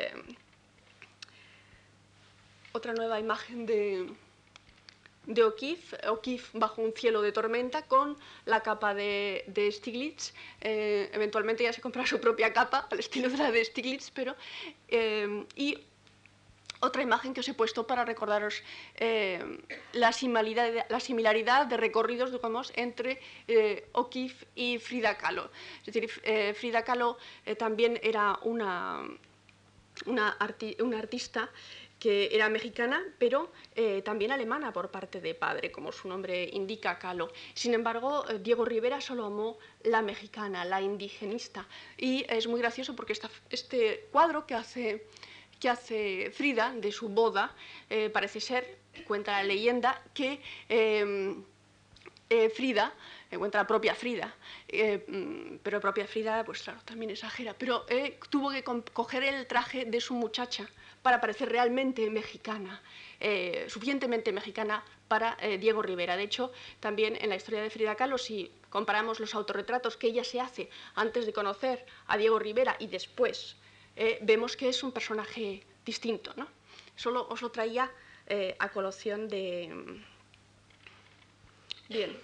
otra 2.78 2.94
nueva 2.94 3.18
imagen 3.18 3.66
de, 3.66 4.08
de 5.26 5.42
O'Keeffe, 5.44 5.96
O'Keeffe 6.08 6.58
bajo 6.58 6.80
un 6.80 6.92
cielo 6.92 7.20
de 7.22 7.32
tormenta 7.32 7.82
con 7.82 8.16
la 8.46 8.62
capa 8.62 8.94
de, 8.94 9.68
Stiglitz. 9.72 10.32
Eh, 10.60 11.10
eventualmente 11.12 11.64
ya 11.64 11.72
se 11.72 11.80
comprará 11.80 12.06
su 12.06 12.20
propia 12.20 12.52
capa 12.52 12.86
al 12.90 13.00
estilo 13.00 13.28
de 13.28 13.36
la 13.36 13.50
de 13.50 13.64
Stiglitz, 13.64 14.10
pero... 14.10 14.34
Eh, 14.88 15.44
y 15.54 15.78
otra 16.80 17.02
imagen 17.02 17.34
que 17.34 17.40
os 17.40 17.48
he 17.48 17.54
puesto 17.54 17.88
para 17.88 18.04
recordaros 18.04 18.62
eh, 18.94 19.42
la, 19.92 20.12
similaridad, 20.12 20.86
la, 20.88 21.00
similaridad, 21.00 21.66
de 21.66 21.76
recorridos 21.76 22.30
digamos, 22.30 22.72
entre 22.76 23.20
O'Keeffe 23.92 24.46
y 24.54 24.78
Frida 24.78 25.18
Kahlo. 25.18 25.50
Es 25.84 25.92
decir, 25.92 26.08
Frida 26.54 26.84
Kahlo 26.84 27.18
también 27.58 27.98
era 28.00 28.38
una, 28.44 29.02
una 30.06 30.36
artista 30.38 31.50
que 31.98 32.28
era 32.32 32.48
mexicana, 32.48 33.04
pero 33.18 33.50
eh, 33.74 34.02
también 34.02 34.30
alemana 34.30 34.72
por 34.72 34.90
parte 34.90 35.20
de 35.20 35.34
padre, 35.34 35.72
como 35.72 35.92
su 35.92 36.08
nombre 36.08 36.48
indica, 36.52 36.98
Calo. 36.98 37.32
Sin 37.54 37.74
embargo, 37.74 38.24
eh, 38.28 38.38
Diego 38.38 38.64
Rivera 38.64 39.00
solo 39.00 39.26
amó 39.26 39.58
la 39.82 40.02
mexicana, 40.02 40.64
la 40.64 40.80
indigenista. 40.80 41.66
Y 41.96 42.24
es 42.28 42.46
muy 42.46 42.60
gracioso 42.60 42.94
porque 42.94 43.14
este 43.50 44.06
cuadro 44.12 44.46
que 44.46 44.54
hace, 44.54 45.06
que 45.58 45.68
hace 45.68 46.30
Frida 46.32 46.72
de 46.74 46.92
su 46.92 47.08
boda 47.08 47.54
eh, 47.90 48.10
parece 48.10 48.40
ser, 48.40 48.78
cuenta 49.06 49.32
la 49.32 49.42
leyenda, 49.42 50.02
que 50.14 50.40
em, 50.68 51.42
Frida 52.54 52.92
cuenta 53.38 53.58
la 53.58 53.66
propia 53.66 53.94
Frida, 53.94 54.34
mm, 54.70 55.56
pero 55.62 55.80
propia 55.80 56.06
Frida, 56.06 56.44
pues 56.44 56.62
claro, 56.62 56.78
también 56.84 57.10
exagera, 57.10 57.54
pero 57.54 57.86
tuvo 58.28 58.50
que 58.50 58.62
coger 58.62 59.22
el 59.24 59.46
traje 59.46 59.86
de 59.86 59.98
su 59.98 60.12
muchacha 60.12 60.68
para 61.08 61.22
parecer 61.22 61.48
realmente 61.48 62.10
mexicana, 62.10 62.82
eh, 63.18 63.64
suficientemente 63.70 64.30
mexicana 64.30 64.84
para 65.08 65.38
eh, 65.40 65.56
Diego 65.56 65.80
Rivera. 65.80 66.18
De 66.18 66.24
hecho, 66.24 66.52
también 66.80 67.16
en 67.18 67.30
la 67.30 67.36
historia 67.36 67.62
de 67.62 67.70
Frida 67.70 67.94
Kahlo, 67.94 68.18
si 68.18 68.52
comparamos 68.68 69.18
los 69.18 69.34
autorretratos 69.34 69.96
que 69.96 70.08
ella 70.08 70.22
se 70.22 70.38
hace 70.38 70.68
antes 70.96 71.24
de 71.24 71.32
conocer 71.32 71.86
a 72.08 72.18
Diego 72.18 72.38
Rivera 72.38 72.76
y 72.78 72.88
después, 72.88 73.56
eh, 73.96 74.18
vemos 74.20 74.54
que 74.54 74.68
es 74.68 74.82
un 74.82 74.92
personaje 74.92 75.62
distinto. 75.82 76.34
¿no? 76.36 76.46
Solo 76.94 77.26
os 77.30 77.40
lo 77.40 77.50
traía 77.50 77.90
a 78.58 78.68
colación 78.68 79.28
de... 79.28 80.02
Bien. 81.88 82.14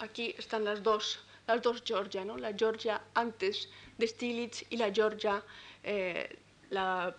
Aquí 0.00 0.34
están 0.36 0.64
las 0.64 0.82
dos, 0.82 1.20
las 1.46 1.62
dos 1.62 1.84
Georgia, 1.86 2.24
¿no? 2.24 2.36
la 2.36 2.52
Georgia 2.52 3.00
antes 3.14 3.68
de 3.96 4.08
Stiglitz 4.08 4.64
y 4.70 4.76
la 4.76 4.92
Georgia 4.92 5.44
eh, 5.82 6.38
la, 6.70 7.14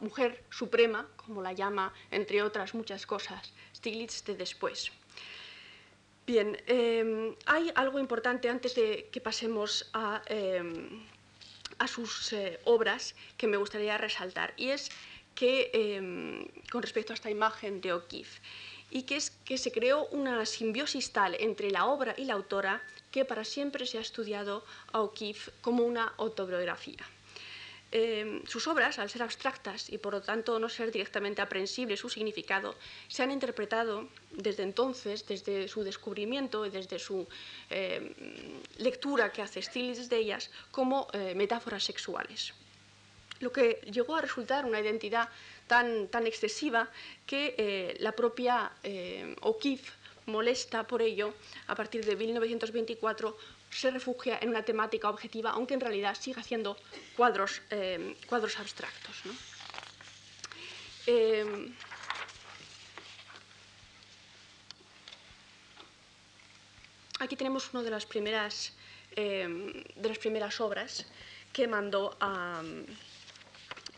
mujer 0.00 0.44
suprema, 0.50 1.08
como 1.16 1.42
la 1.42 1.52
llama, 1.52 1.92
entre 2.10 2.42
otras 2.42 2.74
muchas 2.74 3.06
cosas, 3.06 3.52
Stiglitz 3.74 4.24
de 4.24 4.36
después. 4.36 4.92
Bien, 6.26 6.56
em, 6.66 7.34
hay 7.46 7.70
algo 7.74 7.98
importante 7.98 8.48
antes 8.48 8.74
de 8.74 9.08
que 9.12 9.20
pasemos 9.20 9.90
a, 9.92 10.22
em, 10.26 11.04
sus 11.86 12.32
eh, 12.32 12.60
obras 12.64 13.14
que 13.36 13.46
me 13.46 13.56
gustaría 13.56 13.98
resaltar, 13.98 14.54
y 14.56 14.70
es 14.70 14.90
que, 15.34 15.70
em, 15.74 16.46
con 16.70 16.82
respecto 16.82 17.12
a 17.12 17.14
esta 17.14 17.30
imagen 17.30 17.80
de 17.80 17.92
O'Keeffe, 17.92 18.40
y 18.90 19.02
que 19.02 19.16
es 19.16 19.30
que 19.30 19.58
se 19.58 19.72
creó 19.72 20.06
una 20.12 20.46
simbiosis 20.46 21.12
tal 21.12 21.34
entre 21.40 21.70
la 21.70 21.86
obra 21.86 22.14
y 22.16 22.24
la 22.24 22.34
autora 22.34 22.82
que 23.10 23.24
para 23.24 23.44
siempre 23.44 23.86
se 23.86 23.98
ha 23.98 24.00
estudiado 24.00 24.64
a 24.92 25.00
O'Keeffe 25.00 25.52
como 25.60 25.84
una 25.84 26.14
autobiografía. 26.16 27.04
Eh, 27.96 28.42
sus 28.48 28.66
obras, 28.66 28.98
al 28.98 29.08
ser 29.08 29.22
abstractas 29.22 29.88
y 29.88 29.98
por 29.98 30.14
lo 30.14 30.20
tanto 30.20 30.58
no 30.58 30.68
ser 30.68 30.90
directamente 30.90 31.40
aprensible 31.40 31.96
su 31.96 32.10
significado, 32.10 32.74
se 33.06 33.22
han 33.22 33.30
interpretado 33.30 34.08
desde 34.32 34.64
entonces, 34.64 35.24
desde 35.28 35.68
su 35.68 35.84
descubrimiento 35.84 36.66
y 36.66 36.70
desde 36.70 36.98
su 36.98 37.28
eh, 37.70 38.12
lectura 38.78 39.30
que 39.30 39.42
hace 39.42 39.62
Stiglitz 39.62 40.08
de 40.08 40.16
ellas, 40.16 40.50
como 40.72 41.06
eh, 41.12 41.36
metáforas 41.36 41.84
sexuales. 41.84 42.52
Lo 43.38 43.52
que 43.52 43.80
llegó 43.92 44.16
a 44.16 44.22
resultar 44.22 44.66
una 44.66 44.80
identidad 44.80 45.28
tan, 45.68 46.08
tan 46.08 46.26
excesiva 46.26 46.90
que 47.26 47.94
la 48.00 48.10
propia 48.12 48.72
O'Keeffe 49.40 49.92
molesta 50.26 50.86
por 50.86 51.02
ello 51.02 51.34
a 51.66 51.74
partir 51.74 52.04
de 52.04 52.16
1924 52.16 53.36
se 53.74 53.90
refugia 53.90 54.38
en 54.40 54.50
una 54.50 54.62
temática 54.62 55.08
objetiva, 55.10 55.50
aunque 55.50 55.74
en 55.74 55.80
realidad 55.80 56.16
sigue 56.18 56.40
haciendo 56.40 56.76
cuadros, 57.16 57.60
eh, 57.70 58.16
cuadros 58.28 58.58
abstractos. 58.60 59.16
Eh, 61.06 61.72
aquí 67.18 67.36
tenemos 67.36 67.74
una 67.74 67.82
de 67.82 67.90
las 67.90 68.06
primeras, 68.06 68.72
eh, 69.16 69.84
de 69.96 70.08
las 70.08 70.18
primeras 70.18 70.60
obras 70.60 71.06
que 71.52 71.66
mandó 71.66 72.16
a, 72.20 72.62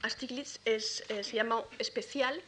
a 0.02 0.10
Stiglitz, 0.10 0.58
es, 0.64 1.04
se 1.06 1.32
llama 1.36 1.62
Especial. 1.78 2.42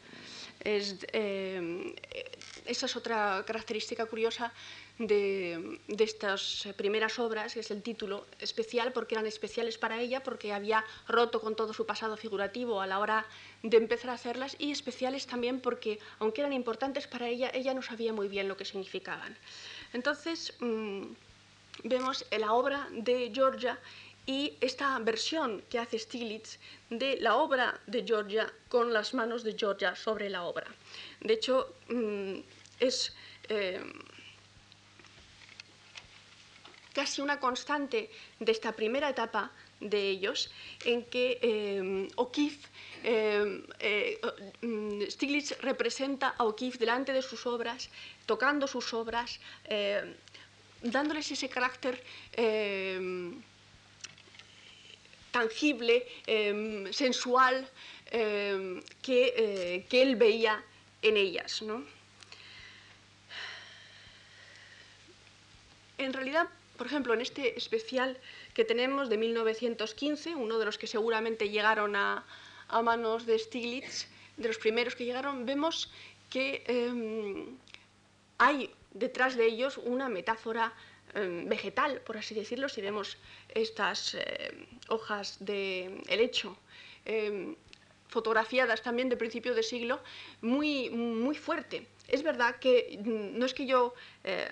Es, 0.65 0.97
esa 1.13 2.87
es 2.87 2.97
otra 2.97 3.45
característica 3.47 4.07
curiosa 4.07 4.53
de, 4.99 5.79
estas 5.97 6.69
primeras 6.77 7.19
obras, 7.19 7.57
es 7.57 7.71
el 7.71 7.83
título 7.83 8.27
especial, 8.41 8.93
porque 8.93 9.15
eran 9.15 9.27
especiales 9.27 9.79
para 9.79 10.01
ella, 10.01 10.23
porque 10.23 10.53
había 10.53 10.85
roto 11.07 11.41
con 11.41 11.55
todo 11.55 11.73
su 11.73 11.87
pasado 11.87 12.17
figurativo 12.17 12.81
a 12.81 12.87
la 12.87 12.99
hora 12.99 13.27
de 13.63 13.77
empezar 13.77 14.11
a 14.11 14.15
hacerlas, 14.15 14.57
y 14.59 14.73
especiales 14.73 15.27
también 15.27 15.61
porque, 15.61 15.99
aunque 16.19 16.41
eran 16.41 16.53
importantes 16.53 17.07
para 17.07 17.29
ella, 17.29 17.51
ella 17.55 17.75
no 17.75 17.83
sabía 17.83 18.13
muy 18.13 18.29
bien 18.29 18.49
lo 18.49 18.57
que 18.57 18.65
significaban. 18.65 19.37
Entonces, 19.93 20.53
mm, 20.61 21.05
vemos 21.85 22.25
la 22.37 22.53
obra 22.53 22.89
de 22.91 23.31
Georgia 23.33 23.79
y 24.29 24.59
esta 24.61 24.99
versión 24.99 25.63
que 25.71 25.79
hace 25.79 25.99
Stiglitz 25.99 26.59
de 26.91 27.17
la 27.19 27.37
obra 27.37 27.81
de 27.87 28.05
Georgia 28.07 28.53
con 28.69 28.93
las 28.93 29.15
manos 29.15 29.43
de 29.43 29.57
Georgia 29.59 29.97
sobre 29.97 30.29
la 30.29 30.43
obra. 30.45 30.67
De 31.21 31.33
hecho, 31.33 31.75
mm, 31.89 32.41
es... 32.79 33.17
Eh, 33.49 33.81
casi 36.93 37.23
una 37.23 37.39
constante 37.39 38.11
de 38.41 38.53
esta 38.53 38.73
primera 38.73 39.09
etapa 39.09 39.53
de 39.81 40.11
ellos, 40.11 40.51
en 40.85 41.05
que 41.05 41.39
eh, 41.41 42.09
O'Keeffe, 42.17 42.69
eh, 43.05 43.63
eh, 43.79 45.07
Stiglitz 45.09 45.57
representa 45.61 46.35
a 46.37 46.45
O'Keeffe 46.45 46.79
delante 46.79 47.13
de 47.13 47.23
sus 47.23 47.47
obras, 47.47 47.89
tocando 48.27 48.67
sus 48.67 48.93
obras, 48.93 49.39
dándoles 50.83 51.31
ese 51.31 51.49
carácter 51.49 52.03
tangible, 55.31 56.07
sensual, 56.91 57.69
que, 58.11 59.85
que, 59.89 60.03
él 60.03 60.17
veía 60.17 60.63
en 61.03 61.17
ellas. 61.17 61.63
En 65.99 66.13
realidad, 66.13 66.49
por 66.77 66.87
ejemplo, 66.87 67.13
en 67.13 67.21
este 67.21 67.59
especial 67.59 68.17
que 68.55 68.65
tenemos 68.65 69.09
de 69.09 69.19
1915, 69.19 70.37
uno 70.37 70.59
de 70.59 70.65
los 70.65 70.79
que 70.79 70.87
seguramente 70.87 71.51
llegaron 71.51 71.97
a, 71.97 72.25
manos 72.83 73.27
de 73.27 73.39
Stiglitz, 73.39 74.07
de 74.37 74.49
los 74.49 74.59
primeros 74.59 74.95
que 74.95 75.05
llegaron, 75.05 75.45
vemos 75.45 75.91
que 76.31 76.63
em, 76.67 77.57
hay 78.39 78.71
detrás 78.93 79.37
de 79.37 79.47
ellos 79.47 79.79
una 79.79 80.09
metáfora 80.09 80.65
em, 80.67 80.77
vegetal, 81.15 82.01
por 82.03 82.17
así 82.17 82.35
decirlo, 82.35 82.69
si 82.69 82.81
vemos 82.81 83.19
estas 83.49 84.15
em, 84.15 84.67
hojas 84.89 85.37
de 85.41 86.03
helecho 86.09 86.57
fotografiadas 88.09 88.83
también 88.83 89.09
de 89.09 89.17
principio 89.17 89.55
de 89.55 89.63
siglo, 89.63 90.01
muy, 90.41 90.91
muy 90.91 91.37
fuerte. 91.37 91.87
Es 92.09 92.23
verdad 92.23 92.57
que 92.59 92.99
mm, 93.03 93.39
no 93.39 93.47
es 93.47 93.55
que 93.55 93.67
yo 93.67 93.95
eh, 94.25 94.49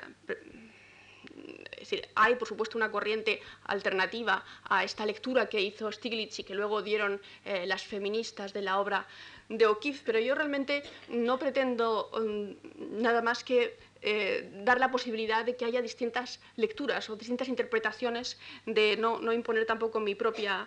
es 1.73 1.90
decir, 1.90 2.09
hay 2.14 2.35
por 2.37 2.49
supuesto 2.49 2.79
una 2.79 2.90
corriente 2.90 3.40
alternativa 3.64 4.45
a 4.64 4.85
esta 4.85 5.07
lectura 5.07 5.49
que 5.49 5.61
hizo 5.61 5.90
Stiglitz 5.92 6.38
y 6.38 6.45
que 6.45 6.55
luego 6.55 6.83
dieron 6.83 7.21
eh, 7.45 7.66
las 7.66 7.85
feministas 7.85 8.53
de 8.53 8.62
la 8.62 8.81
obra 8.81 9.07
de 9.48 9.66
O'Keeffe, 9.66 10.02
pero 10.04 10.18
yo 10.18 10.35
realmente 10.35 10.82
no 11.09 11.38
pretendo 11.38 12.11
mm, 12.12 13.00
nada 13.00 13.22
más 13.22 13.44
que 13.44 13.78
eh, 14.02 14.50
dar 14.64 14.78
la 14.78 14.90
posibilidad 14.90 15.44
de 15.44 15.56
que 15.56 15.64
haya 15.64 15.82
distintas 15.82 16.40
lecturas 16.56 17.09
o 17.11 17.16
distintas 17.16 17.48
interpretaciones, 17.48 18.38
de 18.66 18.96
no, 18.96 19.32
imponer 19.32 19.66
tampoco 19.66 20.00
mi 20.00 20.14
propia 20.14 20.66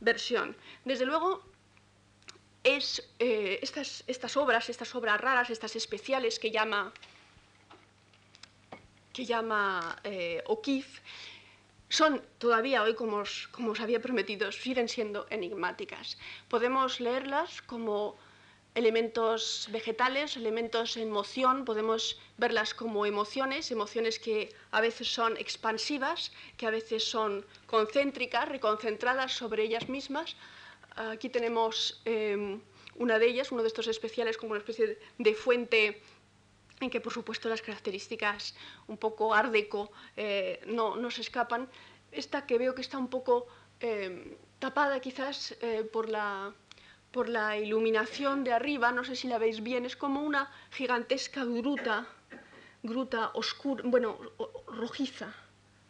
versión. 0.00 0.56
Desde 0.84 1.04
luego, 1.06 1.42
es, 2.64 3.02
eh, 3.18 3.58
estas, 3.62 4.04
estas 4.06 4.36
obras, 4.36 4.68
estas 4.68 4.94
obras 4.94 5.20
raras, 5.20 5.50
estas 5.50 5.76
especiales 5.76 6.38
que 6.38 6.50
llama 6.50 6.92
que 9.12 9.24
llama 9.24 9.98
eh, 10.04 10.44
O'Keeffe, 10.46 11.00
son 11.88 12.22
todavía 12.38 12.82
hoy, 12.82 12.94
como 12.94 13.18
os, 13.18 13.48
como 13.48 13.72
os 13.72 13.80
había 13.80 14.00
prometido, 14.00 14.52
siguen 14.52 14.88
siendo 14.88 15.26
enigmáticas. 15.30 16.18
Podemos 16.48 17.00
leerlas 17.00 17.62
como 17.62 18.16
elementos 18.74 19.68
vegetales, 19.72 20.36
elementos 20.36 20.96
en 20.96 21.10
moción, 21.10 21.64
podemos 21.64 22.20
verlas 22.36 22.74
como 22.74 23.06
emociones, 23.06 23.70
emociones 23.70 24.18
que 24.18 24.54
a 24.70 24.80
veces 24.80 25.08
son 25.08 25.36
expansivas, 25.36 26.32
que 26.56 26.66
a 26.66 26.70
veces 26.70 27.02
son 27.04 27.44
concéntricas, 27.66 28.48
reconcentradas 28.48 29.32
sobre 29.32 29.64
ellas 29.64 29.88
mismas. 29.88 30.36
Aquí 30.94 31.28
tenemos 31.28 32.00
eh, 32.04 32.58
una 32.96 33.18
de 33.18 33.26
ellas, 33.26 33.50
uno 33.50 33.62
de 33.62 33.68
estos 33.68 33.88
especiales 33.88 34.36
como 34.36 34.52
una 34.52 34.60
especie 34.60 34.98
de 35.18 35.34
fuente 35.34 36.02
en 36.80 36.90
que 36.90 37.00
por 37.00 37.12
supuesto 37.12 37.48
las 37.48 37.62
características 37.62 38.54
un 38.86 38.96
poco 38.98 39.34
ardeco 39.34 39.90
eh, 40.16 40.60
no, 40.66 40.96
no, 40.96 41.10
se 41.10 41.22
escapan. 41.22 41.68
Esta 42.12 42.46
que 42.46 42.58
veo 42.58 42.74
que 42.74 42.82
está 42.82 42.98
un 42.98 43.08
poco 43.08 43.46
eh, 43.80 44.36
tapada 44.58 45.00
quizás 45.00 45.56
eh, 45.60 45.84
por, 45.84 46.08
la, 46.08 46.52
por 47.12 47.28
la 47.28 47.58
iluminación 47.58 48.44
de 48.44 48.52
arriba, 48.52 48.92
no 48.92 49.04
sé 49.04 49.16
si 49.16 49.28
la 49.28 49.38
veis 49.38 49.62
bien, 49.62 49.86
es 49.86 49.96
como 49.96 50.22
una 50.22 50.50
gigantesca 50.70 51.44
gruta, 51.44 52.06
gruta 52.82 53.30
oscura, 53.34 53.82
bueno, 53.86 54.18
rojiza, 54.66 55.34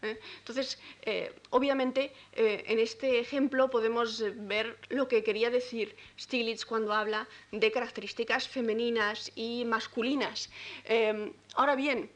¿eh? 0.02 0.18
Entonces, 0.38 0.78
eh, 1.02 1.32
obviamente, 1.50 2.12
eh, 2.32 2.64
en 2.66 2.78
este 2.78 3.18
ejemplo 3.18 3.70
podemos 3.70 4.22
ver 4.46 4.78
lo 4.88 5.08
que 5.08 5.22
quería 5.22 5.50
decir 5.50 5.96
Stiglitz 6.18 6.64
cuando 6.64 6.92
habla 6.92 7.28
de 7.52 7.70
características 7.70 8.48
femeninas 8.48 9.32
y 9.34 9.64
masculinas. 9.64 10.50
ahora 11.54 11.74
bien, 11.74 12.10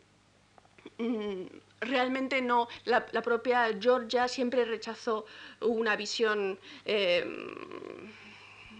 mm, 0.98 1.44
realmente 1.80 2.40
no, 2.40 2.68
la, 2.84 3.06
la, 3.12 3.22
propia 3.22 3.68
Georgia 3.80 4.28
siempre 4.28 4.64
rechazó 4.64 5.26
una 5.60 5.96
visión 5.96 6.58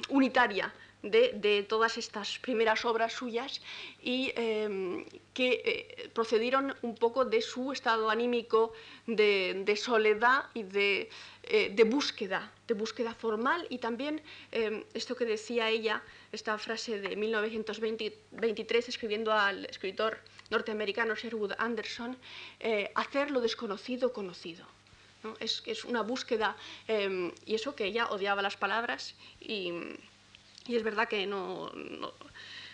unitaria 0.09 0.73
de, 1.03 1.67
todas 1.69 1.99
estas 1.99 2.39
primeras 2.39 2.85
obras 2.85 3.13
suyas 3.13 3.61
y 4.01 4.33
em, 4.37 5.05
que 5.35 5.63
eh, 5.65 6.11
procedieron 6.15 6.75
un 6.83 6.95
poco 6.95 7.25
de 7.25 7.43
su 7.43 7.73
estado 7.73 8.09
anímico 8.09 8.73
de, 9.07 9.75
soledad 9.77 10.45
y 10.55 10.63
de, 10.63 11.11
eh, 11.43 11.71
de, 11.75 11.85
búsqueda, 11.85 12.53
de 12.69 12.75
búsqueda 12.75 13.15
formal 13.15 13.67
y 13.69 13.79
también 13.79 14.23
em, 14.53 14.85
esto 14.95 15.17
que 15.17 15.25
decía 15.25 15.71
ella, 15.71 16.03
esta 16.31 16.57
frase 16.59 17.01
de 17.01 17.17
1923 17.17 18.89
escribiendo 18.89 19.33
al 19.33 19.65
escritor 19.67 20.19
norteamericano 20.51 21.17
Sherwood 21.17 21.53
Anderson, 21.59 22.17
eh, 22.61 22.93
hacer 22.95 23.31
lo 23.31 23.41
desconocido 23.41 24.13
conocido. 24.13 24.67
Es, 25.39 25.63
es, 25.67 25.85
una 25.85 26.03
búsqueda, 26.03 26.57
em, 26.89 27.33
y 27.47 27.55
eso 27.55 27.77
que 27.77 27.85
ella 27.85 28.09
odiaba 28.11 28.43
las 28.43 28.57
palabras 28.57 29.15
y 29.41 29.73
y 30.67 30.77
es 30.77 30.83
verdad 30.83 31.09
que 31.09 31.27
no, 31.27 31.71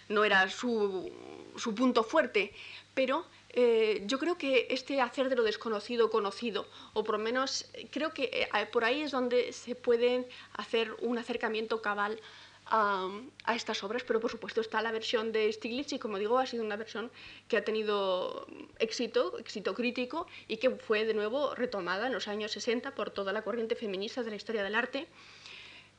no, 0.09 0.25
era 0.25 0.49
su, 0.49 1.11
su, 1.57 1.75
punto 1.75 2.03
fuerte, 2.03 2.53
pero 2.95 3.27
eh, 3.51 4.03
yo 4.07 4.19
creo 4.19 4.37
que 4.37 4.67
este 4.71 5.01
hacer 5.01 5.29
de 5.29 5.37
lo 5.37 5.43
desconocido 5.43 6.11
conocido, 6.11 6.67
o 6.93 7.05
por 7.05 7.19
lo 7.19 7.25
menos 7.25 7.71
creo 7.91 8.13
que 8.13 8.25
eh, 8.33 8.67
por 8.67 8.85
ahí 8.85 9.03
es 9.03 9.11
donde 9.11 9.53
se 9.53 9.75
puede 9.75 10.29
hacer 10.55 10.95
un 11.01 11.19
acercamiento 11.19 11.81
cabal 11.81 12.21
a, 12.67 13.09
a, 13.45 13.55
estas 13.55 13.83
obras, 13.83 14.05
pero 14.05 14.21
por 14.21 14.31
supuesto 14.31 14.61
está 14.61 14.83
la 14.83 14.93
versión 14.93 15.33
de 15.33 15.51
Stiglitz 15.51 15.95
y 15.95 15.99
como 15.99 16.19
digo 16.19 16.39
ha 16.39 16.47
sido 16.47 16.63
una 16.63 16.77
versión 16.77 17.11
que 17.49 17.57
ha 17.57 17.65
tenido 17.65 18.47
éxito, 18.79 19.39
éxito 19.39 19.73
crítico 19.75 20.27
y 20.49 20.59
que 20.59 20.71
fue 20.71 21.07
de 21.07 21.15
nuevo 21.15 21.55
retomada 21.55 22.09
en 22.09 22.13
los 22.13 22.29
años 22.29 22.53
60 22.53 22.95
por 22.95 23.11
toda 23.11 23.33
la 23.33 23.41
corriente 23.41 23.75
feminista 23.75 24.23
de 24.23 24.31
la 24.31 24.37
historia 24.37 24.63
del 24.63 24.75
arte 24.75 25.09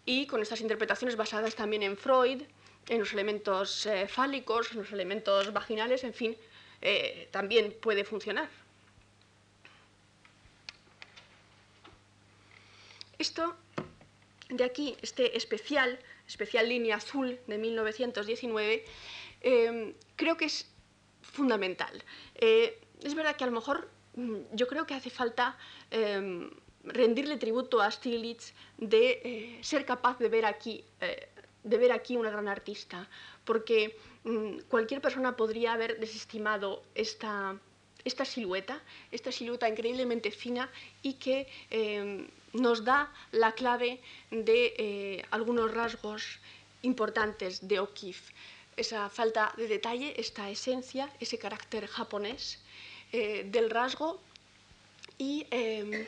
y 0.06 0.26
con 0.28 0.42
estas 0.42 0.62
interpretaciones 0.62 1.16
basadas 1.16 1.56
también 1.56 1.84
en 1.84 1.98
Freud, 1.98 2.44
en 2.90 3.00
los 3.00 3.14
elementos 3.14 3.86
eh, 3.86 4.08
fálicos, 4.08 4.72
en 4.72 4.80
los 4.80 4.92
elementos 4.92 5.54
vaginales, 5.54 6.04
en 6.04 6.14
fin, 6.14 6.36
eh, 6.82 7.28
también 7.32 7.76
puede 7.80 8.04
funcionar. 8.04 8.50
Esto 13.18 13.56
de 14.50 14.64
aquí, 14.64 14.98
este 15.02 15.38
especial, 15.38 16.00
especial 16.28 16.68
línea 16.68 16.96
azul 16.96 17.40
de 17.48 17.58
1919, 17.58 18.86
eh, 19.42 19.96
creo 20.16 20.38
que 20.38 20.46
es 20.46 20.68
fundamental. 21.22 22.04
es 22.36 23.14
verdad 23.14 23.36
que 23.36 23.44
a 23.44 23.48
lo 23.48 23.54
mejor 23.54 23.90
mm, 24.16 24.38
yo 24.54 24.68
creo 24.68 24.88
que 24.88 24.96
hace 24.96 25.10
falta 25.10 25.58
rendirle 26.90 27.38
tributo 27.38 27.82
a 27.82 27.90
Stiglitz 27.92 28.54
de 28.78 29.58
ser 29.62 29.86
capaz 29.86 30.20
de 30.20 30.30
ver 30.30 30.46
aquí 30.46 30.84
de 31.64 31.78
ver 31.78 31.92
aquí 31.92 32.16
una 32.16 32.30
gran 32.30 32.48
artista, 32.48 33.08
porque 33.46 33.98
mm, 34.24 34.60
cualquier 34.70 35.02
persona 35.02 35.36
podría 35.36 35.74
haber 35.74 36.00
desestimado 36.00 36.84
esta, 36.96 37.58
esta 38.06 38.26
silueta, 38.26 38.82
esta 39.12 39.32
silueta 39.32 39.68
increíblemente 39.68 40.32
fina 40.32 40.70
y 41.02 41.14
que 41.14 41.48
em, 41.70 42.28
nos 42.54 42.84
da 42.84 43.12
la 43.32 43.52
clave 43.54 44.00
de 44.32 44.74
eh, 44.78 45.26
algunos 45.32 45.74
rasgos 45.74 46.40
importantes 46.82 47.68
de 47.68 47.80
O'Keeffe. 47.80 48.34
Esa 48.78 49.10
falta 49.10 49.54
de 49.58 49.68
detalle, 49.68 50.14
esta 50.18 50.50
esencia, 50.50 51.12
ese 51.20 51.38
carácter 51.38 51.86
japonés 51.88 52.60
eh, 53.12 53.44
del 53.46 53.70
rasgo 53.70 54.22
y 55.18 55.46
em, 55.52 56.06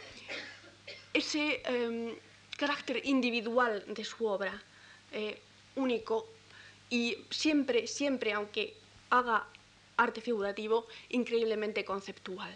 ese 1.14 1.62
em, 1.66 2.16
carácter 2.58 3.02
individual 3.06 3.84
de 3.88 4.04
su 4.04 4.26
obra. 4.26 4.62
Eh, 5.12 5.40
único 5.76 6.28
y 6.90 7.18
siempre, 7.30 7.88
siempre, 7.88 8.34
aunque 8.34 8.76
haga 9.10 9.46
arte 9.98 10.22
figurativo, 10.22 10.88
increíblemente 11.10 11.86
conceptual. 11.86 12.54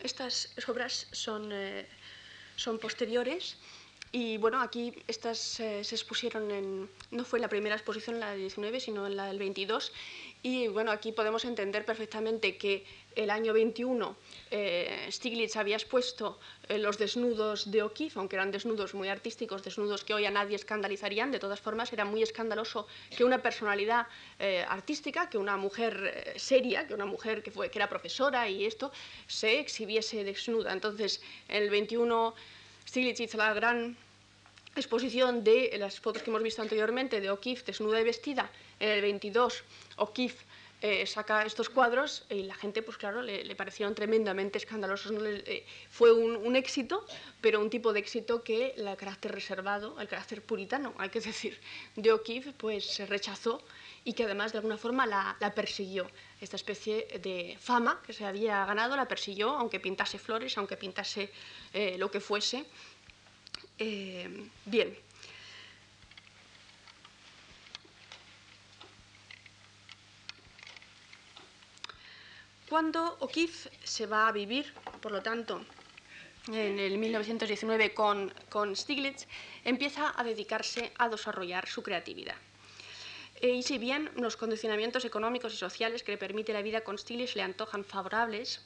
Estas 0.00 0.54
obras 0.68 1.08
son, 1.10 1.50
eh, 1.52 1.88
son 2.54 2.78
posteriores 2.78 3.56
y 4.12 4.38
bueno, 4.38 4.60
aquí 4.60 4.94
estas 5.08 5.58
eh, 5.58 5.82
se 5.82 5.94
expusieron 5.96 6.50
en, 6.52 6.88
no 7.10 7.24
fue 7.24 7.40
la 7.40 7.48
primera 7.48 7.74
exposición 7.74 8.20
la 8.20 8.30
del 8.30 8.40
19, 8.40 8.78
sino 8.78 9.06
en 9.06 9.16
la 9.16 9.26
del 9.26 9.38
22 9.38 9.92
y 10.46 10.68
bueno, 10.68 10.92
aquí 10.92 11.10
podemos 11.10 11.44
entender 11.44 11.84
perfectamente 11.84 12.56
que 12.56 12.84
el 13.16 13.30
año 13.30 13.52
21 13.52 14.16
eh, 14.52 15.08
Stiglitz 15.10 15.56
había 15.56 15.74
expuesto 15.74 16.38
eh, 16.68 16.78
los 16.78 16.98
desnudos 16.98 17.68
de 17.68 17.82
O'Keeffe, 17.82 18.20
aunque 18.20 18.36
eran 18.36 18.52
desnudos 18.52 18.94
muy 18.94 19.08
artísticos, 19.08 19.64
desnudos 19.64 20.04
que 20.04 20.14
hoy 20.14 20.24
a 20.24 20.30
nadie 20.30 20.54
escandalizarían, 20.54 21.32
de 21.32 21.40
todas 21.40 21.60
formas 21.60 21.92
era 21.92 22.04
muy 22.04 22.22
escandaloso 22.22 22.86
que 23.16 23.24
una 23.24 23.42
personalidad 23.42 24.06
eh, 24.38 24.64
artística, 24.68 25.28
que 25.28 25.36
una 25.36 25.56
mujer 25.56 26.34
seria, 26.36 26.86
que 26.86 26.94
una 26.94 27.06
mujer 27.06 27.42
que, 27.42 27.50
fue, 27.50 27.68
que 27.68 27.78
era 27.80 27.88
profesora 27.88 28.48
y 28.48 28.66
esto, 28.66 28.92
se 29.26 29.58
exhibiese 29.58 30.22
desnuda. 30.22 30.72
Entonces, 30.72 31.20
en 31.48 31.64
el 31.64 31.70
21 31.70 32.34
Stiglitz 32.86 33.18
hizo 33.18 33.36
la 33.36 33.52
gran 33.52 33.96
exposición 34.80 35.44
de 35.44 35.74
las 35.78 36.00
fotos 36.00 36.22
que 36.22 36.30
hemos 36.30 36.42
visto 36.42 36.62
anteriormente 36.62 37.20
de 37.20 37.30
O'Keeffe 37.30 37.64
desnuda 37.64 38.00
y 38.00 38.04
vestida. 38.04 38.50
En 38.80 38.90
el 38.90 39.02
22 39.02 39.64
O'Keeffe 39.96 40.44
eh, 40.82 41.06
saca 41.06 41.42
estos 41.44 41.70
cuadros 41.70 42.24
y 42.28 42.42
la 42.42 42.54
gente, 42.54 42.82
pues 42.82 42.98
claro, 42.98 43.22
le, 43.22 43.56
parecieron 43.56 43.94
tremendamente 43.94 44.58
escandalosos. 44.58 45.12
Eh, 45.22 45.64
fue 45.88 46.12
un, 46.12 46.54
éxito, 46.54 47.04
pero 47.40 47.60
un 47.60 47.70
tipo 47.70 47.94
de 47.94 48.00
éxito 48.00 48.42
que 48.42 48.74
el 48.76 48.94
carácter 48.96 49.32
reservado, 49.32 49.98
el 50.00 50.06
carácter 50.06 50.42
puritano, 50.42 50.94
hay 50.98 51.08
que 51.08 51.20
decir, 51.20 51.58
de 51.96 52.12
O'Keeffe, 52.12 52.52
pues 52.52 52.84
se 52.84 53.06
rechazó 53.06 53.62
y 54.04 54.12
que 54.12 54.24
además 54.24 54.52
de 54.52 54.58
alguna 54.58 54.76
forma 54.76 55.06
la, 55.06 55.52
persiguió. 55.54 56.06
Esta 56.40 56.56
especie 56.56 57.08
de 57.22 57.56
fama 57.58 58.02
que 58.06 58.12
se 58.12 58.26
había 58.26 58.64
ganado 58.66 58.94
la 58.96 59.08
persiguió, 59.08 59.50
aunque 59.50 59.80
pintase 59.80 60.18
flores, 60.18 60.56
aunque 60.58 60.76
pintase 60.76 61.30
eh, 61.72 61.96
lo 61.98 62.10
que 62.10 62.20
fuese. 62.20 62.66
Bien. 63.78 64.96
Cuando 72.68 73.16
O'Keeffe 73.20 73.70
se 73.84 74.06
va 74.06 74.26
a 74.26 74.32
vivir, 74.32 74.72
por 75.00 75.12
lo 75.12 75.22
tanto, 75.22 75.64
en 76.48 76.78
el 76.80 76.98
1919 76.98 77.94
con, 77.94 78.32
con 78.48 78.74
Stiglitz, 78.74 79.26
empieza 79.64 80.12
a 80.16 80.24
dedicarse 80.24 80.92
a 80.98 81.08
desarrollar 81.08 81.68
su 81.68 81.82
creatividad. 81.82 82.36
Eh, 83.40 83.50
y 83.50 83.62
si 83.62 83.78
bien 83.78 84.10
los 84.16 84.36
condicionamientos 84.36 85.04
económicos 85.04 85.54
y 85.54 85.56
sociales 85.56 86.02
que 86.02 86.12
le 86.12 86.18
permite 86.18 86.52
la 86.52 86.62
vida 86.62 86.82
con 86.82 86.98
Stiglitz 86.98 87.36
le 87.36 87.42
antojan 87.42 87.84
favorables, 87.84 88.62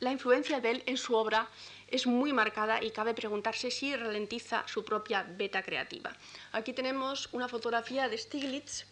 la 0.00 0.12
influencia 0.12 0.60
de 0.60 0.70
él 0.70 0.82
en 0.86 0.96
su 0.96 1.14
obra 1.14 1.48
es 1.90 2.06
muy 2.06 2.32
marcada 2.32 2.82
y 2.82 2.90
cabe 2.90 3.14
preguntarse 3.14 3.70
si 3.70 3.94
ralentiza 3.96 4.64
su 4.66 4.84
propia 4.84 5.22
beta 5.22 5.62
creativa. 5.62 6.14
Aquí 6.52 6.72
tenemos 6.72 7.28
una 7.32 7.48
fotografía 7.48 8.08
de 8.08 8.18
Stiglitz 8.18 8.84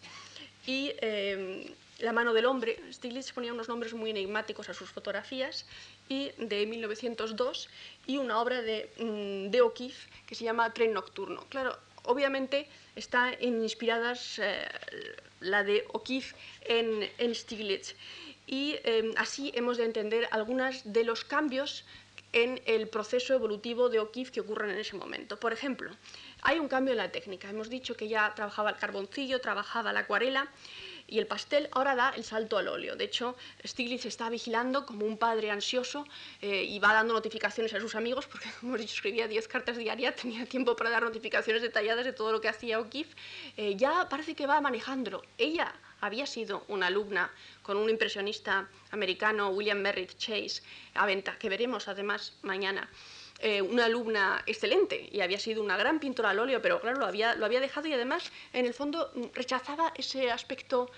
y 0.65 0.91
eh, 1.01 1.73
la 1.99 2.13
mano 2.13 2.33
del 2.33 2.45
hombre, 2.45 2.79
Stiglitz 2.91 3.31
ponía 3.31 3.53
unos 3.53 3.69
nombres 3.69 3.93
muy 3.93 4.11
enigmáticos 4.11 4.69
a 4.69 4.73
sus 4.73 4.89
fotografías, 4.89 5.65
y 6.09 6.31
de 6.37 6.65
1902, 6.65 7.69
y 8.05 8.17
una 8.17 8.39
obra 8.39 8.61
de, 8.61 8.89
mm, 8.97 9.49
de 9.49 9.61
O'Keeffe 9.61 10.09
que 10.27 10.35
se 10.35 10.43
llama 10.43 10.73
Tren 10.73 10.93
Nocturno. 10.93 11.45
Claro, 11.49 11.77
obviamente 12.03 12.67
están 12.95 13.35
inspiradas 13.41 14.39
eh, 14.39 14.67
la 15.39 15.63
de 15.63 15.85
O'Keeffe 15.93 16.35
en, 16.61 17.09
en 17.17 17.33
Stiglitz, 17.33 17.95
y 18.45 18.75
eh, 18.83 19.11
así 19.17 19.51
hemos 19.55 19.77
de 19.77 19.85
entender 19.85 20.27
algunos 20.31 20.81
de 20.85 21.03
los 21.03 21.25
cambios 21.25 21.83
en 22.33 22.61
el 22.65 22.87
proceso 22.87 23.33
evolutivo 23.33 23.89
de 23.89 23.99
O'Keeffe 23.99 24.31
que 24.31 24.41
ocurren 24.41 24.71
en 24.71 24.77
ese 24.77 24.95
momento. 24.95 25.39
Por 25.39 25.53
ejemplo, 25.53 25.91
hay 26.41 26.59
un 26.59 26.67
cambio 26.67 26.91
en 26.91 26.97
la 26.97 27.11
técnica. 27.11 27.49
Hemos 27.49 27.69
dicho 27.69 27.95
que 27.95 28.07
ya 28.07 28.33
trabajaba 28.35 28.71
el 28.71 28.77
carboncillo, 28.77 29.41
trabajaba 29.41 29.93
la 29.93 30.01
acuarela, 30.01 30.49
y 31.07 31.19
el 31.19 31.27
pastel 31.27 31.69
ahora 31.71 31.95
da 31.95 32.09
el 32.09 32.23
salto 32.23 32.57
al 32.57 32.67
óleo. 32.67 32.95
De 32.95 33.05
hecho, 33.05 33.35
Stiglitz 33.65 34.05
está 34.05 34.29
vigilando 34.29 34.85
como 34.85 35.05
un 35.05 35.17
padre 35.17 35.49
ansioso 35.49 36.05
eh, 36.41 36.63
y 36.63 36.79
va 36.79 36.93
dando 36.93 37.13
notificaciones 37.13 37.73
a 37.73 37.79
sus 37.79 37.95
amigos, 37.95 38.27
porque 38.27 38.49
como 38.59 38.71
hemos 38.73 38.81
dicho, 38.81 38.95
escribía 38.95 39.27
10 39.27 39.47
cartas 39.47 39.77
diarias, 39.77 40.15
tenía 40.15 40.45
tiempo 40.45 40.75
para 40.75 40.89
dar 40.89 41.03
notificaciones 41.03 41.61
detalladas 41.61 42.05
de 42.05 42.13
todo 42.13 42.31
lo 42.33 42.41
que 42.41 42.49
hacía 42.49 42.79
O'Keeffe. 42.79 43.15
Eh, 43.55 43.75
ya 43.77 44.09
parece 44.09 44.35
que 44.35 44.45
va 44.45 44.59
manejándolo. 44.59 45.23
Ella 45.37 45.73
había 46.01 46.25
sido 46.25 46.63
una 46.67 46.87
alumna 46.87 47.31
con 47.63 47.77
un 47.77 47.89
impresionista 47.89 48.67
americano, 48.91 49.49
William 49.49 49.79
Merritt 49.79 50.17
Chase, 50.17 50.61
a 50.93 51.05
venta, 51.05 51.37
que 51.37 51.49
veremos 51.49 51.87
además 51.87 52.33
mañana. 52.41 52.89
Eh, 53.39 53.61
una 53.61 53.85
alumna 53.85 54.41
excelente 54.47 55.09
y 55.11 55.21
había 55.21 55.37
sido 55.37 55.61
una 55.61 55.77
gran 55.77 55.99
pintora 55.99 56.31
al 56.31 56.39
óleo, 56.39 56.59
pero 56.59 56.81
claro, 56.81 56.97
lo 56.97 57.05
había, 57.05 57.35
lo 57.35 57.45
había 57.45 57.59
dejado 57.59 57.87
y 57.87 57.93
además, 57.93 58.31
en 58.51 58.65
el 58.65 58.73
fondo, 58.73 59.11
rechazaba 59.35 59.93
ese 59.95 60.31
aspecto 60.31 60.89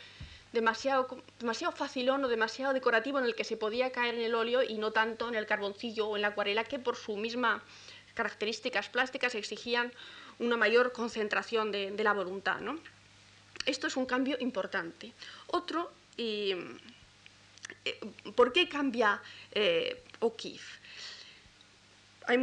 demasiado, 0.54 1.22
demasiado 1.40 1.76
facilón 1.76 2.24
o 2.24 2.28
demasiado 2.28 2.74
decorativo 2.74 3.20
en 3.20 3.26
el 3.26 3.36
que 3.36 3.44
se 3.44 3.58
podía 3.58 3.92
caer 3.92 4.16
en 4.16 4.22
el 4.22 4.36
óleo 4.36 4.64
y 4.64 4.78
no 4.78 4.92
tanto 4.92 5.28
en 5.28 5.36
el 5.36 5.46
carboncillo 5.46 6.08
o 6.08 6.16
en 6.16 6.22
la 6.22 6.30
acuarela, 6.30 6.64
que 6.64 6.80
por 6.80 6.96
sus 6.96 7.18
mismas 7.18 7.62
características 8.14 8.90
plásticas 8.90 9.36
exigían 9.36 9.92
una 10.40 10.58
mayor 10.58 10.92
concentración 10.92 11.72
de, 11.72 11.92
la 12.04 12.14
voluntad. 12.14 12.60
¿no? 12.60 12.80
Esto 13.66 13.88
es 13.88 13.98
un 13.98 14.06
cambio 14.06 14.38
importante. 14.40 15.14
Otro, 15.48 15.92
y, 16.18 16.54
eh, 17.86 18.00
¿por 18.36 18.52
qué 18.52 18.68
cambia 18.68 19.22
eh, 19.52 20.04
O'Keeffe? 20.20 20.80
hay 22.30 22.38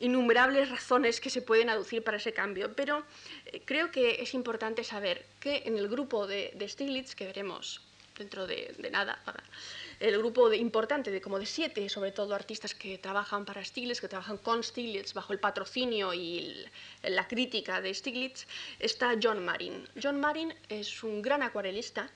innumerables 0.00 0.70
razones 0.70 1.20
que 1.20 1.30
se 1.30 1.42
pueden 1.42 1.68
aducir 1.68 2.02
para 2.02 2.16
ese 2.16 2.32
cambio, 2.32 2.74
pero 2.74 3.04
eh, 3.46 3.60
creo 3.64 3.90
que 3.90 4.22
es 4.22 4.32
importante 4.34 4.84
saber 4.84 5.26
que 5.38 5.62
en 5.66 5.76
el 5.76 5.88
grupo 5.88 6.26
de, 6.26 6.52
Stiglitz, 6.66 7.14
que 7.14 7.26
veremos 7.26 7.82
dentro 8.16 8.46
de, 8.46 8.74
nada, 8.90 9.18
el 10.00 10.18
grupo 10.18 10.50
de, 10.50 10.56
importante 10.56 11.10
de 11.10 11.20
como 11.20 11.38
de 11.38 11.46
siete, 11.46 11.88
sobre 11.88 12.12
todo 12.12 12.34
artistas 12.34 12.74
que 12.74 12.98
trabajan 12.98 13.44
para 13.44 13.64
Stiglitz, 13.64 14.00
que 14.00 14.08
trabajan 14.08 14.38
con 14.38 14.62
Stiglitz 14.62 15.14
bajo 15.14 15.32
el 15.32 15.40
patrocinio 15.40 16.12
y 16.12 16.66
la 17.02 17.26
crítica 17.26 17.80
de 17.80 17.94
Stiglitz, 17.94 18.46
está 18.78 19.14
John 19.20 19.44
Marin. 19.44 19.88
John 20.00 20.20
Marin 20.20 20.54
es 20.68 21.02
un 21.02 21.22
gran 21.22 21.42
acuarelista 21.42 22.10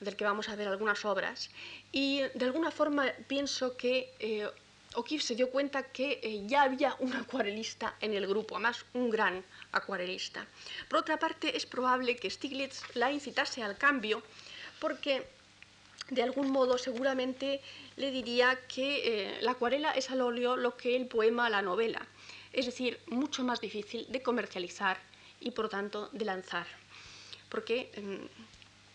del 0.00 0.16
que 0.16 0.24
vamos 0.24 0.48
a 0.48 0.56
ver 0.56 0.68
algunas 0.68 1.04
obras 1.04 1.50
y 1.92 2.22
de 2.34 2.44
alguna 2.44 2.70
forma 2.70 3.12
pienso 3.28 3.76
que 3.76 4.12
eh, 4.18 4.48
O'Keeffe 4.94 5.26
se 5.28 5.34
dio 5.34 5.48
cuenta 5.50 5.84
que 5.84 6.20
eh, 6.22 6.42
ya 6.46 6.62
había 6.62 6.96
un 6.98 7.14
acuarelista 7.14 7.96
en 8.00 8.12
el 8.14 8.26
grupo, 8.26 8.56
además 8.56 8.84
un 8.92 9.10
gran 9.10 9.44
acuarelista. 9.70 10.46
Por 10.88 10.98
otra 10.98 11.18
parte, 11.18 11.56
es 11.56 11.66
probable 11.66 12.16
que 12.16 12.28
Stiglitz 12.28 12.82
la 12.94 13.10
incitase 13.10 13.62
al 13.62 13.78
cambio 13.78 14.22
porque 14.80 15.26
de 16.14 16.22
algún 16.22 16.50
modo 16.50 16.78
seguramente 16.78 17.60
le 17.96 18.10
diría 18.10 18.58
que 18.68 19.38
la 19.40 19.52
acuarela 19.52 19.92
es 19.92 20.10
al 20.10 20.20
óleo 20.20 20.56
lo 20.56 20.76
que 20.76 20.96
el 20.96 21.06
poema 21.06 21.46
a 21.46 21.50
la 21.50 21.62
novela, 21.62 22.06
es 22.52 22.66
decir, 22.66 23.00
mucho 23.06 23.42
más 23.44 23.60
difícil 23.60 24.06
de 24.08 24.22
comercializar 24.22 24.98
y 25.40 25.50
por 25.50 25.68
tanto 25.68 26.08
de 26.12 26.24
lanzar. 26.24 26.66
Porque 27.48 27.90
em, 27.94 28.28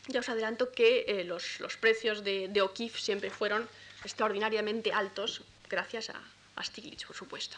ya 0.07 0.19
os 0.19 0.29
adelanto 0.29 0.71
que 0.71 1.05
eh, 1.07 1.23
los, 1.23 1.59
precios 1.79 2.23
de, 2.23 2.61
O'Keeffe 2.61 2.99
siempre 2.99 3.29
fueron 3.29 3.67
extraordinariamente 4.03 4.91
altos, 4.91 5.41
gracias 5.69 6.09
a, 6.09 6.21
Stiglitz, 6.63 7.05
por 7.05 7.15
supuesto. 7.15 7.57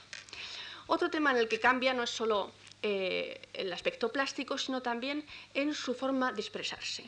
Otro 0.87 1.09
tema 1.09 1.31
en 1.31 1.37
el 1.37 1.47
que 1.47 1.59
cambia 1.59 1.93
no 1.93 2.03
es 2.03 2.09
solo 2.09 2.51
eh, 2.81 3.39
el 3.53 3.71
aspecto 3.71 4.11
plástico, 4.11 4.57
sino 4.57 4.81
también 4.81 5.25
en 5.53 5.73
su 5.73 5.93
forma 5.93 6.33
de 6.33 6.41
expresarse. 6.41 7.05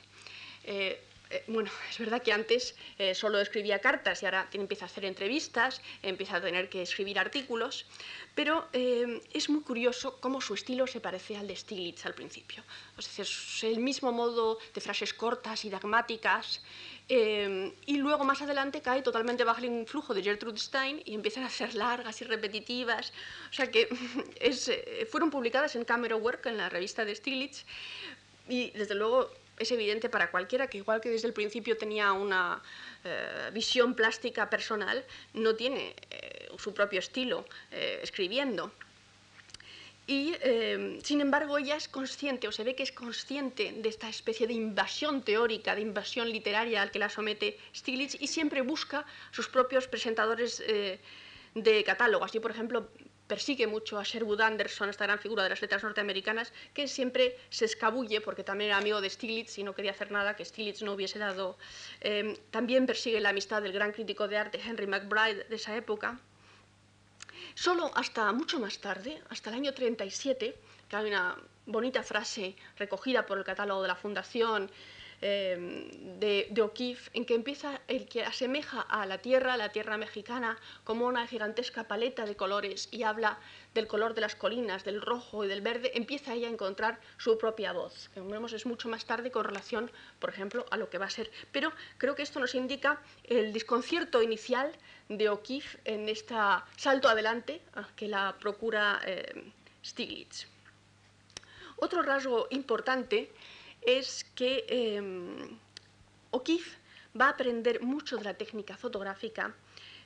Eh, 0.63 1.01
eh, 1.31 1.43
bueno, 1.47 1.71
es 1.89 1.97
verdad 1.97 2.21
que 2.21 2.33
antes 2.33 2.75
eh, 2.97 3.15
solo 3.15 3.39
escribía 3.39 3.79
cartas 3.79 4.21
y 4.21 4.25
ahora 4.25 4.47
empieza 4.53 4.85
a 4.85 4.87
hacer 4.87 5.05
entrevistas, 5.05 5.81
empieza 6.03 6.37
a 6.37 6.41
tener 6.41 6.69
que 6.69 6.81
escribir 6.81 7.17
artículos, 7.19 7.85
pero 8.35 8.67
eh, 8.73 9.21
es 9.33 9.49
muy 9.49 9.61
curioso 9.61 10.19
cómo 10.19 10.41
su 10.41 10.53
estilo 10.53 10.87
se 10.87 10.99
parece 10.99 11.37
al 11.37 11.47
de 11.47 11.55
Stiglitz 11.55 12.05
al 12.05 12.13
principio. 12.13 12.63
Es 12.97 13.63
el 13.63 13.79
mismo 13.79 14.11
modo 14.11 14.57
de 14.73 14.81
frases 14.81 15.13
cortas 15.13 15.65
y 15.65 15.69
dogmáticas, 15.69 16.61
y 17.09 17.97
luego 17.97 18.23
más 18.23 18.41
adelante 18.41 18.79
cae 18.79 19.01
totalmente 19.01 19.43
bajo 19.43 19.59
el 19.59 19.65
influjo 19.65 20.13
de 20.13 20.23
Gertrude 20.23 20.57
Stein 20.57 21.01
y 21.03 21.13
empiezan 21.13 21.43
a 21.43 21.49
ser 21.49 21.75
largas 21.75 22.21
y 22.21 22.23
repetitivas. 22.23 23.11
O 23.49 23.53
sea 23.53 23.69
que 23.69 23.89
fueron 25.11 25.29
publicadas 25.29 25.75
en 25.75 25.83
Camera 25.83 26.15
Work, 26.15 26.45
en 26.45 26.55
la 26.55 26.69
revista 26.69 27.03
de 27.03 27.13
Stiglitz, 27.13 27.65
y 28.47 28.71
desde 28.71 28.95
luego 28.95 29.29
es 29.61 29.71
evidente 29.71 30.09
para 30.09 30.31
cualquiera 30.31 30.67
que 30.67 30.77
igual 30.77 31.01
que 31.01 31.09
desde 31.09 31.27
el 31.27 31.33
principio 31.33 31.77
tenía 31.77 32.11
una 32.13 32.61
eh, 33.03 33.49
visión 33.53 33.93
plástica 33.93 34.49
personal, 34.49 35.05
no 35.33 35.55
tiene 35.55 35.95
eh, 36.09 36.49
su 36.57 36.73
propio 36.73 36.99
estilo 36.99 37.45
eh, 37.71 37.99
escribiendo. 38.01 38.71
Y, 40.07 40.35
sin 41.03 41.21
embargo, 41.21 41.57
ella 41.57 41.77
es 41.77 41.87
consciente, 41.87 42.45
o 42.45 42.51
se 42.51 42.65
ve 42.65 42.75
que 42.75 42.83
es 42.83 42.91
consciente 42.91 43.71
de 43.71 43.87
esta 43.87 44.09
especie 44.09 44.45
de 44.45 44.51
invasión 44.51 45.21
teórica, 45.21 45.73
de 45.73 45.81
invasión 45.81 46.29
literaria 46.29 46.81
al 46.81 46.91
que 46.91 46.99
la 46.99 47.07
somete 47.07 47.57
Stiglitz 47.73 48.17
y 48.19 48.27
siempre 48.27 48.61
busca 48.61 49.05
sus 49.31 49.47
propios 49.47 49.87
presentadores 49.87 50.61
de 51.55 51.83
catálogo. 51.85 52.25
Así, 52.25 52.41
por 52.41 52.51
ejemplo, 52.51 52.89
persigue 53.31 53.65
mucho 53.65 53.97
a 53.97 54.03
Sherwood 54.03 54.41
Anderson, 54.41 54.89
esta 54.89 55.05
gran 55.05 55.17
figura 55.17 55.43
de 55.43 55.51
las 55.51 55.61
letras 55.61 55.81
norteamericanas, 55.83 56.51
que 56.73 56.85
siempre 56.85 57.37
se 57.49 57.63
escabulle, 57.63 58.19
porque 58.19 58.43
también 58.43 58.71
era 58.71 58.77
amigo 58.77 58.99
de 58.99 59.09
Stiglitz 59.09 59.57
y 59.57 59.63
no 59.63 59.73
quería 59.73 59.91
hacer 59.91 60.11
nada 60.11 60.35
que 60.35 60.43
Stiglitz 60.43 60.81
no 60.81 60.91
hubiese 60.91 61.17
dado. 61.17 61.57
Eh, 62.01 62.37
también 62.51 62.85
persigue 62.85 63.21
la 63.21 63.29
amistad 63.29 63.61
del 63.61 63.71
gran 63.71 63.93
crítico 63.93 64.27
de 64.27 64.35
arte 64.35 64.59
Henry 64.59 64.85
McBride 64.85 65.45
de 65.45 65.55
esa 65.55 65.73
época. 65.77 66.19
Solo 67.55 67.89
hasta 67.95 68.29
mucho 68.33 68.59
más 68.59 68.79
tarde, 68.79 69.21
hasta 69.29 69.49
el 69.49 69.55
año 69.55 69.73
37, 69.73 70.53
que 70.89 70.95
hay 70.97 71.05
una 71.05 71.37
bonita 71.65 72.03
frase 72.03 72.57
recogida 72.77 73.25
por 73.25 73.37
el 73.37 73.45
catálogo 73.45 73.81
de 73.81 73.87
la 73.87 73.95
Fundación 73.95 74.69
Em, 75.23 76.19
de, 76.19 76.61
O'Keeffe, 76.61 77.11
en 77.13 77.25
que 77.25 77.35
empieza 77.35 77.79
el 77.87 78.07
que 78.07 78.23
asemeja 78.23 78.81
a 78.81 79.05
la 79.05 79.19
tierra, 79.19 79.55
la 79.55 79.69
tierra 79.69 79.95
mexicana, 79.97 80.57
como 80.83 81.05
una 81.05 81.27
gigantesca 81.27 81.87
paleta 81.87 82.25
de 82.25 82.35
colores 82.35 82.89
y 82.91 83.03
habla 83.03 83.37
del 83.75 83.85
color 83.85 84.15
de 84.15 84.21
las 84.21 84.35
colinas, 84.35 84.83
del 84.83 84.99
rojo 84.99 85.45
y 85.45 85.47
del 85.47 85.61
verde, 85.61 85.91
empieza 85.93 86.33
ella 86.33 86.47
a 86.47 86.51
encontrar 86.51 86.99
su 87.17 87.37
propia 87.37 87.71
voz, 87.71 88.09
que 88.15 88.19
vemos 88.19 88.51
es 88.53 88.65
mucho 88.65 88.89
más 88.89 89.05
tarde 89.05 89.29
con 89.29 89.45
relación, 89.45 89.91
por 90.19 90.31
ejemplo, 90.31 90.65
a 90.71 90.77
lo 90.77 90.89
que 90.89 90.97
va 90.97 91.05
a 91.05 91.11
ser. 91.11 91.29
Pero 91.51 91.71
creo 91.99 92.15
que 92.15 92.23
esto 92.23 92.39
nos 92.39 92.55
indica 92.55 92.99
el 93.23 93.53
desconcierto 93.53 94.23
inicial 94.23 94.71
de 95.07 95.29
O'Keeffe 95.29 95.77
en 95.85 96.09
este 96.09 96.33
salto 96.77 97.09
adelante 97.09 97.61
que 97.95 98.07
la 98.07 98.35
procura 98.39 98.99
eh, 99.05 99.51
Stiglitz. 99.83 100.47
Otro 101.77 102.03
rasgo 102.03 102.47
importante 102.51 103.31
es 103.81 104.25
que 104.35 104.65
eh, 104.67 105.57
O'Keeffe 106.31 106.77
va 107.19 107.25
a 107.25 107.29
aprender 107.29 107.81
mucho 107.81 108.17
de 108.17 108.23
la 108.23 108.33
técnica 108.35 108.77
fotográfica 108.77 109.53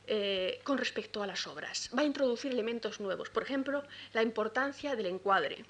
eh, 0.07 0.59
con 0.63 0.77
respecto 0.77 1.23
a 1.23 1.27
las 1.27 1.47
obras. 1.47 1.89
Va 1.97 2.01
a 2.01 2.05
introducir 2.05 2.51
elementos 2.51 2.99
nuevos, 2.99 3.29
por 3.29 3.43
ejemplo, 3.43 3.83
la 4.13 4.21
importancia 4.21 4.95
del 4.95 5.07
encuadre. 5.07 5.65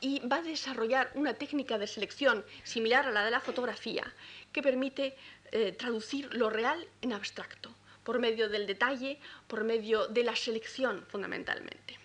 Y 0.00 0.20
va 0.26 0.36
a 0.36 0.42
desarrollar 0.42 1.10
una 1.14 1.34
técnica 1.34 1.78
de 1.78 1.86
selección 1.86 2.44
similar 2.64 3.06
a 3.06 3.10
la 3.10 3.24
de 3.24 3.30
la 3.30 3.40
fotografía 3.40 4.10
que 4.52 4.62
permite 4.62 5.16
eh, 5.52 5.72
traducir 5.72 6.32
lo 6.34 6.48
real 6.48 6.86
en 7.02 7.12
abstracto, 7.12 7.74
por 8.04 8.18
medio 8.18 8.48
del 8.48 8.66
detalle, 8.66 9.18
por 9.46 9.64
medio 9.64 10.06
de 10.06 10.24
la 10.24 10.36
selección 10.36 11.04
fundamentalmente. 11.08 11.98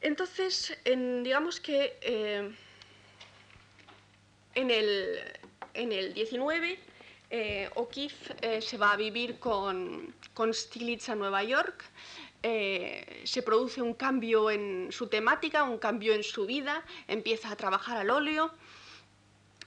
Entonces, 0.00 0.76
digamos 0.84 1.60
que 1.60 1.98
eh, 2.00 2.50
en 4.54 4.70
el, 4.70 5.18
en 5.74 5.92
el 5.92 6.14
19, 6.14 6.78
eh, 7.30 7.70
O'Keeffe 7.76 8.34
eh, 8.40 8.60
se 8.60 8.76
va 8.76 8.92
a 8.92 8.96
vivir 8.96 9.38
con, 9.38 10.12
con 10.34 10.52
Stiglitz 10.52 11.08
a 11.08 11.14
Nueva 11.14 11.44
York. 11.44 11.84
Eh, 12.42 13.22
se 13.24 13.42
produce 13.42 13.80
un 13.82 13.94
cambio 13.94 14.50
en 14.50 14.88
su 14.90 15.06
temática, 15.06 15.62
un 15.62 15.78
cambio 15.78 16.14
en 16.14 16.24
su 16.24 16.46
vida, 16.46 16.84
empieza 17.06 17.50
a 17.50 17.56
trabajar 17.56 17.98
al 17.98 18.10
óleo 18.10 18.50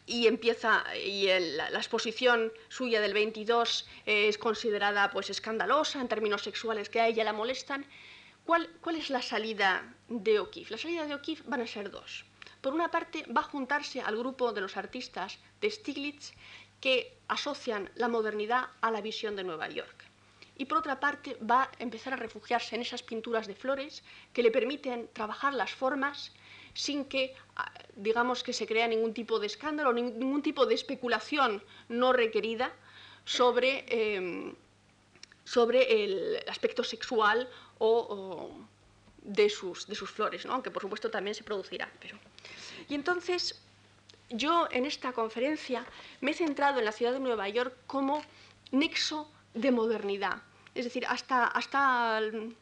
y 0.06 0.28
empieza 0.28 0.84
y 0.98 1.28
la, 1.28 1.70
exposición 1.70 2.52
suya 2.68 3.00
del 3.00 3.14
22 3.14 3.88
es 4.06 4.38
considerada 4.38 5.12
pues 5.12 5.30
escandalosa 5.30 6.02
en 6.02 6.10
términos 6.10 6.42
sexuales 6.42 6.90
que 6.90 7.00
a 7.00 7.08
ella 7.08 7.24
la 7.24 7.32
molestan. 7.32 7.86
¿Cuál, 8.44 8.70
¿Cuál 8.82 8.98
es 8.98 9.10
la 9.10 9.22
salida 9.22 9.96
de 10.10 10.40
O'Keeffe? 10.40 10.72
La 10.72 10.78
salida 10.78 11.06
de 11.06 11.16
O'Keeffe 11.16 11.44
van 11.48 11.62
a 11.62 11.68
ser 11.68 11.90
dos. 11.90 12.26
Por 12.64 12.74
una 12.74 12.90
parte, 12.90 13.26
va 13.26 13.42
a 13.42 13.52
juntarse 13.52 14.00
al 14.00 14.16
grupo 14.16 14.54
de 14.54 14.62
los 14.62 14.78
artistas 14.78 15.38
de 15.60 15.70
Stiglitz 15.70 16.32
que 16.80 17.18
asocian 17.28 17.92
la 17.96 18.08
modernidad 18.08 18.70
a 18.80 18.90
la 18.90 19.02
visión 19.02 19.36
de 19.36 19.44
Nueva 19.44 19.68
York. 19.68 20.06
Y 20.56 20.64
por 20.64 20.78
otra 20.78 20.98
parte, 20.98 21.36
va 21.44 21.64
a 21.64 21.72
empezar 21.80 22.14
a 22.14 22.16
refugiarse 22.16 22.76
en 22.76 22.82
esas 22.82 23.04
pinturas 23.04 23.48
de 23.48 23.56
flores 23.56 24.02
que 24.32 24.44
le 24.44 24.50
permiten 24.50 25.10
trabajar 25.12 25.54
las 25.54 25.74
formas 25.74 26.32
sin 26.74 27.04
que, 27.04 27.36
ah, 27.58 27.70
digamos, 27.98 28.44
que 28.44 28.54
se 28.54 28.66
crea 28.66 28.88
ningún 28.88 29.14
tipo 29.14 29.40
de 29.40 29.48
escándalo, 29.48 29.92
ningún 29.92 30.42
tipo 30.42 30.66
de 30.66 30.76
especulación 30.76 31.62
no 31.90 32.14
requerida 32.14 32.72
sobre, 33.26 33.84
em, 33.90 34.56
sobre 35.44 36.06
el 36.06 36.40
aspecto 36.48 36.86
sexual 36.86 37.50
o 37.80 38.56
de 39.22 39.50
sus, 39.50 39.86
de 39.86 39.96
sus 39.96 40.10
flores, 40.10 40.46
¿no? 40.46 40.54
aunque 40.54 40.72
por 40.72 40.82
supuesto 40.82 41.12
también 41.12 41.36
se 41.36 41.44
producirá. 41.44 41.92
Pero... 42.00 42.18
Y 42.90 42.96
entonces 42.96 43.60
yo 44.30 44.68
en 44.72 44.86
esta 44.86 45.14
conferencia 45.14 45.86
me 46.22 46.32
he 46.32 46.34
centrado 46.34 46.80
en 46.80 46.86
la 46.86 46.92
ciudad 46.92 47.14
de 47.14 47.20
Nueva 47.20 47.48
York 47.50 47.76
como 47.88 48.24
nexo 48.72 49.30
de 49.54 49.72
modernidad. 49.72 50.42
Es 50.74 50.86
decir, 50.86 51.06
hasta, 51.08 51.46
hasta, 51.46 52.20
eh, 52.20 52.54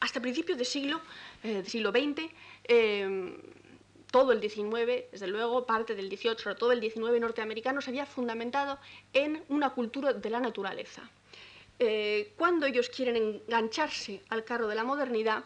hasta 0.00 0.20
principios 0.20 0.56
del 0.58 0.66
siglo, 0.66 1.00
eh, 1.42 1.64
siglo 1.66 1.90
XX, 1.90 2.30
eh, 2.64 3.36
todo 4.10 4.32
el 4.32 4.40
XIX, 4.40 5.10
desde 5.12 5.26
luego, 5.26 5.66
parte 5.66 5.94
del 5.94 6.08
XVIII, 6.08 6.54
todo 6.58 6.72
el 6.72 6.80
XIX 6.80 7.20
norteamericano 7.20 7.80
se 7.80 7.90
había 7.90 8.06
fundamentado 8.06 8.78
en 9.12 9.44
una 9.48 9.70
cultura 9.70 10.12
de 10.12 10.30
la 10.30 10.40
naturaleza. 10.40 11.08
Eh, 11.78 12.32
cuando 12.36 12.66
ellos 12.66 12.88
quieren 12.88 13.16
engancharse 13.16 14.22
al 14.30 14.44
carro 14.44 14.66
de 14.66 14.74
la 14.74 14.84
modernidad, 14.84 15.44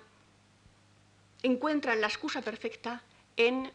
encuentran 1.43 2.01
la 2.01 2.07
excusa 2.07 2.43
perfecta 2.43 3.03
en 3.37 3.73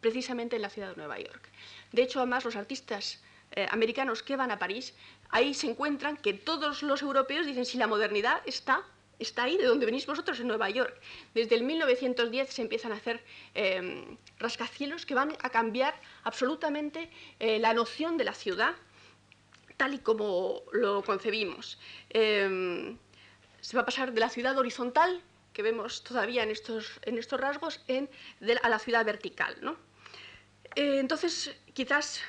precisamente 0.00 0.56
en 0.56 0.62
la 0.62 0.70
ciudad 0.70 0.90
de 0.90 0.96
Nueva 0.96 1.18
York. 1.18 1.48
De 1.92 2.02
hecho, 2.02 2.18
además, 2.18 2.44
los 2.44 2.56
artistas 2.56 3.22
eh, 3.52 3.66
americanos 3.70 4.22
que 4.22 4.36
van 4.36 4.50
a 4.50 4.58
París, 4.58 4.94
ahí 5.30 5.54
se 5.54 5.66
encuentran 5.66 6.16
que 6.16 6.34
todos 6.34 6.82
los 6.82 7.02
europeos 7.02 7.46
dicen 7.46 7.64
si 7.64 7.78
la 7.78 7.86
modernidad 7.86 8.42
está, 8.46 8.82
está 9.18 9.44
ahí, 9.44 9.56
de 9.56 9.64
donde 9.64 9.86
venís 9.86 10.06
vosotros, 10.06 10.40
en 10.40 10.48
Nueva 10.48 10.68
York. 10.70 10.94
Desde 11.34 11.54
el 11.54 11.62
1910 11.62 12.52
se 12.52 12.62
empiezan 12.62 12.92
a 12.92 12.96
hacer 12.96 13.24
em, 13.54 14.18
rascacielos 14.38 15.06
que 15.06 15.14
van 15.14 15.36
a 15.40 15.50
cambiar 15.50 15.94
absolutamente 16.24 17.08
eh, 17.38 17.58
la 17.58 17.72
noción 17.72 18.16
de 18.18 18.24
la 18.24 18.34
ciudad 18.34 18.74
tal 19.76 19.94
y 19.94 19.98
como 19.98 20.62
lo 20.72 21.02
concebimos. 21.02 21.78
Em, 22.10 22.98
se 23.60 23.76
va 23.76 23.82
a 23.82 23.86
pasar 23.86 24.12
de 24.12 24.20
la 24.20 24.28
ciudad 24.28 24.56
horizontal, 24.58 25.22
que 25.54 25.62
vemos 25.62 26.02
todavía 26.02 26.42
en 26.42 26.50
estos, 26.50 27.00
en 27.02 27.16
estos 27.16 27.40
rasgos, 27.40 27.80
en, 27.88 28.10
a 28.62 28.68
la 28.68 28.78
ciudad 28.78 29.04
vertical. 29.06 29.56
¿no? 29.62 29.76
Eh, 30.74 30.98
entonces, 30.98 31.54
quizás 31.72 32.20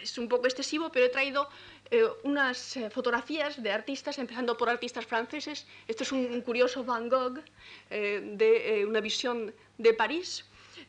es 0.00 0.18
un 0.18 0.28
poco 0.28 0.46
excesivo, 0.46 0.92
pero 0.92 1.06
he 1.06 1.08
traído 1.08 1.48
eh, 1.90 2.04
unas 2.22 2.76
eh, 2.76 2.90
fotografías 2.90 3.60
de 3.62 3.72
artistas, 3.72 4.18
empezando 4.18 4.56
por 4.56 4.68
artistas 4.68 5.06
franceses. 5.06 5.66
Esto 5.88 6.02
es 6.04 6.12
un, 6.12 6.40
curioso 6.42 6.84
Van 6.84 7.08
Gogh 7.08 7.40
de 7.90 8.84
una 8.86 9.00
visión 9.00 9.54
de 9.78 9.94
París, 9.94 10.44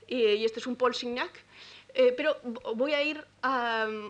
y, 0.08 0.44
este 0.44 0.60
es 0.60 0.68
un 0.68 0.76
Paul 0.76 0.94
Signac. 0.94 1.44
pero 2.18 2.38
voy 2.76 2.94
a 2.94 3.02
ir 3.02 3.26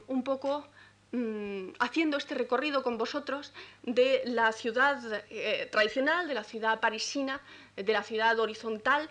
un 0.08 0.24
poco 0.24 0.68
mm, 1.16 1.74
haciendo 1.80 2.18
este 2.18 2.36
recorrido 2.36 2.84
con 2.84 2.97
vosotros 2.97 3.53
de 3.84 4.22
la 4.26 4.51
ciudad 4.51 5.24
tradicional, 5.72 6.28
de 6.28 6.34
la 6.34 6.43
ciudad 6.43 6.80
parisina, 6.80 7.41
de 7.76 7.93
la 7.93 8.03
ciudad 8.03 8.39
horizontal, 8.39 9.09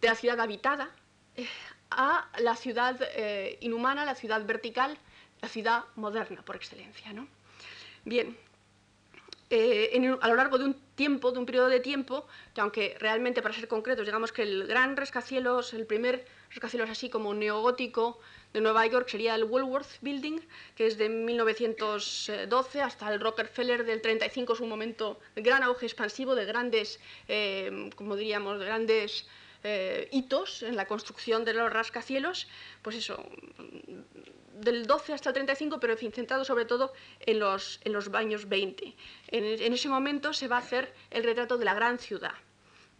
de 0.00 0.08
la 0.08 0.14
ciudad 0.14 0.40
habitada, 0.40 0.90
a 1.90 2.28
la 2.38 2.56
ciudad 2.56 3.00
inhumana, 3.60 4.04
la 4.04 4.14
ciudad 4.14 4.44
vertical, 4.44 4.98
la 5.40 5.48
ciudad 5.48 5.84
moderna 5.96 6.42
por 6.42 6.56
excelencia. 6.56 7.12
¿no? 7.12 7.28
Bien, 8.04 8.36
eh, 9.50 10.18
a 10.20 10.28
lo 10.28 10.34
largo 10.34 10.58
de 10.58 10.64
un 10.66 10.74
tiempo, 10.94 11.32
de 11.32 11.38
un 11.38 11.46
periodo 11.46 11.68
de 11.68 11.80
tiempo, 11.80 12.26
que 12.54 12.60
aunque 12.60 12.96
realmente 12.98 13.40
para 13.40 13.54
ser 13.54 13.66
concretos, 13.66 14.04
digamos 14.04 14.30
que 14.30 14.42
el 14.42 14.66
gran 14.66 14.96
rascacielos, 14.96 15.72
el 15.72 15.86
primer 15.86 16.26
rascacielos 16.50 16.90
así 16.90 17.08
como 17.08 17.32
neogótico 17.32 18.20
de 18.52 18.60
Nueva 18.60 18.86
York 18.86 19.08
sería 19.08 19.34
el 19.34 19.44
Woolworth 19.44 20.00
Building, 20.00 20.40
que 20.74 20.86
es 20.86 20.96
de 20.96 21.08
1912 21.08 22.80
hasta 22.80 23.12
el 23.12 23.20
Rockefeller 23.20 23.84
del 23.84 24.00
35, 24.00 24.54
es 24.54 24.60
un 24.60 24.68
momento 24.68 25.20
de 25.34 25.42
gran 25.42 25.62
auge 25.62 25.86
expansivo, 25.86 26.34
de 26.34 26.44
grandes, 26.44 26.98
eh, 27.28 27.90
como 27.94 28.16
diríamos, 28.16 28.58
de 28.58 28.64
grandes 28.64 29.26
eh, 29.64 30.08
hitos 30.12 30.62
en 30.62 30.76
la 30.76 30.86
construcción 30.86 31.44
de 31.44 31.52
los 31.52 31.72
rascacielos, 31.72 32.48
pues 32.80 32.96
eso, 32.96 33.22
del 34.54 34.86
12 34.86 35.12
hasta 35.12 35.30
el 35.30 35.34
35, 35.34 35.80
pero 35.80 35.92
en 35.92 35.98
fin, 35.98 36.12
centrado 36.12 36.44
sobre 36.44 36.64
todo 36.64 36.92
en 37.20 37.38
los, 37.38 37.80
en 37.84 37.92
los 37.92 38.08
años 38.14 38.48
20. 38.48 38.94
En, 39.28 39.72
ese 39.72 39.88
momento 39.88 40.32
se 40.32 40.48
va 40.48 40.56
a 40.56 40.60
hacer 40.60 40.94
el 41.10 41.24
retrato 41.24 41.58
de 41.58 41.64
la 41.64 41.74
gran 41.74 41.98
ciudad, 41.98 42.34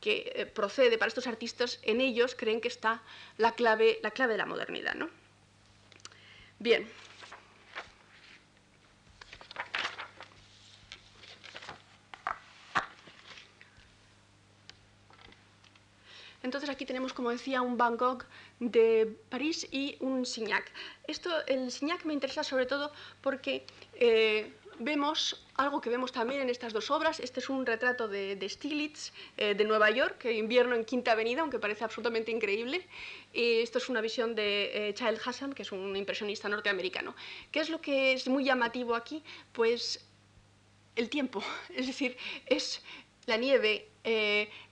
que 0.01 0.33
eh, 0.35 0.47
procede 0.47 0.99
para 0.99 1.09
estos 1.09 1.27
artistas, 1.27 1.81
en 1.83 2.01
ellos 2.01 2.35
creen 2.35 2.61
que 2.61 2.69
está 2.69 3.03
la 3.37 3.53
clave, 3.53 3.99
la 4.03 4.11
clave 4.11 4.33
de 4.33 4.39
la 4.39 4.47
modernidad. 4.47 4.95
¿no? 4.95 5.09
Bien. 6.59 6.87
Entonces 16.43 16.71
aquí 16.71 16.87
tenemos, 16.87 17.13
como 17.13 17.31
decía, 17.31 17.63
un 17.63 17.77
Van 17.77 17.97
Gogh 17.97 18.25
de 18.59 19.17
París 19.29 19.67
y 19.71 19.97
un 20.01 20.25
Signac. 20.25 20.71
Esto, 21.07 21.31
el 21.47 21.71
Signac 21.71 22.05
me 22.05 22.15
interesa 22.15 22.43
sobre 22.43 22.67
todo 22.67 22.93
porque 23.21 23.67
eh, 23.95 24.53
vemos 24.79 25.45
algo 25.55 25.81
que 25.81 25.91
vemos 25.91 26.13
también 26.13 26.41
en 26.41 26.51
estas 26.51 26.73
dos 26.73 26.91
obras. 26.91 27.21
Este 27.21 27.41
es 27.41 27.49
un 27.49 27.67
retrato 27.67 28.09
de, 28.09 28.37
de 28.37 28.49
Stiglitz 28.49 29.13
eh, 29.37 29.55
de 29.55 29.65
Nueva 29.65 29.91
York, 29.91 30.25
invierno 30.27 30.75
en 30.75 30.85
Quinta 30.85 31.13
Avenida, 31.13 31.43
aunque 31.43 31.59
parece 31.59 31.85
absolutamente 31.85 32.31
increíble. 32.31 32.87
Y 33.33 33.61
esto 33.61 33.79
es 33.79 33.89
una 33.89 34.01
visión 34.01 34.35
de 34.35 34.89
eh, 34.89 34.95
Child 34.95 35.21
Hassan, 35.25 35.53
que 35.53 35.63
es 35.63 35.73
un 35.73 35.97
impresionista 35.97 36.49
norteamericano. 36.49 37.15
¿Qué 37.51 37.61
es 37.61 37.71
lo 37.71 37.81
que 37.81 38.13
es 38.13 38.29
muy 38.29 38.45
llamativo 38.45 38.95
aquí? 38.95 39.23
Pues 39.53 40.05
el 40.97 41.09
tiempo, 41.09 41.43
es 41.75 41.87
decir, 41.87 42.17
es 42.47 42.83
la 43.27 43.37
nieve, 43.37 43.89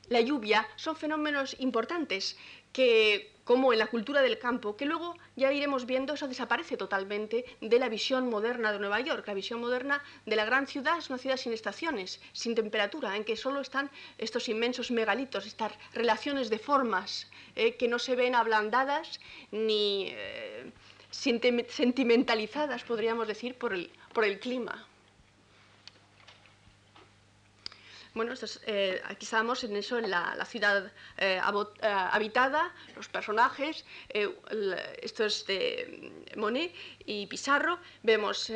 la 0.09 0.21
lluvia 0.23 0.67
son 0.77 0.97
fenómenos 0.97 1.57
importantes 1.59 2.39
que, 2.73 3.36
como 3.47 3.73
en 3.73 3.79
la 3.79 3.87
cultura 3.87 4.23
del 4.23 4.41
campo, 4.41 4.77
que 4.77 4.87
luego 4.87 5.17
ya 5.37 5.53
iremos 5.53 5.87
viendo, 5.87 6.15
eso 6.15 6.27
desaparece 6.27 6.77
totalmente 6.77 7.45
de 7.61 7.79
la 7.79 7.89
visión 7.89 8.29
moderna 8.29 8.73
de 8.73 8.81
Nueva 8.81 8.99
York. 9.01 9.25
La 9.25 9.35
visión 9.35 9.61
moderna 9.61 10.03
de 10.27 10.35
la 10.35 10.45
gran 10.45 10.67
ciudad 10.67 10.99
es 10.99 11.09
una 11.11 11.19
ciudad 11.19 11.37
sin 11.37 11.53
estaciones, 11.53 12.21
sin 12.33 12.57
temperatura, 12.57 13.17
en 13.17 13.23
que 13.23 13.37
solo 13.37 13.61
están 13.61 13.89
estos 14.19 14.49
inmensos 14.49 14.91
megalitos, 14.91 15.47
estas 15.47 15.73
relaciones 15.95 16.51
de 16.51 16.59
formas 16.59 17.31
eh, 17.55 17.77
que 17.77 17.87
no 17.87 18.01
se 18.01 18.17
ven 18.17 18.35
ablandadas 18.35 19.21
ni 19.53 20.09
eh, 20.11 20.73
sentimentalizadas, 21.13 22.83
podríamos 22.83 23.29
decir, 23.29 23.55
por 23.55 24.25
el 24.25 24.41
clima. 24.41 24.89
Bueno, 28.17 28.33
eh, 28.67 28.99
aquí 29.05 29.27
estamos 29.27 29.63
en 29.63 29.77
eso, 29.77 29.99
en 29.99 30.09
la, 30.09 30.43
ciudad 30.47 30.87
eh, 31.19 31.39
eh, 31.39 31.87
habitada, 31.87 32.73
los 32.97 33.11
personajes, 33.11 33.85
esto 34.09 35.27
es 35.27 35.47
de 35.47 36.25
Monet 36.35 36.73
y 37.05 37.27
Pizarro. 37.27 37.79
Vemos 38.03 38.51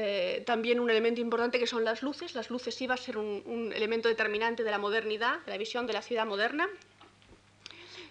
también 0.47 0.81
un 0.81 0.89
elemento 0.89 1.21
importante 1.21 1.59
que 1.59 1.67
son 1.67 1.85
las 1.85 2.03
luces. 2.03 2.35
Las 2.35 2.49
luces 2.49 2.81
iban 2.81 2.97
a 2.99 3.03
ser 3.03 3.19
un, 3.19 3.71
elemento 3.77 4.09
determinante 4.09 4.65
de 4.65 4.71
la 4.71 4.79
modernidad, 4.79 5.41
de 5.41 5.51
la 5.51 5.59
visión 5.59 5.87
de 5.87 5.93
la 5.93 6.01
ciudad 6.01 6.25
moderna. 6.25 6.67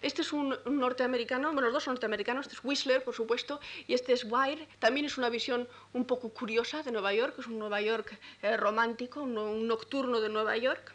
Este 0.03 0.21
es 0.21 0.31
un, 0.31 0.55
norteamericano, 0.65 1.51
bueno, 1.51 1.63
los 1.63 1.73
dos 1.73 1.83
son 1.85 1.95
norteamericanos, 1.95 2.45
este 2.45 2.57
es 2.57 2.63
Whistler, 2.63 3.03
por 3.03 3.15
supuesto, 3.15 3.59
y 3.87 3.95
este 3.95 4.13
es 4.13 4.23
Wire. 4.23 4.67
También 4.77 5.07
es 5.07 5.17
una 5.17 5.29
visión 5.29 5.67
un 5.93 6.05
poco 6.05 6.29
curiosa 6.29 6.83
de 6.83 6.91
Nueva 6.91 7.11
York, 7.11 7.33
es 7.39 7.47
un 7.47 7.57
Nueva 7.57 7.81
York 7.81 8.19
romántico, 8.57 9.23
un 9.23 9.67
nocturno 9.67 10.21
de 10.21 10.29
Nueva 10.29 10.55
York. 10.55 10.93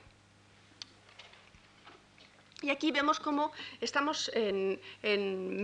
Y 2.64 2.70
aquí 2.70 2.92
vemos 2.92 3.20
cómo 3.20 3.52
estamos 3.82 4.30
en, 4.32 4.80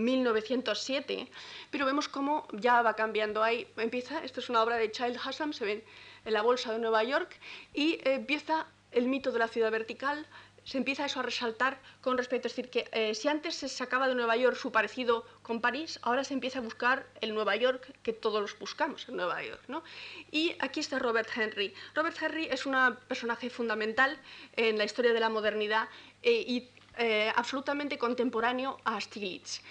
1907, 0.03 1.27
pero 1.71 1.87
vemos 1.87 2.07
cómo 2.07 2.47
ya 2.53 2.83
va 2.83 2.93
cambiando 2.93 3.41
ahí. 3.41 3.67
Empieza, 3.77 4.23
esto 4.23 4.39
es 4.39 4.49
una 4.51 4.61
obra 4.61 4.75
de 4.77 4.91
Child 4.91 5.17
Hassan, 5.17 5.51
se 5.51 5.65
ve 5.65 5.85
en 6.25 6.33
la 6.33 6.43
bolsa 6.43 6.71
de 6.71 6.77
Nueva 6.77 7.03
York, 7.03 7.39
y 7.73 7.99
empieza 8.03 8.67
el 8.91 9.07
mito 9.07 9.31
de 9.31 9.39
la 9.39 9.47
ciudad 9.47 9.71
vertical, 9.71 10.27
se 10.63 10.77
empieza 10.77 11.05
eso 11.05 11.19
a 11.19 11.23
resaltar 11.23 11.79
con 12.01 12.17
respecto, 12.17 12.47
es 12.47 12.55
decir, 12.55 12.69
que 12.69 12.87
eh, 12.91 13.15
si 13.15 13.27
antes 13.27 13.55
se 13.55 13.69
sacaba 13.69 14.07
de 14.07 14.15
Nueva 14.15 14.35
York 14.35 14.55
su 14.55 14.71
parecido 14.71 15.25
con 15.41 15.61
París, 15.61 15.99
ahora 16.03 16.23
se 16.23 16.33
empieza 16.33 16.59
a 16.59 16.61
buscar 16.61 17.07
el 17.21 17.33
Nueva 17.33 17.55
York 17.55 17.93
que 18.03 18.13
todos 18.13 18.57
buscamos 18.59 19.07
en 19.09 19.15
Nueva 19.17 19.43
York. 19.43 19.63
¿no? 19.67 19.83
Y 20.31 20.55
aquí 20.59 20.79
está 20.79 20.99
Robert 20.99 21.29
Henry. 21.35 21.73
Robert 21.95 22.17
Henry 22.21 22.45
es 22.45 22.65
un 22.65 22.75
personaje 23.07 23.49
fundamental 23.49 24.19
en 24.55 24.77
la 24.77 24.83
historia 24.83 25.13
de 25.13 25.19
la 25.19 25.29
modernidad 25.29 25.89
eh, 26.21 26.43
y 26.47 26.69
eh, 26.97 27.31
absolutamente 27.35 27.97
contemporáneo 27.97 28.77
a 28.83 28.99
Stiglitz. 28.99 29.61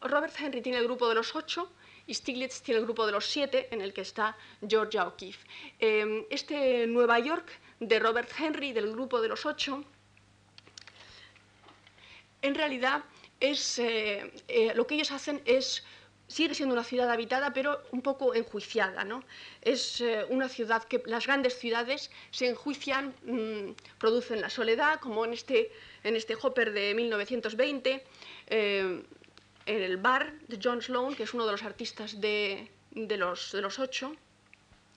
Robert 0.00 0.34
Henry 0.38 0.62
tiene 0.62 0.78
el 0.78 0.84
grupo 0.84 1.08
de 1.08 1.14
los 1.14 1.36
ocho 1.36 1.70
y 2.06 2.14
Stiglitz 2.14 2.62
tiene 2.62 2.80
el 2.80 2.86
grupo 2.86 3.06
de 3.06 3.12
los 3.12 3.26
siete, 3.26 3.68
en 3.70 3.80
el 3.80 3.92
que 3.92 4.00
está 4.00 4.36
Georgia 4.66 5.06
O'Keeffe. 5.06 5.46
Este 6.30 6.86
Nueva 6.88 7.20
York 7.20 7.48
de 7.88 7.98
Robert 7.98 8.30
Henry, 8.38 8.72
del 8.72 8.90
grupo 8.92 9.20
de 9.20 9.28
los 9.28 9.44
ocho, 9.46 9.84
en 12.42 12.54
realidad 12.54 13.04
es, 13.40 13.80
lo 14.74 14.86
que 14.86 14.94
ellos 14.94 15.12
hacen 15.12 15.42
es 15.44 15.84
sigue 16.32 16.54
siendo 16.54 16.72
una 16.74 16.84
ciudad 16.84 17.10
habitada, 17.10 17.52
pero 17.52 17.82
un 17.92 18.00
poco 18.00 18.34
enjuiciada. 18.34 19.04
¿no? 19.04 19.22
Es 19.60 20.00
eh, 20.00 20.24
una 20.30 20.48
ciudad 20.48 20.82
que 20.84 21.02
las 21.06 21.26
grandes 21.26 21.58
ciudades 21.58 22.10
se 22.30 22.48
enjuician, 22.48 23.14
mm, 23.24 23.72
producen 23.98 24.40
la 24.40 24.48
soledad, 24.48 24.98
como 25.00 25.24
en 25.24 25.34
este, 25.34 25.70
en 26.04 26.16
este 26.16 26.34
Hopper 26.40 26.72
de 26.72 26.94
1920, 26.94 28.02
eh, 28.46 29.02
en 29.66 29.82
el 29.82 29.96
bar 29.98 30.32
de 30.48 30.58
John 30.62 30.80
Sloan, 30.80 31.14
que 31.14 31.24
es 31.24 31.34
uno 31.34 31.44
de 31.46 31.52
los 31.52 31.62
artistas 31.62 32.20
de, 32.20 32.70
de, 32.92 33.16
los, 33.16 33.52
de 33.52 33.60
los 33.60 33.78
ocho. 33.78 34.16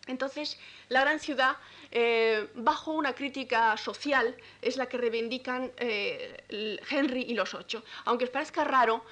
Entonces, 0.08 0.58
la 0.90 1.02
gran 1.02 1.20
ciudad, 1.20 1.58
eh, 1.92 2.48
bajo 2.56 2.92
una 2.92 3.14
crítica 3.14 3.76
social, 3.78 4.36
es 4.62 4.78
la 4.78 4.88
que 4.88 4.98
reivindican 4.98 5.72
Henry 5.78 7.24
y 7.24 7.34
los 7.34 7.54
ocho. 7.54 7.84
Aunque 8.06 8.26
os 8.26 8.32
parezca 8.32 8.64
raro, 8.64 9.04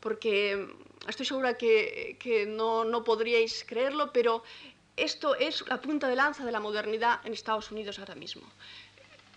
porque 0.00 0.68
estoy 1.08 1.24
segura 1.24 1.56
que, 1.56 2.44
no, 2.48 3.04
podríais 3.04 3.64
creerlo, 3.64 4.12
pero 4.12 4.42
esto 4.96 5.34
es 5.36 5.64
la 5.68 5.80
punta 5.80 6.08
de 6.08 6.16
lanza 6.16 6.44
de 6.44 6.52
la 6.52 6.60
modernidad 6.60 7.24
en 7.24 7.32
Estados 7.32 7.70
Unidos 7.70 7.98
ahora 7.98 8.14
mismo. 8.14 8.42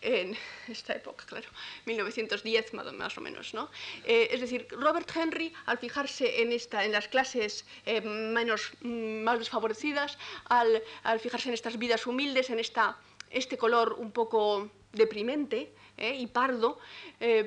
En 0.06 0.38
esta 0.68 0.94
época, 0.94 1.26
claro, 1.26 1.50
1910 1.86 2.74
más 2.74 3.18
o 3.18 3.22
menos, 3.22 3.56
¿no? 3.56 3.72
Eh, 4.06 4.28
es 4.30 4.40
decir, 4.40 4.68
Robert 4.70 5.10
Henry, 5.16 5.52
al 5.66 5.80
fijarse 5.80 6.44
en, 6.44 6.52
esta, 6.52 6.86
en 6.86 6.92
las 6.92 7.08
clases 7.08 7.66
eh, 7.88 8.02
menos, 8.02 8.72
mm, 8.82 9.24
más 9.24 9.40
desfavorecidas, 9.40 10.20
al, 10.46 10.84
fijarse 11.20 11.50
en 11.50 11.56
estas 11.56 11.80
vidas 11.80 12.06
humildes, 12.06 12.52
en 12.52 12.60
esta, 12.60 12.98
este 13.32 13.58
color 13.58 13.94
un 13.98 14.12
poco 14.12 14.70
deprimente 14.94 15.72
eh, 15.98 16.14
y 16.14 16.28
pardo, 16.28 16.78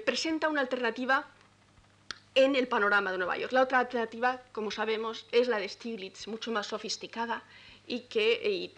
presenta 0.04 0.48
una 0.48 0.60
alternativa 0.60 1.28
en 2.34 2.56
el 2.56 2.66
panorama 2.66 3.12
de 3.12 3.18
Nueva 3.18 3.38
York. 3.38 3.52
La 3.52 3.62
otra 3.62 3.78
alternativa, 3.78 4.42
como 4.50 4.72
sabemos, 4.72 5.26
es 5.30 5.46
la 5.46 5.58
de 5.60 5.68
Stiglitz, 5.68 6.26
mucho 6.26 6.50
más 6.50 6.66
sofisticada 6.66 7.44
y 7.86 8.00
que 8.00 8.72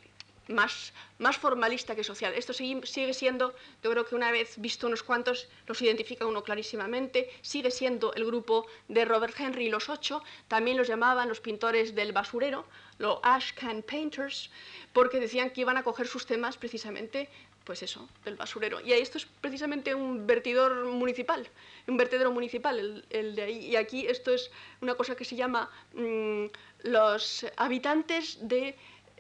más, 0.51 0.92
más 1.18 1.36
formalista 1.36 1.94
que 1.94 2.05
social. 2.05 2.34
Esto 2.34 2.53
sigue 2.53 3.14
siendo, 3.14 3.55
yo 3.82 3.90
creo 3.90 4.05
que 4.05 4.14
una 4.14 4.30
vez 4.30 4.55
visto 4.59 4.86
unos 4.86 5.03
cuantos, 5.03 5.48
los 5.66 5.80
identifica 5.82 6.26
uno 6.26 6.42
clarísimamente, 6.42 7.30
sigue 7.40 7.70
siendo 7.70 8.12
el 8.14 8.24
grupo 8.26 8.66
de 8.88 9.05
Robert 9.05 9.34
Henry 9.38 9.66
y 9.66 9.70
los 9.70 9.88
ocho, 9.88 10.22
también 10.48 10.76
los 10.76 10.88
llamaban 10.88 11.28
los 11.28 11.40
pintores 11.40 11.94
del 11.94 12.12
basurero, 12.12 12.66
los 12.98 13.18
Ash 13.22 13.53
Can 13.55 13.82
Painters, 13.82 14.51
porque 14.92 15.20
decían 15.20 15.51
que 15.51 15.62
iban 15.62 15.76
a 15.76 15.82
coger 15.82 16.07
sus 16.07 16.26
temas 16.26 16.57
precisamente 16.57 17.28
pues 17.64 17.82
eso, 17.82 18.09
del 18.24 18.36
basurero. 18.36 18.80
Y 18.80 18.92
esto 18.92 19.18
es 19.18 19.26
precisamente 19.40 19.94
un 19.94 20.26
vertidor 20.26 20.86
municipal, 20.86 21.46
un 21.86 21.96
vertedero 21.96 22.32
municipal, 22.32 23.05
el, 23.11 23.34
de 23.36 23.42
ahí. 23.42 23.59
Y 23.66 23.76
aquí 23.76 24.07
esto 24.07 24.32
es 24.32 24.51
una 24.80 24.94
cosa 24.94 25.14
que 25.14 25.24
se 25.24 25.36
llama 25.36 25.70
mm, 25.94 26.46
los 26.84 27.46
habitantes 27.57 28.38
de 28.40 28.76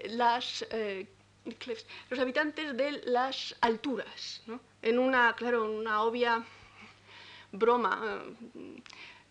las... 0.08 0.66
Eh, 0.70 1.06
los 2.08 2.18
habitantes 2.18 2.76
de 2.76 3.02
las 3.04 3.56
alturas, 3.60 4.42
¿no? 4.46 4.60
en 4.82 4.98
una, 4.98 5.34
claro, 5.34 5.70
una 5.70 6.02
obvia 6.02 6.44
broma. 7.52 8.00
Eh, 8.54 8.82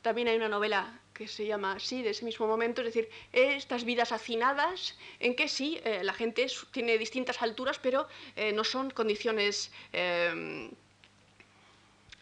también 0.02 0.28
hay 0.28 0.38
una 0.38 0.50
novela 0.50 1.00
que 1.14 1.28
se 1.28 1.46
llama 1.46 1.74
así, 1.74 2.02
de 2.02 2.12
ese 2.12 2.24
mismo 2.24 2.48
momento, 2.48 2.82
es 2.82 2.86
decir, 2.86 3.10
estas 3.34 3.84
vidas 3.84 4.14
hacinadas 4.14 4.98
en 5.20 5.36
que 5.36 5.50
sí, 5.50 5.80
eh, 5.84 6.02
la 6.04 6.14
gente 6.14 6.48
tiene 6.72 6.98
distintas 6.98 7.42
alturas, 7.42 7.78
pero 7.80 8.08
eh, 8.38 8.54
no 8.54 8.64
son 8.64 8.90
condiciones 8.92 9.72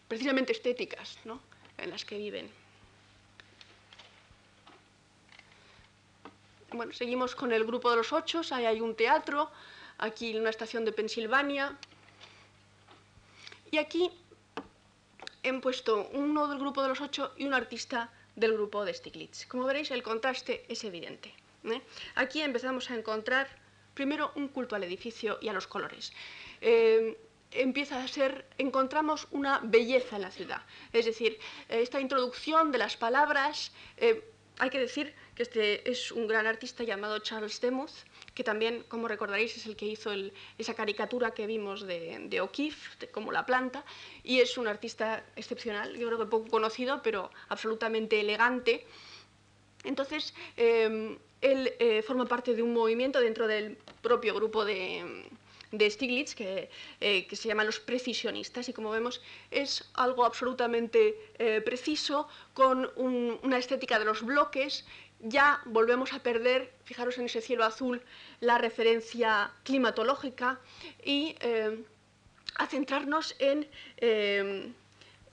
precisamente 0.08 0.52
estéticas 0.52 1.18
¿no? 1.24 1.40
en 1.76 1.90
las 1.90 2.04
que 2.04 2.18
viven. 2.18 2.50
Bueno, 6.72 6.92
seguimos 6.92 7.36
con 7.36 7.52
el 7.52 7.64
grupo 7.64 7.90
de 7.90 7.96
los 7.96 8.12
ocho, 8.12 8.42
ahí 8.50 8.66
hay 8.66 8.80
un 8.80 8.94
teatro, 8.94 9.50
aquí 9.98 10.36
una 10.36 10.50
estación 10.50 10.84
de 10.84 10.92
Pensilvania, 10.92 11.76
y 13.70 13.78
aquí 13.78 14.10
he 15.42 15.52
puesto 15.60 16.08
uno 16.12 16.48
del 16.48 16.58
grupo 16.58 16.82
de 16.82 16.88
los 16.88 17.00
ocho 17.00 17.32
y 17.36 17.46
un 17.46 17.54
artista 17.54 18.10
del 18.36 18.54
grupo 18.54 18.84
de 18.84 18.94
Stiglitz. 18.94 19.46
Como 19.46 19.64
veréis, 19.64 19.90
el 19.90 20.02
contraste 20.02 20.64
es 20.68 20.84
evidente. 20.84 21.34
¿eh? 21.64 21.82
Aquí 22.14 22.40
empezamos 22.40 22.90
a 22.90 22.94
encontrar 22.94 23.48
primero 23.94 24.32
un 24.36 24.48
culto 24.48 24.76
al 24.76 24.84
edificio 24.84 25.38
y 25.40 25.48
a 25.48 25.52
los 25.52 25.66
colores. 25.66 26.12
Eh, 26.60 27.18
empieza 27.50 28.02
a 28.02 28.08
ser, 28.08 28.46
encontramos 28.58 29.26
una 29.30 29.60
belleza 29.62 30.16
en 30.16 30.22
la 30.22 30.30
ciudad. 30.30 30.62
Es 30.92 31.06
decir, 31.06 31.38
esta 31.68 32.00
introducción 32.00 32.72
de 32.72 32.78
las 32.78 32.96
palabras, 32.96 33.72
eh, 33.96 34.22
hay 34.58 34.70
que 34.70 34.78
decir 34.78 35.14
que 35.34 35.42
este 35.42 35.90
es 35.90 36.12
un 36.12 36.26
gran 36.26 36.46
artista 36.46 36.84
llamado 36.84 37.18
Charles 37.20 37.60
Demuth, 37.60 37.92
que 38.38 38.44
también, 38.44 38.84
como 38.86 39.08
recordaréis, 39.08 39.56
es 39.56 39.66
el 39.66 39.74
que 39.74 39.86
hizo 39.86 40.12
esa 40.58 40.74
caricatura 40.74 41.32
que 41.32 41.44
vimos 41.48 41.84
de, 41.84 42.40
O'Keeffe, 42.40 43.08
como 43.08 43.32
la 43.32 43.44
planta, 43.44 43.84
y 44.22 44.38
es 44.38 44.56
un 44.56 44.68
artista 44.68 45.24
excepcional, 45.34 45.96
yo 45.98 46.06
creo 46.06 46.20
que 46.20 46.26
poco 46.26 46.48
conocido, 46.48 47.02
pero 47.02 47.32
absolutamente 47.48 48.20
elegante. 48.20 48.86
Entonces, 49.82 50.34
em, 50.56 51.18
él 51.40 51.74
eh, 51.80 52.00
forma 52.02 52.26
parte 52.26 52.54
de 52.54 52.62
un 52.62 52.72
movimiento 52.72 53.18
dentro 53.18 53.48
del 53.48 53.76
propio 54.02 54.36
grupo 54.36 54.64
de, 54.64 55.90
Stiglitz, 55.90 56.36
que, 56.36 56.70
eh, 57.00 57.26
se 57.32 57.48
llama 57.48 57.64
los 57.64 57.80
precisionistas, 57.80 58.68
y 58.68 58.72
como 58.72 58.90
vemos 58.92 59.20
es 59.50 59.90
algo 59.94 60.24
absolutamente 60.24 61.00
eh, 61.40 61.60
preciso, 61.60 62.28
con 62.54 62.88
una 62.94 63.58
estética 63.58 63.98
de 63.98 64.04
los 64.04 64.22
bloques 64.22 64.84
ya 65.20 65.60
volvemos 65.64 66.12
a 66.12 66.20
perder, 66.20 66.72
fijaros 66.84 67.18
en 67.18 67.26
ese 67.26 67.40
cielo 67.40 67.64
azul, 67.64 68.02
la 68.40 68.58
referencia 68.58 69.50
climatológica 69.64 70.60
y 71.04 71.34
eh, 71.40 71.84
a 72.56 72.66
centrarnos 72.66 73.34
en, 73.38 73.68
eh, 73.98 74.72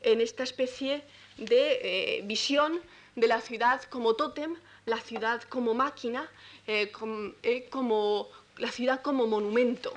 en, 0.01 0.21
esta 0.21 0.43
especie 0.43 1.03
de 1.37 1.79
eh, 1.81 2.21
visión 2.23 2.81
de 3.15 3.27
la 3.27 3.41
ciudad 3.41 3.83
como 3.83 4.15
tótem, 4.15 4.55
la 4.85 4.97
ciudad 4.97 5.41
como 5.43 5.73
máquina, 5.73 6.29
como, 7.71 8.27
la 8.57 8.71
ciudad 8.71 9.01
como 9.01 9.25
monumento. 9.25 9.93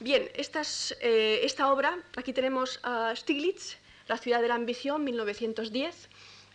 Bien, 0.00 0.30
esta 0.34 1.72
obra, 1.72 1.98
aquí 2.16 2.32
tenemos 2.32 2.78
a 2.82 3.14
Stiglitz, 3.14 3.76
La 4.06 4.16
ciudad 4.16 4.40
de 4.40 4.48
la 4.48 4.54
ambición, 4.54 5.04
1910, 5.04 6.08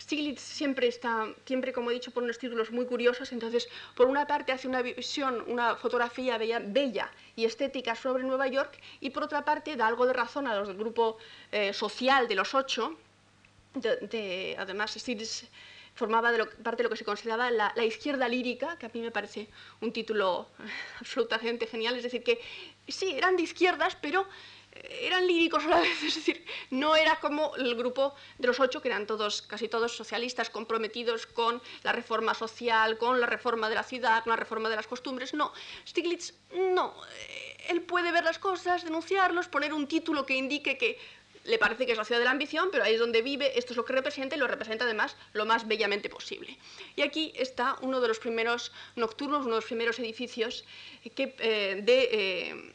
Stiglitz 0.04 0.42
siempre 0.42 0.88
está, 0.88 1.34
siempre 1.46 1.72
como 1.72 1.90
he 1.90 1.94
dicho, 1.94 2.12
por 2.12 2.24
unos 2.24 2.38
títulos 2.38 2.72
muy 2.72 2.86
curiosos, 2.86 3.32
entonces 3.32 3.70
por 3.96 4.08
una 4.08 4.28
parte 4.28 4.52
hace 4.52 4.68
una 4.68 4.82
visión, 4.82 5.46
una 5.48 5.78
fotografía 5.78 6.38
bella, 6.38 7.10
y 7.38 7.46
estética 7.46 7.96
sobre 7.96 8.24
Nueva 8.24 8.48
York, 8.48 8.74
y 9.00 9.12
por 9.12 9.24
otra 9.24 9.46
parte 9.46 9.78
da 9.78 9.88
algo 9.88 10.06
de 10.06 10.12
razón 10.12 10.46
a 10.46 10.56
los 10.56 10.68
del 10.68 10.78
grupo 10.78 11.18
eh, 11.54 11.72
social 11.72 12.28
de 12.28 12.36
los 12.36 12.54
ocho, 12.54 12.98
de, 13.76 14.56
además 14.60 14.92
Stiglitz 14.92 15.46
formaba 15.96 16.34
de 16.34 16.46
parte 16.46 16.78
de 16.78 16.84
lo 16.84 16.90
que 16.90 16.98
se 16.98 17.06
consideraba 17.06 17.50
la, 17.50 17.86
izquierda 17.86 18.28
lírica, 18.28 18.78
que 18.78 18.88
a 18.88 18.92
mí 18.94 19.00
me 19.00 19.12
parece 19.12 19.48
un 19.80 19.94
título 19.94 20.50
absolutamente 21.00 21.66
genial, 21.66 21.96
es 21.96 22.04
decir, 22.04 22.24
que 22.24 22.42
sí, 22.90 23.14
eran 23.16 23.38
de 23.38 23.44
izquierdas, 23.44 23.96
pero 24.02 24.28
eran 25.02 25.28
líricos 25.28 25.64
a 25.66 25.68
la 25.68 25.80
vez, 25.82 26.04
es 26.04 26.16
decir, 26.16 26.46
no 26.70 26.96
era 26.96 27.20
como 27.20 27.56
el 27.56 27.76
grupo 27.76 28.16
de 28.38 28.48
los 28.48 28.60
ocho, 28.60 28.82
que 28.82 28.88
eran 28.90 29.06
todos, 29.08 29.42
casi 29.42 29.68
todos 29.68 29.96
socialistas, 29.96 30.50
comprometidos 30.50 31.26
con 31.28 31.62
la 31.84 31.92
reforma 31.92 32.34
social, 32.34 32.98
con 32.98 33.20
la 33.20 33.28
reforma 33.28 33.70
de 33.70 33.76
la 33.76 33.84
ciudad, 33.84 34.24
con 34.24 34.32
la 34.32 34.38
reforma 34.38 34.70
de 34.70 34.76
las 34.76 34.88
costumbres. 34.88 35.34
No, 35.34 35.54
Stiglitz 35.88 36.34
no. 36.54 36.94
Eh, 37.20 37.58
él 37.70 37.82
puede 37.82 38.12
ver 38.12 38.24
las 38.24 38.40
cosas, 38.40 38.84
denunciarlos, 38.84 39.48
poner 39.48 39.74
un 39.74 39.88
título 39.88 40.26
que 40.26 40.36
indique 40.36 40.78
que 40.78 41.00
le 41.46 41.58
parece 41.58 41.86
que 41.86 41.92
es 41.92 41.98
la 41.98 42.06
ciudad 42.06 42.20
de 42.20 42.26
la 42.26 42.32
ambición, 42.32 42.70
pero 42.72 42.84
ahí 42.84 42.94
es 42.94 43.00
donde 43.00 43.22
vive, 43.22 43.58
esto 43.58 43.74
es 43.74 43.78
lo 43.78 43.84
que 43.84 43.94
representa 43.94 44.36
y 44.36 44.40
lo 44.40 44.48
representa 44.48 44.86
además 44.86 45.18
lo 45.34 45.46
más 45.46 45.68
bellamente 45.68 46.10
posible. 46.10 46.58
Y 46.96 47.02
aquí 47.02 47.34
está 47.36 47.76
uno 47.82 48.00
de 48.00 48.08
los 48.08 48.20
primeros 48.20 48.72
nocturnos, 48.96 49.42
uno 49.42 49.56
de 49.56 49.62
los 49.62 49.66
primeros 49.66 50.00
edificios 50.00 50.64
que, 51.16 51.36
eh, 51.40 51.82
de... 51.84 52.10
Eh, 52.12 52.74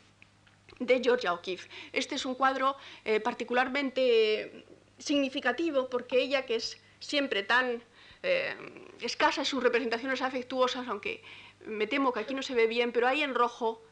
de 0.79 1.01
Georgia 1.03 1.33
O'Keeffe. 1.33 1.69
Este 1.93 2.15
es 2.15 2.25
un 2.25 2.35
cuadro 2.35 2.77
eh, 3.05 3.21
particularmente 3.21 4.65
significativo 4.99 5.89
porque 5.89 6.21
ella, 6.21 6.45
que 6.47 6.57
es 6.57 6.79
siempre 7.01 7.43
tan 7.43 7.83
eh, 8.23 8.55
escasa 9.01 9.43
en 9.43 9.47
sus 9.47 9.63
representaciones 9.63 10.23
afectuosas, 10.23 10.87
aunque 10.89 11.23
me 11.65 11.87
temo 11.87 12.13
que 12.13 12.21
aquí 12.21 12.35
no 12.35 12.43
se 12.43 12.55
ve 12.55 12.67
bien, 12.67 12.93
pero 12.93 13.07
ahí 13.07 13.23
en 13.23 13.35
rojo 13.35 13.83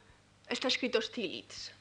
está 0.48 0.68
escrito 0.68 1.00
Stiglitz. 1.00 1.72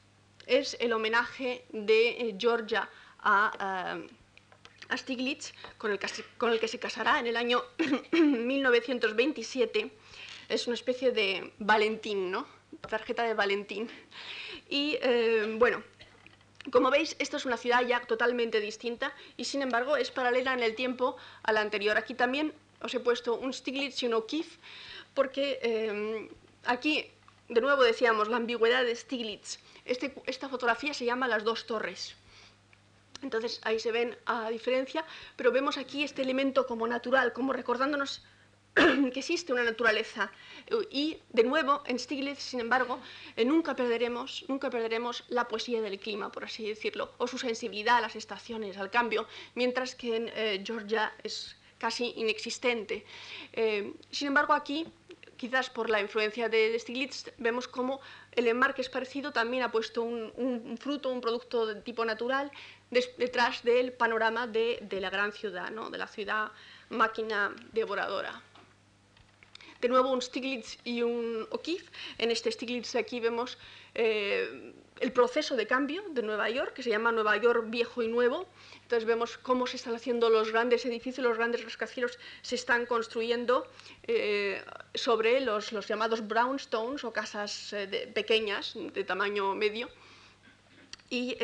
Es 0.46 0.76
el 0.80 0.92
homenaje 0.92 1.64
de 1.70 2.08
eh, 2.08 2.36
Georgia 2.38 2.88
a, 3.18 3.98
a 4.88 4.96
Stiglitz, 4.96 5.52
con 5.78 5.90
el, 5.90 5.98
con 6.38 6.52
el 6.52 6.60
que 6.60 6.68
se 6.68 6.78
casará 6.78 7.18
en 7.18 7.26
el 7.26 7.36
año 7.36 7.62
1927. 8.12 9.90
Es 10.48 10.66
una 10.66 10.74
especie 10.74 11.10
de 11.10 11.52
Valentín, 11.58 12.30
¿no? 12.30 12.46
Tarjeta 12.88 13.24
de 13.24 13.34
Valentín. 13.34 13.88
Y 14.68 14.98
eh, 15.00 15.56
bueno, 15.58 15.82
como 16.70 16.90
veis, 16.90 17.16
esto 17.18 17.36
es 17.36 17.44
una 17.44 17.56
ciudad 17.56 17.82
ya 17.86 18.00
totalmente 18.00 18.60
distinta 18.60 19.14
y 19.36 19.44
sin 19.44 19.62
embargo 19.62 19.96
es 19.96 20.10
paralela 20.10 20.52
en 20.52 20.62
el 20.62 20.74
tiempo 20.74 21.16
a 21.42 21.52
la 21.52 21.60
anterior. 21.60 21.96
Aquí 21.96 22.14
también 22.14 22.52
os 22.80 22.94
he 22.94 23.00
puesto 23.00 23.36
un 23.36 23.52
Stiglitz 23.52 24.02
y 24.02 24.06
un 24.06 24.14
O'Keeffe 24.14 24.58
porque 25.14 25.58
eh, 25.62 26.28
aquí, 26.64 27.10
de 27.48 27.60
nuevo 27.60 27.82
decíamos, 27.82 28.28
la 28.28 28.36
ambigüedad 28.36 28.84
de 28.84 28.94
Stiglitz. 28.94 29.58
Este, 29.84 30.14
esta 30.26 30.48
fotografía 30.48 30.92
se 30.92 31.04
llama 31.04 31.28
Las 31.28 31.44
dos 31.44 31.66
torres. 31.66 32.16
Entonces 33.22 33.60
ahí 33.62 33.78
se 33.78 33.92
ven 33.92 34.16
a 34.26 34.50
diferencia, 34.50 35.04
pero 35.36 35.52
vemos 35.52 35.78
aquí 35.78 36.02
este 36.02 36.22
elemento 36.22 36.66
como 36.66 36.86
natural, 36.86 37.32
como 37.32 37.52
recordándonos 37.52 38.22
que 39.12 39.20
existe 39.20 39.52
una 39.52 39.64
naturaleza. 39.64 40.30
Y, 40.90 41.18
de 41.30 41.44
nuevo, 41.44 41.82
en 41.86 41.98
Stiglitz, 41.98 42.42
sin 42.42 42.60
embargo, 42.60 43.00
eh, 43.36 43.44
nunca, 43.44 43.74
perderemos, 43.74 44.44
nunca 44.48 44.68
perderemos 44.68 45.24
la 45.28 45.48
poesía 45.48 45.80
del 45.80 45.98
clima, 45.98 46.30
por 46.30 46.44
así 46.44 46.68
decirlo, 46.68 47.12
o 47.18 47.26
su 47.26 47.38
sensibilidad 47.38 47.96
a 47.96 48.00
las 48.02 48.16
estaciones, 48.16 48.76
al 48.76 48.90
cambio, 48.90 49.26
mientras 49.54 49.94
que 49.94 50.16
en 50.16 50.30
eh, 50.34 50.62
Georgia 50.64 51.12
es 51.22 51.56
casi 51.78 52.12
inexistente. 52.16 53.04
Eh, 53.52 53.94
sin 54.10 54.28
embargo, 54.28 54.52
aquí, 54.52 54.86
quizás 55.38 55.70
por 55.70 55.88
la 55.88 56.00
influencia 56.00 56.48
de, 56.50 56.78
Stiglitz, 56.78 57.30
vemos 57.38 57.68
cómo 57.68 58.00
el 58.32 58.46
enmarque 58.46 58.82
es 58.82 58.90
parecido, 58.90 59.32
también 59.32 59.62
ha 59.62 59.72
puesto 59.72 60.02
un, 60.02 60.76
fruto, 60.78 61.08
un 61.08 61.22
producto 61.22 61.64
de 61.66 61.80
tipo 61.80 62.04
natural, 62.04 62.50
detrás 62.90 63.62
del 63.62 63.92
panorama 63.92 64.46
de, 64.46 64.78
de 64.82 65.00
la 65.00 65.08
gran 65.08 65.32
ciudad, 65.32 65.70
¿no? 65.70 65.88
de 65.90 65.98
la 65.98 66.06
ciudad 66.06 66.52
máquina 66.90 67.54
devoradora 67.72 68.42
de 69.80 69.88
nuevo 69.88 70.10
un 70.10 70.22
Stiglitz 70.22 70.78
y 70.84 71.02
un 71.02 71.46
O'Keeffe. 71.50 71.90
En 72.18 72.30
este 72.30 72.50
Stiglitz 72.50 72.94
aquí 72.96 73.20
vemos 73.20 73.58
eh, 73.94 74.72
el 75.00 75.12
proceso 75.12 75.56
de 75.56 75.66
cambio 75.66 76.02
de 76.10 76.22
Nueva 76.22 76.48
York, 76.50 76.72
que 76.74 76.82
se 76.82 76.90
llama 76.90 77.12
Nueva 77.12 77.36
York 77.36 77.66
viejo 77.68 78.02
y 78.02 78.08
nuevo. 78.08 78.46
Entonces 78.82 79.04
vemos 79.06 79.36
cómo 79.38 79.66
se 79.66 79.76
están 79.76 79.94
haciendo 79.94 80.30
los 80.30 80.52
grandes 80.52 80.84
edificios, 80.86 81.26
los 81.26 81.36
grandes 81.36 81.64
rascacielos 81.64 82.18
se 82.42 82.54
están 82.54 82.86
construyendo 82.86 83.66
eh, 84.04 84.62
sobre 84.94 85.40
los, 85.40 85.72
los, 85.72 85.86
llamados 85.86 86.26
brownstones 86.26 87.04
o 87.04 87.12
casas 87.12 87.72
eh, 87.72 88.10
pequeñas 88.14 88.74
de 88.76 89.04
tamaño 89.04 89.54
medio. 89.54 89.88
Y 91.08 91.36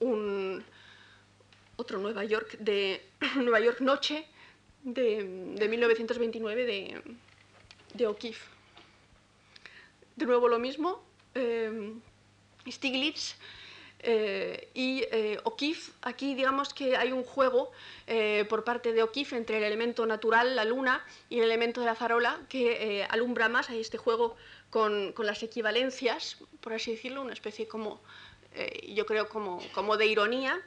un, 0.00 0.64
otro 1.78 1.98
Nueva 1.98 2.24
York 2.24 2.58
de 2.58 3.00
Nueva 3.36 3.60
York 3.60 3.80
noche, 3.80 4.26
de, 4.82 5.68
1929 5.68 7.02
de, 7.94 8.06
O'Keeffe. 8.06 8.46
De 10.16 10.26
nuevo 10.26 10.48
lo 10.48 10.58
mismo, 10.58 11.02
eh, 11.34 11.92
Stiglitz 12.66 13.36
eh, 14.00 14.68
y 14.74 15.04
eh, 15.10 15.38
O'Keeffe, 15.44 15.92
aquí 16.02 16.34
digamos 16.34 16.74
que 16.74 16.96
hay 16.96 17.12
un 17.12 17.24
juego 17.24 17.70
por 18.48 18.64
parte 18.64 18.92
de 18.92 19.02
O'Keeffe 19.02 19.36
entre 19.36 19.58
el 19.58 19.64
elemento 19.64 20.06
natural, 20.06 20.56
la 20.56 20.64
luna, 20.64 21.04
y 21.28 21.38
el 21.38 21.44
elemento 21.44 21.80
de 21.80 21.86
la 21.86 21.94
farola 21.94 22.40
que 22.48 23.06
alumbra 23.10 23.48
más. 23.48 23.68
Hay 23.70 23.80
este 23.80 23.98
juego 23.98 24.36
con, 24.70 25.14
las 25.18 25.42
equivalencias, 25.42 26.38
por 26.60 26.72
así 26.72 26.92
decirlo, 26.92 27.20
una 27.20 27.34
especie 27.34 27.68
como, 27.68 28.00
yo 28.88 29.04
creo, 29.04 29.28
como, 29.28 29.60
como, 29.74 29.96
de 29.98 30.06
ironía. 30.06 30.58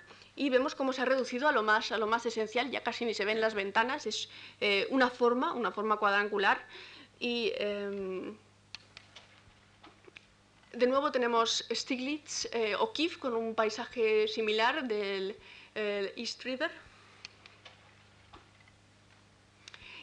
Y 0.42 0.50
vemos 0.50 0.74
cómo 0.74 0.92
se 0.92 1.04
ha 1.04 1.06
reducido 1.06 1.48
a 1.48 1.52
lo, 1.52 1.62
más, 1.62 1.92
a 1.92 2.00
lo 2.00 2.08
más 2.08 2.26
esencial, 2.26 2.72
ya 2.72 2.82
casi 2.82 3.06
ni 3.06 3.14
se 3.14 3.26
ven 3.26 3.39
las 3.39 3.54
ventanas, 3.54 4.08
es 4.08 4.28
una 4.89 5.12
forma, 5.12 5.54
una 5.54 5.72
forma 5.72 5.98
cuadrangular. 5.98 6.66
Y 7.20 7.52
em, 7.58 8.36
de 10.74 10.88
nuevo 10.88 11.12
tenemos 11.12 11.64
Stiglitz, 11.72 12.48
eh, 12.54 12.74
O'Keeffe 12.76 13.20
con 13.20 13.36
un 13.36 13.54
paisaje 13.54 14.28
similar 14.28 14.88
del 14.88 15.38
East 15.76 16.42
River. 16.44 16.72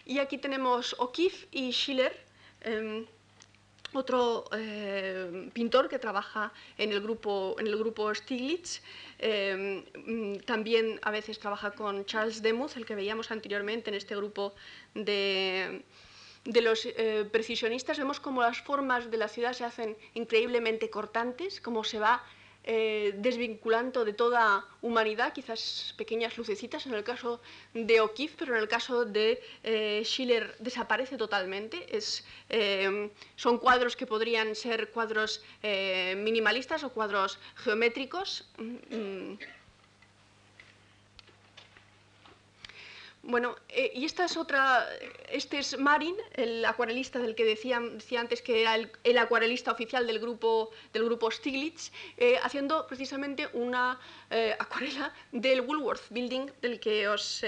Y 0.04 0.20
aquí 0.20 0.38
tenemos 0.38 0.94
O'Keeffe 1.00 1.48
y 1.50 1.72
Schiller, 1.72 2.14
em, 2.60 3.06
otro 3.92 4.44
eh, 4.52 5.50
pintor 5.52 5.88
que 5.88 5.98
trabaja 5.98 6.52
en 6.76 6.92
el 6.92 7.00
grupo, 7.00 7.56
en 7.58 7.66
el 7.66 7.76
grupo 7.76 8.14
Stiglitz. 8.14 8.82
Em, 9.18 9.84
mm, 9.94 10.40
también 10.44 11.00
a 11.02 11.10
veces 11.10 11.38
trabaja 11.38 11.70
con 11.72 12.04
Charles 12.04 12.42
Demuth, 12.42 12.76
el 12.76 12.84
que 12.84 12.94
veíamos 12.94 13.30
anteriormente 13.30 13.90
en 13.90 13.96
este 13.96 14.14
grupo 14.14 14.54
de 14.94 15.84
de 16.44 16.62
los 16.62 16.86
eh, 16.86 17.28
precisionistas 17.30 17.98
vemos 17.98 18.20
cómo 18.20 18.40
las 18.40 18.62
formas 18.62 19.10
de 19.10 19.18
la 19.18 19.28
ciudad 19.28 19.52
se 19.52 19.64
hacen 19.64 19.96
increíblemente 20.14 20.88
cortantes, 20.88 21.60
cómo 21.60 21.84
se 21.84 21.98
va 21.98 22.24
eh, 22.70 23.14
desvinculando 23.16 24.04
de 24.04 24.12
toda 24.12 24.64
humanidad, 24.82 25.32
quizás 25.32 25.94
pequeñas 25.96 26.36
lucecitas 26.36 26.84
en 26.84 26.92
el 26.92 27.02
caso 27.02 27.40
de 27.72 28.00
O'Keeffe, 28.00 28.36
pero 28.38 28.54
en 28.54 28.60
el 28.60 28.68
caso 28.68 29.06
de 29.06 29.40
eh, 29.64 30.02
Schiller 30.04 30.54
desaparece 30.58 31.16
totalmente. 31.16 31.96
Es, 31.96 32.24
son 33.36 33.56
cuadros 33.58 33.96
que 33.96 34.06
podrían 34.06 34.54
ser 34.54 34.90
cuadros 34.90 35.42
minimalistas 35.62 36.84
o 36.84 36.90
cuadros 36.90 37.38
geométricos. 37.56 38.44
Mm, 38.58 38.96
mm. 38.96 39.38
Bueno, 43.28 43.56
eh, 43.68 43.92
y 43.94 44.06
esta 44.06 44.24
es 44.24 44.38
otra, 44.38 44.88
este 45.30 45.58
es 45.58 45.78
Marin, 45.78 46.16
el 46.32 46.64
acuarelista 46.64 47.18
del 47.18 47.34
que 47.34 47.44
decía, 47.44 47.78
decía 47.78 48.20
antes 48.20 48.40
que 48.40 48.62
era 48.62 48.74
el, 48.74 49.18
acuarelista 49.18 49.70
oficial 49.70 50.06
del 50.06 50.18
grupo, 50.18 50.70
del 50.94 51.04
grupo 51.04 51.30
Stiglitz, 51.30 51.92
eh, 52.16 52.38
haciendo 52.42 52.86
precisamente 52.86 53.46
una 53.52 54.00
eh, 54.30 54.56
acuarela 54.58 55.12
del 55.30 55.60
Woolworth 55.60 56.08
Building, 56.08 56.50
del 56.62 56.80
que 56.80 57.06
os, 57.06 57.44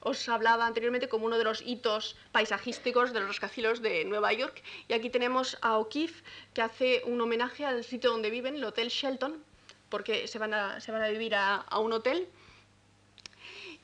os 0.00 0.28
hablaba 0.28 0.66
anteriormente 0.66 1.08
como 1.08 1.26
uno 1.26 1.38
de 1.38 1.44
los 1.44 1.62
hitos 1.62 2.16
paisajísticos 2.32 3.12
de 3.12 3.20
los 3.20 3.28
rascacielos 3.28 3.82
de 3.82 4.04
Nueva 4.06 4.32
York. 4.32 4.60
Y 4.88 4.94
aquí 4.94 5.08
tenemos 5.08 5.56
a 5.62 5.78
O'Keeffe, 5.78 6.24
que 6.52 6.62
hace 6.62 7.02
un 7.04 7.20
homenaje 7.20 7.64
al 7.64 7.84
sitio 7.84 8.10
donde 8.10 8.30
viven, 8.30 8.56
el 8.56 8.64
Hotel 8.64 8.88
Shelton, 8.88 9.40
porque 9.88 10.26
se 10.26 10.40
van 10.40 10.52
a, 10.52 10.80
se 10.80 10.90
van 10.90 11.02
a 11.02 11.08
vivir 11.10 11.36
a 11.36 11.78
un 11.78 11.92
hotel. 11.92 12.28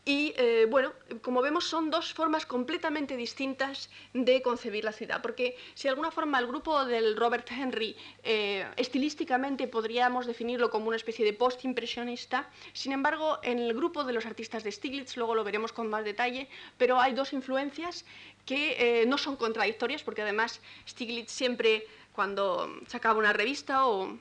Y 0.05 0.35
eh, 0.37 0.67
bueno, 0.69 0.93
como 1.21 1.43
vemos 1.43 1.65
son 1.65 1.89
dos 1.89 2.13
formas 2.13 2.45
completamente 2.45 3.17
distintas 3.17 3.89
de 4.13 4.43
concebir 4.43 4.83
la 4.83 4.91
ciudad, 4.91 5.23
porque 5.23 5.57
si 5.75 5.85
de 5.85 5.91
alguna 5.91 6.11
forma 6.11 6.41
el 6.41 6.49
grupo 6.49 6.85
del 6.85 7.17
Robert 7.17 7.49
Henry 7.53 7.95
eh, 8.25 8.67
estilísticamente 8.77 9.69
podríamos 9.69 10.27
definirlo 10.27 10.71
como 10.71 10.89
una 10.89 10.97
especie 10.97 11.25
de 11.25 11.33
post-impresionista, 11.33 12.51
sin 12.73 12.91
embargo 12.91 13.39
en 13.45 13.61
el 13.61 13.75
grupo 13.75 14.03
de 14.03 14.13
los 14.13 14.27
artistas 14.27 14.65
de 14.65 14.73
Stiglitz, 14.73 15.17
luego 15.17 15.37
lo 15.37 15.45
veremos 15.45 15.73
con 15.73 15.89
más 15.89 16.05
detalle, 16.05 16.49
pero 16.79 17.01
hay 17.01 17.13
dos 17.15 17.33
influencias 17.33 18.05
que 18.45 19.03
eh, 19.03 19.07
no 19.07 19.19
son 19.19 19.37
contradictorias, 19.37 20.03
porque 20.03 20.23
además 20.23 20.61
Stiglitz 20.89 21.31
siempre 21.31 21.87
cuando 22.13 22.69
sacaba 22.89 23.21
una 23.21 23.33
revista 23.33 23.87
o, 23.87 24.19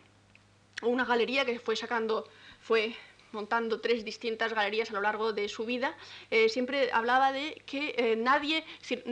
o 0.84 0.88
una 0.88 1.06
galería 1.06 1.44
que 1.44 1.60
fue 1.60 1.76
sacando 1.76 2.28
fue 2.62 2.96
montando 3.32 3.80
tres 3.80 4.04
distintas 4.06 4.54
galerías 4.54 4.90
a 4.92 4.94
lo 4.94 5.02
largo 5.02 5.34
de 5.34 5.48
su 5.50 5.66
vida, 5.66 5.96
eh, 6.30 6.50
siempre 6.50 6.90
hablaba 6.92 7.32
de 7.32 7.62
que 7.66 7.96
eh, 7.98 8.16
nadie 8.16 8.64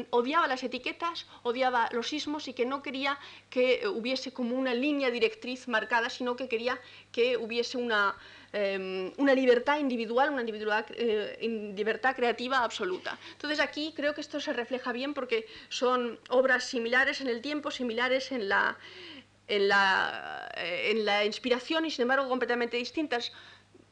odiaba 0.09 0.47
las 0.47 0.63
etiquetas, 0.63 1.27
odiaba 1.43 1.89
los 1.91 2.07
sismos 2.07 2.47
y 2.47 2.53
que 2.53 2.65
no 2.65 2.81
quería 2.81 3.17
que 3.49 3.87
hubiese 3.87 4.31
como 4.33 4.55
una 4.55 4.73
línea 4.73 5.09
directriz 5.09 5.67
marcada, 5.67 6.09
sino 6.09 6.35
que 6.35 6.47
quería 6.47 6.79
que 7.11 7.37
hubiese 7.37 7.77
una, 7.77 8.15
em, 8.53 9.11
una 9.17 9.33
libertad 9.33 9.79
individual, 9.79 10.31
una 10.31 10.43
eh, 10.43 11.73
libertad 11.75 12.15
creativa 12.15 12.63
absoluta. 12.63 13.17
Entonces 13.31 13.59
aquí 13.59 13.93
creo 13.95 14.13
que 14.13 14.21
esto 14.21 14.39
se 14.39 14.53
refleja 14.53 14.91
bien 14.91 15.13
porque 15.13 15.45
son 15.69 16.19
obras 16.29 16.63
similares 16.65 17.21
en 17.21 17.27
el 17.27 17.41
tiempo, 17.41 17.71
similares 17.71 18.31
en 18.31 18.49
la, 18.49 18.77
en 19.47 19.67
la, 19.67 20.49
en 20.55 21.05
la 21.05 21.25
inspiración 21.25 21.85
y 21.85 21.91
sin 21.91 22.03
embargo 22.03 22.27
completamente 22.29 22.77
distintas 22.77 23.31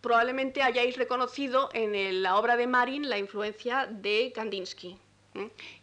probablemente 0.01 0.61
hayáis 0.61 0.97
reconocido 0.97 1.69
en 1.73 2.21
la 2.21 2.37
obra 2.37 2.57
de 2.57 2.67
Marin 2.67 3.09
la 3.09 3.17
influencia 3.17 3.87
de 3.87 4.31
Kandinsky. 4.33 4.97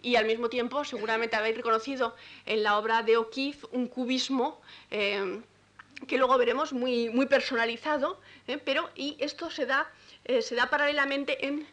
Y 0.02 0.16
al 0.16 0.26
mismo 0.26 0.48
tiempo, 0.48 0.84
seguramente 0.84 1.36
habéis 1.36 1.56
reconocido 1.56 2.16
en 2.46 2.62
la 2.62 2.78
obra 2.78 3.02
de 3.02 3.16
O'Keeffe 3.16 3.66
un 3.72 3.86
cubismo 3.86 4.60
eh, 4.90 5.40
que 6.08 6.18
luego 6.18 6.36
veremos 6.38 6.72
muy, 6.72 7.08
muy 7.10 7.26
personalizado, 7.26 8.20
¿eh? 8.46 8.58
pero 8.58 8.90
y 8.94 9.16
esto 9.20 9.50
se 9.50 9.66
da, 9.66 9.90
eh, 10.24 10.42
se 10.42 10.54
da 10.54 10.68
paralelamente 10.68 11.46
en, 11.46 11.66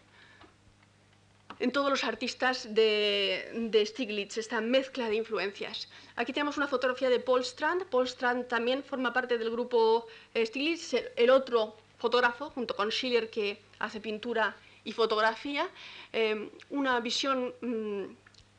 en 1.59 1.71
todos 1.71 1.89
los 1.89 2.03
artistas 2.03 2.73
de, 2.73 3.49
de, 3.53 3.85
Stiglitz, 3.85 4.37
esta 4.37 4.61
mezcla 4.61 5.09
de 5.09 5.15
influencias. 5.15 5.89
Aquí 6.15 6.33
tenemos 6.33 6.57
una 6.57 6.67
fotografía 6.67 7.09
de 7.09 7.19
Paul 7.19 7.41
Strand. 7.41 7.85
Paul 7.85 8.05
Strand 8.07 8.47
también 8.47 8.83
forma 8.83 9.11
parte 9.11 9.37
del 9.37 9.49
grupo 9.49 10.07
Stiglitz, 10.35 10.93
el 11.15 11.29
otro 11.29 11.75
fotógrafo, 12.01 12.49
junto 12.49 12.75
con 12.75 12.89
Schiller, 12.91 13.29
que 13.29 13.61
hace 13.79 13.99
pintura 14.01 14.55
y 14.83 14.91
fotografía, 14.91 15.69
eh, 16.11 16.49
una 16.69 16.99
visión 16.99 17.53
mm, 17.61 18.03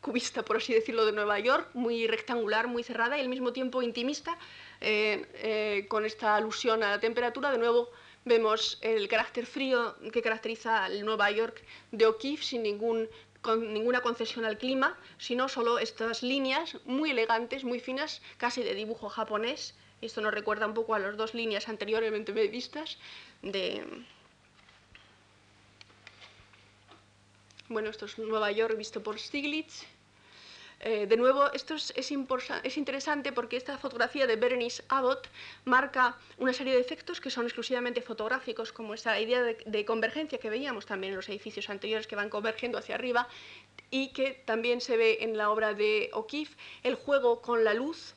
cubista, 0.01 0.45
por 0.45 0.57
así 0.57 0.73
decirlo, 0.73 1.05
de 1.05 1.13
Nueva 1.13 1.39
York, 1.41 1.71
muy 1.75 2.07
rectangular, 2.07 2.69
muy 2.69 2.83
cerrada 2.83 3.19
y 3.19 3.21
al 3.21 3.29
mismo 3.29 3.53
tiempo 3.53 3.83
intimista, 3.83 4.39
eh, 4.81 5.27
eh, 5.35 5.87
con 5.89 6.05
esta 6.05 6.37
alusión 6.37 6.83
a 6.83 6.91
la 6.91 7.01
temperatura. 7.01 7.51
De 7.51 7.59
nuevo 7.59 7.91
vemos 8.25 8.79
el 8.81 9.09
carácter 9.09 9.45
frío 9.47 9.97
que 10.13 10.23
caracteriza 10.23 10.87
el 10.87 11.05
Nueva 11.05 11.29
York 11.31 11.63
de 11.91 12.07
O'Keeffe, 12.07 12.45
sin 12.45 12.63
ningún 12.63 13.09
con 13.43 13.75
ninguna 13.75 14.01
concesión 14.03 14.45
al 14.45 14.57
clima, 14.57 14.97
sino 15.19 15.49
solo 15.49 15.81
estas 15.81 16.23
líneas 16.23 16.77
muy 16.85 17.11
elegantes, 17.11 17.65
muy 17.65 17.81
finas, 17.81 18.23
casi 18.39 18.63
de 18.63 18.73
dibujo 18.75 19.09
japonés. 19.09 19.75
Esto 20.03 20.21
nos 20.21 20.35
recuerda 20.35 20.67
un 20.67 20.75
poco 20.75 20.97
a 20.97 20.99
las 20.99 21.17
dos 21.17 21.33
líneas 21.33 21.69
anteriormente 21.69 22.33
vistas 22.49 22.99
de... 23.41 23.87
Bueno, 27.69 27.89
esto 27.89 28.05
es 28.07 28.19
Nueva 28.19 28.51
York 28.51 28.77
visto 28.77 29.01
por 29.03 29.19
Stiglitz. 29.19 29.85
Eh, 30.81 31.07
de 31.07 31.17
nuevo, 31.17 31.53
esto 31.53 31.75
es, 31.75 31.93
es, 31.95 32.11
interesante 32.11 33.31
porque 33.31 33.57
esta 33.57 33.79
fotografía 33.79 34.27
de 34.27 34.35
Berenice 34.35 34.83
Abbott 34.89 35.29
marca 35.65 36.19
una 36.39 36.53
serie 36.53 36.75
de 36.75 36.81
efectos 36.81 37.21
que 37.21 37.31
son 37.31 37.45
exclusivamente 37.45 38.03
fotográficos, 38.03 38.73
como 38.73 38.95
esta 38.95 39.21
idea 39.21 39.41
de, 39.45 39.57
de, 39.65 39.85
convergencia 39.85 40.39
que 40.39 40.51
veíamos 40.51 40.85
también 40.85 41.13
en 41.13 41.19
los 41.19 41.29
edificios 41.29 41.71
anteriores 41.71 42.09
que 42.09 42.17
van 42.17 42.29
convergiendo 42.29 42.79
hacia 42.79 42.97
arriba 42.97 43.29
y 43.93 44.09
que 44.09 44.33
también 44.45 44.81
se 44.81 44.97
ve 44.97 45.19
en 45.21 45.37
la 45.37 45.51
obra 45.51 45.73
de 45.73 46.11
O'Keeffe, 46.15 46.57
el 46.83 46.97
juego 46.97 47.41
con 47.43 47.63
la 47.63 47.75
luz, 47.75 48.17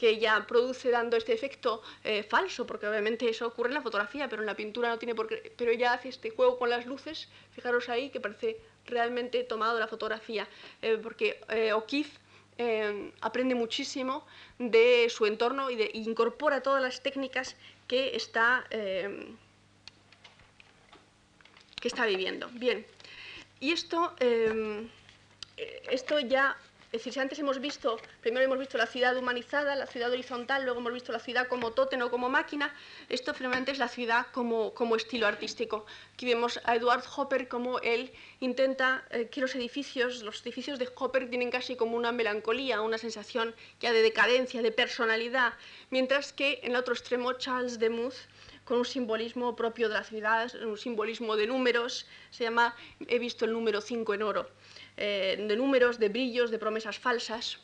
que 0.00 0.18
ya 0.18 0.46
produce 0.46 0.90
dando 0.90 1.18
este 1.18 1.34
efecto 1.34 1.82
eh, 2.04 2.22
falso, 2.22 2.66
porque 2.66 2.86
obviamente 2.88 3.28
eso 3.28 3.46
ocurre 3.46 3.68
en 3.68 3.74
la 3.74 3.82
fotografía, 3.82 4.30
pero 4.30 4.40
en 4.40 4.46
la 4.46 4.54
pintura 4.54 4.88
no 4.88 4.98
tiene 4.98 5.14
por 5.14 5.28
qué, 5.28 5.52
pero 5.58 5.70
ella 5.70 5.92
hace 5.92 6.08
este 6.08 6.30
juego 6.30 6.58
con 6.58 6.70
las 6.70 6.86
luces, 6.86 7.28
fijaros 7.52 7.90
ahí, 7.90 8.08
que 8.08 8.18
parece 8.18 8.56
realmente 8.86 9.44
tomado 9.44 9.78
la 9.78 9.86
fotografía, 9.88 10.48
eh, 10.80 10.98
porque 11.02 11.38
eh, 11.50 11.74
O'Keeffe 11.74 12.18
aprende 13.20 13.54
muchísimo 13.54 14.26
de 14.58 15.08
su 15.10 15.26
entorno 15.26 15.70
y 15.70 15.90
incorpora 15.92 16.62
todas 16.62 16.82
las 16.82 17.02
técnicas 17.02 17.56
que 17.86 18.16
está, 18.16 18.66
que 18.70 19.28
está 21.88 22.04
viviendo. 22.04 22.48
Bien, 22.52 22.86
y 23.60 23.72
esto, 23.72 24.14
esto 25.90 26.20
ya 26.20 26.54
Es 26.90 26.98
decir, 26.98 27.12
si 27.12 27.20
antes 27.20 27.38
hemos 27.38 27.60
visto, 27.60 28.00
primero 28.20 28.44
hemos 28.44 28.58
visto 28.58 28.76
la 28.76 28.86
ciudad 28.86 29.16
humanizada, 29.16 29.76
la 29.76 29.86
ciudad 29.86 30.10
horizontal, 30.10 30.64
luego 30.64 30.80
hemos 30.80 30.92
visto 30.92 31.12
la 31.12 31.20
ciudad 31.20 31.46
como 31.46 31.70
tótem 31.70 32.02
o 32.02 32.10
como 32.10 32.28
máquina, 32.28 32.74
esto 33.08 33.32
finalmente 33.32 33.70
es 33.70 33.78
la 33.78 33.86
ciudad 33.86 34.26
como, 34.32 34.74
como 34.74 34.96
estilo 34.96 35.28
artístico. 35.28 35.86
Aquí 36.14 36.26
vemos 36.26 36.58
a 36.64 36.74
Edward 36.74 37.04
Hopper 37.14 37.46
como 37.46 37.78
él 37.78 38.10
intenta 38.40 39.04
eh, 39.10 39.28
que 39.30 39.40
los 39.40 39.54
edificios, 39.54 40.22
los 40.22 40.42
edificios 40.42 40.80
de 40.80 40.88
Hopper 40.96 41.30
tienen 41.30 41.52
casi 41.52 41.76
como 41.76 41.96
una 41.96 42.10
melancolía, 42.10 42.80
una 42.80 42.98
sensación 42.98 43.54
ya 43.78 43.92
de 43.92 44.02
decadencia, 44.02 44.60
de 44.60 44.72
personalidad, 44.72 45.52
mientras 45.90 46.32
que 46.32 46.58
en 46.64 46.72
el 46.72 46.76
otro 46.76 46.92
extremo 46.92 47.34
Charles 47.34 47.78
de 47.78 47.88
Muth 47.88 48.16
con 48.64 48.78
un 48.78 48.84
simbolismo 48.84 49.54
propio 49.54 49.88
de 49.88 49.94
la 49.94 50.04
ciudad, 50.04 50.52
un 50.64 50.76
simbolismo 50.76 51.36
de 51.36 51.46
números, 51.46 52.06
se 52.30 52.44
llama, 52.44 52.74
he 53.06 53.20
visto 53.20 53.44
el 53.44 53.52
número 53.52 53.80
5 53.80 54.14
en 54.14 54.22
oro. 54.22 54.50
Eh, 54.96 55.36
de 55.48 55.56
números, 55.56 55.98
de 55.98 56.08
brillos, 56.08 56.50
de 56.50 56.58
promesas 56.58 56.98
falsas. 56.98 57.58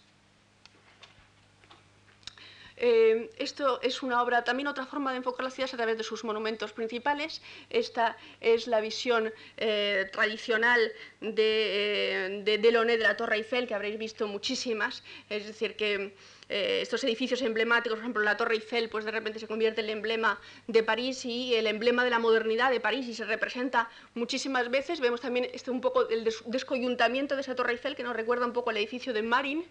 Eh, 2.78 3.30
esto 3.38 3.80
es 3.80 4.02
una 4.02 4.22
obra, 4.22 4.44
también 4.44 4.66
otra 4.66 4.84
forma 4.84 5.10
de 5.12 5.18
enfocar 5.18 5.44
la 5.44 5.50
ciudad 5.50 5.70
a 5.72 5.76
través 5.76 5.96
de 5.96 6.04
sus 6.04 6.24
monumentos 6.24 6.72
principales. 6.72 7.40
Esta 7.70 8.16
es 8.40 8.66
la 8.66 8.80
visión 8.80 9.32
eh, 9.56 10.08
tradicional 10.12 10.92
de, 11.20 12.42
de, 12.44 12.58
de 12.58 12.58
de 12.58 12.98
la 12.98 13.16
Torre 13.16 13.36
Eiffel, 13.36 13.66
que 13.66 13.74
habréis 13.74 13.98
visto 13.98 14.28
muchísimas. 14.28 15.02
Es 15.30 15.46
decir, 15.46 15.76
que 15.76 16.14
eh, 16.49 16.78
estos 16.80 17.03
edificios 17.03 17.42
emblemáticos, 17.42 17.97
por 17.97 18.05
ejemplo, 18.05 18.22
la 18.22 18.36
Torre 18.36 18.55
Eiffel, 18.55 18.88
pues 18.88 19.05
de 19.05 19.11
repente 19.11 19.40
se 19.40 19.49
convierte 19.49 19.80
en 19.80 19.86
el 19.86 19.94
emblema 19.94 20.40
de 20.68 20.84
París 20.84 21.24
y 21.24 21.55
el 21.57 21.66
emblema 21.66 22.05
de 22.05 22.11
la 22.11 22.20
modernidad 22.20 22.70
de 22.70 22.78
París 22.78 23.07
y 23.09 23.14
se 23.14 23.24
representa 23.24 23.90
muchísimas 24.14 24.70
veces. 24.70 25.01
Vemos 25.01 25.20
también 25.20 25.49
este, 25.53 25.72
un 25.72 25.80
poco 25.80 26.09
el 26.09 26.32
descoyuntamiento 26.47 27.34
de 27.34 27.40
esa 27.40 27.57
Torre 27.57 27.72
Eiffel 27.72 27.97
que 27.97 28.05
nos 28.05 28.14
recuerda 28.14 28.47
un 28.47 28.53
poco 28.53 28.70
al 28.70 28.76
edificio 28.76 29.12
de 29.12 29.22
Marin 29.22 29.64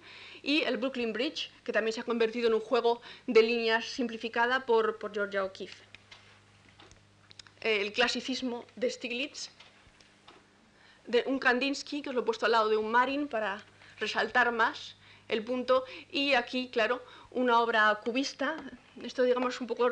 y 0.44 0.64
el 0.64 0.78
Brooklyn 0.78 1.14
Bridge, 1.14 1.50
que 1.64 1.72
también 1.72 1.94
se 1.94 2.02
ha 2.02 2.04
convertido 2.04 2.50
en 2.50 2.54
un 2.56 2.62
juego 2.62 3.02
de 3.26 3.42
líneas 3.42 3.86
simplificada 3.86 4.66
por, 4.66 4.98
por 4.98 5.14
Georgia 5.14 5.46
O'Keeffe. 5.46 5.82
El 7.62 7.94
clasicismo 7.94 8.66
de 8.76 8.92
Stiglitz, 8.92 9.50
de 11.08 11.24
un 11.26 11.40
Kandinsky, 11.40 12.02
que 12.02 12.10
os 12.10 12.16
lo 12.16 12.22
he 12.22 12.26
puesto 12.26 12.46
al 12.46 12.52
lado 12.52 12.70
de 12.70 12.78
un 12.78 12.92
Marin 12.92 13.28
para 13.28 13.64
resaltar 14.00 14.52
más, 14.52 14.98
el 15.28 15.44
punto. 15.44 15.86
Y 16.12 16.34
aquí, 16.34 16.70
claro, 16.70 17.02
una 17.32 17.60
obra 17.60 18.00
cubista, 18.04 18.56
esto 19.04 19.24
digamos 19.24 19.60
un 19.60 19.68
poco, 19.68 19.90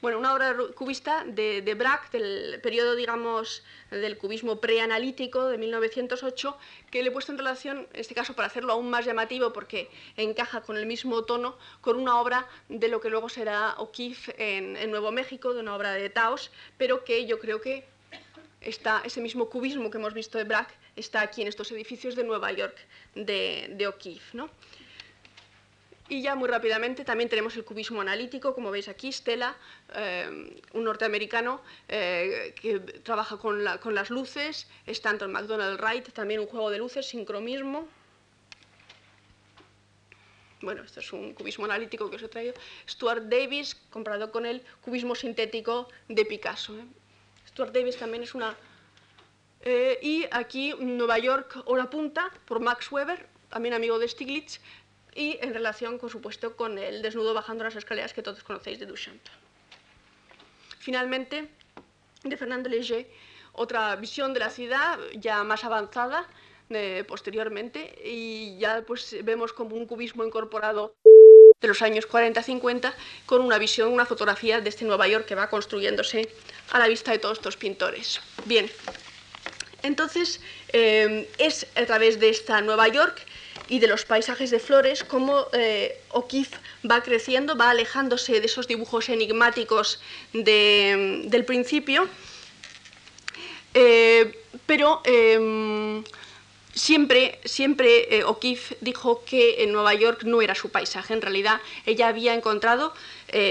bueno, 0.00 0.18
una 0.18 0.34
obra 0.34 0.56
cubista 0.74 1.24
de, 1.24 1.62
de 1.62 1.74
Braque, 1.74 2.18
del 2.18 2.60
periodo, 2.60 2.96
digamos, 2.96 3.62
del 3.90 4.18
cubismo 4.18 4.60
preanalítico 4.60 5.46
de 5.46 5.58
1908, 5.58 6.56
que 6.90 7.02
le 7.02 7.08
he 7.08 7.12
puesto 7.12 7.32
en 7.32 7.38
relación, 7.38 7.86
en 7.92 8.00
este 8.00 8.14
caso 8.14 8.34
para 8.34 8.48
hacerlo 8.48 8.72
aún 8.72 8.90
más 8.90 9.04
llamativo, 9.04 9.52
porque 9.52 9.88
encaja 10.16 10.62
con 10.62 10.76
el 10.76 10.86
mismo 10.86 11.24
tono, 11.24 11.56
con 11.80 11.96
una 11.96 12.20
obra 12.20 12.46
de 12.68 12.88
lo 12.88 13.00
que 13.00 13.10
luego 13.10 13.28
será 13.28 13.74
O'Keeffe 13.78 14.34
en, 14.38 14.76
en 14.76 14.90
Nuevo 14.90 15.12
México, 15.12 15.54
de 15.54 15.60
una 15.60 15.76
obra 15.76 15.92
de 15.92 16.10
Taos, 16.10 16.50
pero 16.76 17.04
que 17.04 17.26
yo 17.26 17.38
creo 17.38 17.60
que 17.60 17.86
está 18.60 19.02
ese 19.04 19.20
mismo 19.20 19.48
cubismo 19.48 19.90
que 19.90 19.98
hemos 19.98 20.14
visto 20.14 20.38
de 20.38 20.44
Braque 20.44 20.74
está 20.98 21.20
aquí 21.22 21.42
en 21.42 21.48
estos 21.48 21.70
edificios 21.72 22.14
de 22.14 22.24
Nueva 22.24 22.52
York 22.52 22.76
de, 23.14 23.68
de 23.70 23.86
O'Keeffe. 23.86 24.36
¿no? 24.36 24.50
Y 26.08 26.22
ya 26.22 26.34
muy 26.34 26.48
rápidamente 26.48 27.04
también 27.04 27.28
tenemos 27.28 27.54
el 27.56 27.64
cubismo 27.64 28.00
analítico, 28.00 28.54
como 28.54 28.70
veis 28.70 28.88
aquí, 28.88 29.12
Stella, 29.12 29.54
eh, 29.94 30.56
un 30.72 30.84
norteamericano 30.84 31.60
eh, 31.86 32.54
que 32.60 32.80
trabaja 32.80 33.36
con, 33.36 33.62
la, 33.62 33.78
con, 33.78 33.94
las 33.94 34.08
luces, 34.08 34.68
Stanton 34.86 35.30
McDonald 35.30 35.78
Wright, 35.78 36.10
también 36.12 36.40
un 36.40 36.46
juego 36.46 36.70
de 36.70 36.78
luces, 36.78 37.06
sincromismo. 37.06 37.86
Bueno, 40.62 40.82
esto 40.82 41.00
es 41.00 41.12
un 41.12 41.34
cubismo 41.34 41.66
analítico 41.66 42.08
que 42.08 42.16
os 42.16 42.22
he 42.22 42.28
traído. 42.28 42.54
Stuart 42.88 43.24
Davis, 43.24 43.76
comparado 43.90 44.32
con 44.32 44.46
el 44.46 44.62
cubismo 44.80 45.14
sintético 45.14 45.88
de 46.08 46.24
Picasso. 46.24 46.76
¿eh? 46.78 46.84
Stuart 47.48 47.72
Davis 47.74 47.98
también 47.98 48.22
es 48.22 48.34
una 48.34 48.56
eh, 49.62 49.98
y 50.02 50.26
aquí 50.30 50.74
Nueva 50.78 51.18
York, 51.18 51.62
hora 51.66 51.90
punta, 51.90 52.30
por 52.44 52.60
Max 52.60 52.90
Weber, 52.92 53.26
también 53.48 53.74
amigo 53.74 53.98
de 53.98 54.08
Stiglitz, 54.08 54.60
y 55.14 55.38
en 55.42 55.52
relación, 55.52 55.98
por 55.98 56.10
supuesto, 56.10 56.54
con 56.54 56.78
el 56.78 57.02
desnudo 57.02 57.34
bajando 57.34 57.64
las 57.64 57.76
escaleras 57.76 58.12
que 58.12 58.22
todos 58.22 58.42
conocéis 58.44 58.78
de 58.78 58.86
Duchamp. 58.86 59.20
Finalmente, 60.78 61.48
de 62.22 62.36
Fernando 62.36 62.68
Léger, 62.68 63.08
otra 63.52 63.96
visión 63.96 64.32
de 64.32 64.40
la 64.40 64.50
ciudad 64.50 64.98
ya 65.14 65.42
más 65.42 65.64
avanzada 65.64 66.26
eh, 66.70 67.04
posteriormente, 67.08 67.98
y 68.04 68.58
ya 68.58 68.84
pues 68.86 69.16
vemos 69.24 69.52
como 69.52 69.74
un 69.74 69.86
cubismo 69.86 70.24
incorporado 70.24 70.94
de 71.60 71.66
los 71.66 71.82
años 71.82 72.08
40-50 72.08 72.94
con 73.26 73.40
una 73.40 73.58
visión, 73.58 73.92
una 73.92 74.06
fotografía 74.06 74.60
de 74.60 74.68
este 74.68 74.84
Nueva 74.84 75.08
York 75.08 75.26
que 75.26 75.34
va 75.34 75.50
construyéndose 75.50 76.28
a 76.70 76.78
la 76.78 76.86
vista 76.86 77.10
de 77.10 77.18
todos 77.18 77.38
estos 77.38 77.56
pintores. 77.56 78.20
Bien, 78.44 78.70
entonces, 79.82 80.40
eh, 80.72 81.28
es 81.38 81.66
a 81.76 81.86
través 81.86 82.18
de 82.18 82.28
esta 82.30 82.60
Nueva 82.60 82.88
York 82.88 83.24
y 83.68 83.78
de 83.78 83.86
los 83.86 84.04
paisajes 84.04 84.50
de 84.50 84.58
flores 84.58 85.04
como 85.04 85.46
eh, 85.52 86.00
O'Keeffe 86.10 86.56
va 86.88 87.02
creciendo, 87.02 87.56
va 87.56 87.70
alejándose 87.70 88.40
de 88.40 88.46
esos 88.46 88.66
dibujos 88.66 89.08
enigmáticos 89.08 90.00
de, 90.32 91.22
del 91.26 91.44
principio, 91.44 92.08
eh, 93.74 94.32
pero 94.66 95.02
em, 95.04 96.02
siempre, 96.74 97.38
siempre 97.44 98.24
O'Keeffe 98.24 98.78
dijo 98.80 99.22
que 99.24 99.62
en 99.62 99.72
Nueva 99.72 99.94
York 99.94 100.22
no 100.24 100.40
era 100.42 100.54
su 100.54 100.70
paisaje, 100.70 101.12
en 101.12 101.22
realidad 101.22 101.60
ella 101.86 102.08
había 102.08 102.34
encontrado 102.34 102.94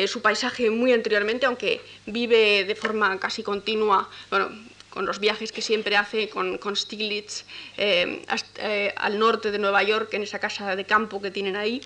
su 0.08 0.24
paisaje 0.24 0.72
muy 0.72 0.92
anteriormente, 0.92 1.46
aunque 1.46 1.82
vive 2.08 2.64
de 2.66 2.74
forma 2.74 3.20
casi 3.20 3.44
continua, 3.44 4.10
bueno, 4.32 4.50
con 4.90 5.06
los 5.06 5.20
viajes 5.20 5.52
que 5.52 5.62
siempre 5.62 5.96
hace 5.96 6.30
con, 6.30 6.58
con 6.58 6.76
Stiglitz 6.76 7.44
eh, 7.78 8.24
hasta, 8.28 8.62
eh, 8.62 8.94
al 8.98 9.20
norte 9.20 9.52
de 9.52 9.60
Nueva 9.60 9.84
York, 9.84 10.14
en 10.14 10.24
esa 10.24 10.40
casa 10.40 10.76
de 10.76 10.86
campo 10.86 11.22
que 11.22 11.32
tienen 11.32 11.56
ahí, 11.56 11.82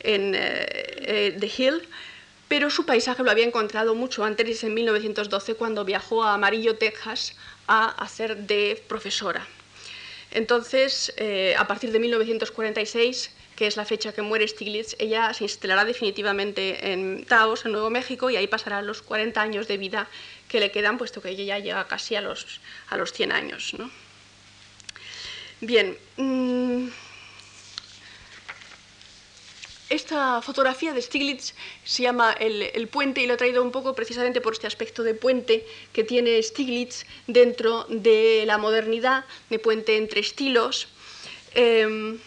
en 0.00 0.32
eh, 0.34 1.36
The 1.38 1.50
Hill, 1.56 1.88
pero 2.48 2.70
su 2.70 2.86
paisaje 2.86 3.22
lo 3.22 3.30
había 3.30 3.44
encontrado 3.44 3.94
mucho 3.94 4.24
antes, 4.24 4.64
en 4.64 4.74
1912, 4.74 5.54
cuando 5.54 5.84
viajó 5.84 6.24
a 6.24 6.34
Amarillo, 6.34 6.76
Texas, 6.76 7.36
a 7.66 7.90
hacer 8.02 8.36
de 8.38 8.82
profesora. 8.88 9.46
Entonces, 10.30 11.12
a 11.58 11.66
partir 11.66 11.92
de 11.92 11.98
1946, 11.98 13.30
que 13.58 13.66
es 13.66 13.76
la 13.76 13.84
fecha 13.84 14.12
que 14.12 14.22
muere 14.22 14.46
Stiglitz, 14.46 14.94
ella 15.00 15.34
se 15.34 15.42
instalará 15.42 15.84
definitivamente 15.84 16.92
en 16.92 17.24
Taos, 17.24 17.66
en 17.66 17.72
Nuevo 17.72 17.90
México, 17.90 18.30
y 18.30 18.36
ahí 18.36 18.46
pasará 18.46 18.80
los 18.82 19.02
40 19.02 19.42
años 19.42 19.66
de 19.66 19.76
vida 19.76 20.08
que 20.48 20.60
le 20.60 20.70
quedan, 20.70 20.98
puesto 20.98 21.20
que 21.20 21.30
ella 21.30 21.44
ya 21.44 21.58
llega 21.58 21.86
casi 21.86 22.16
a 22.16 22.20
los, 22.20 22.60
a 22.88 22.96
los 22.96 23.12
100 23.12 23.32
años. 23.32 23.74
¿no? 23.78 23.90
Bien. 25.60 25.96
Mmm, 26.16 26.88
esta 29.90 30.42
fotografía 30.42 30.92
de 30.92 31.00
Stiglitz 31.00 31.54
se 31.84 32.02
llama 32.02 32.32
el, 32.32 32.62
el, 32.74 32.88
puente 32.88 33.22
y 33.22 33.26
lo 33.26 33.34
he 33.34 33.36
traído 33.38 33.62
un 33.62 33.70
poco 33.70 33.94
precisamente 33.94 34.42
por 34.42 34.52
este 34.52 34.66
aspecto 34.66 35.02
de 35.02 35.14
puente 35.14 35.66
que 35.94 36.04
tiene 36.04 36.42
Stiglitz 36.42 37.06
dentro 37.26 37.86
de 37.88 38.44
la 38.46 38.58
modernidad, 38.58 39.24
de 39.48 39.58
puente 39.58 39.96
entre 39.96 40.20
estilos. 40.20 40.88
Eh, 41.54 42.18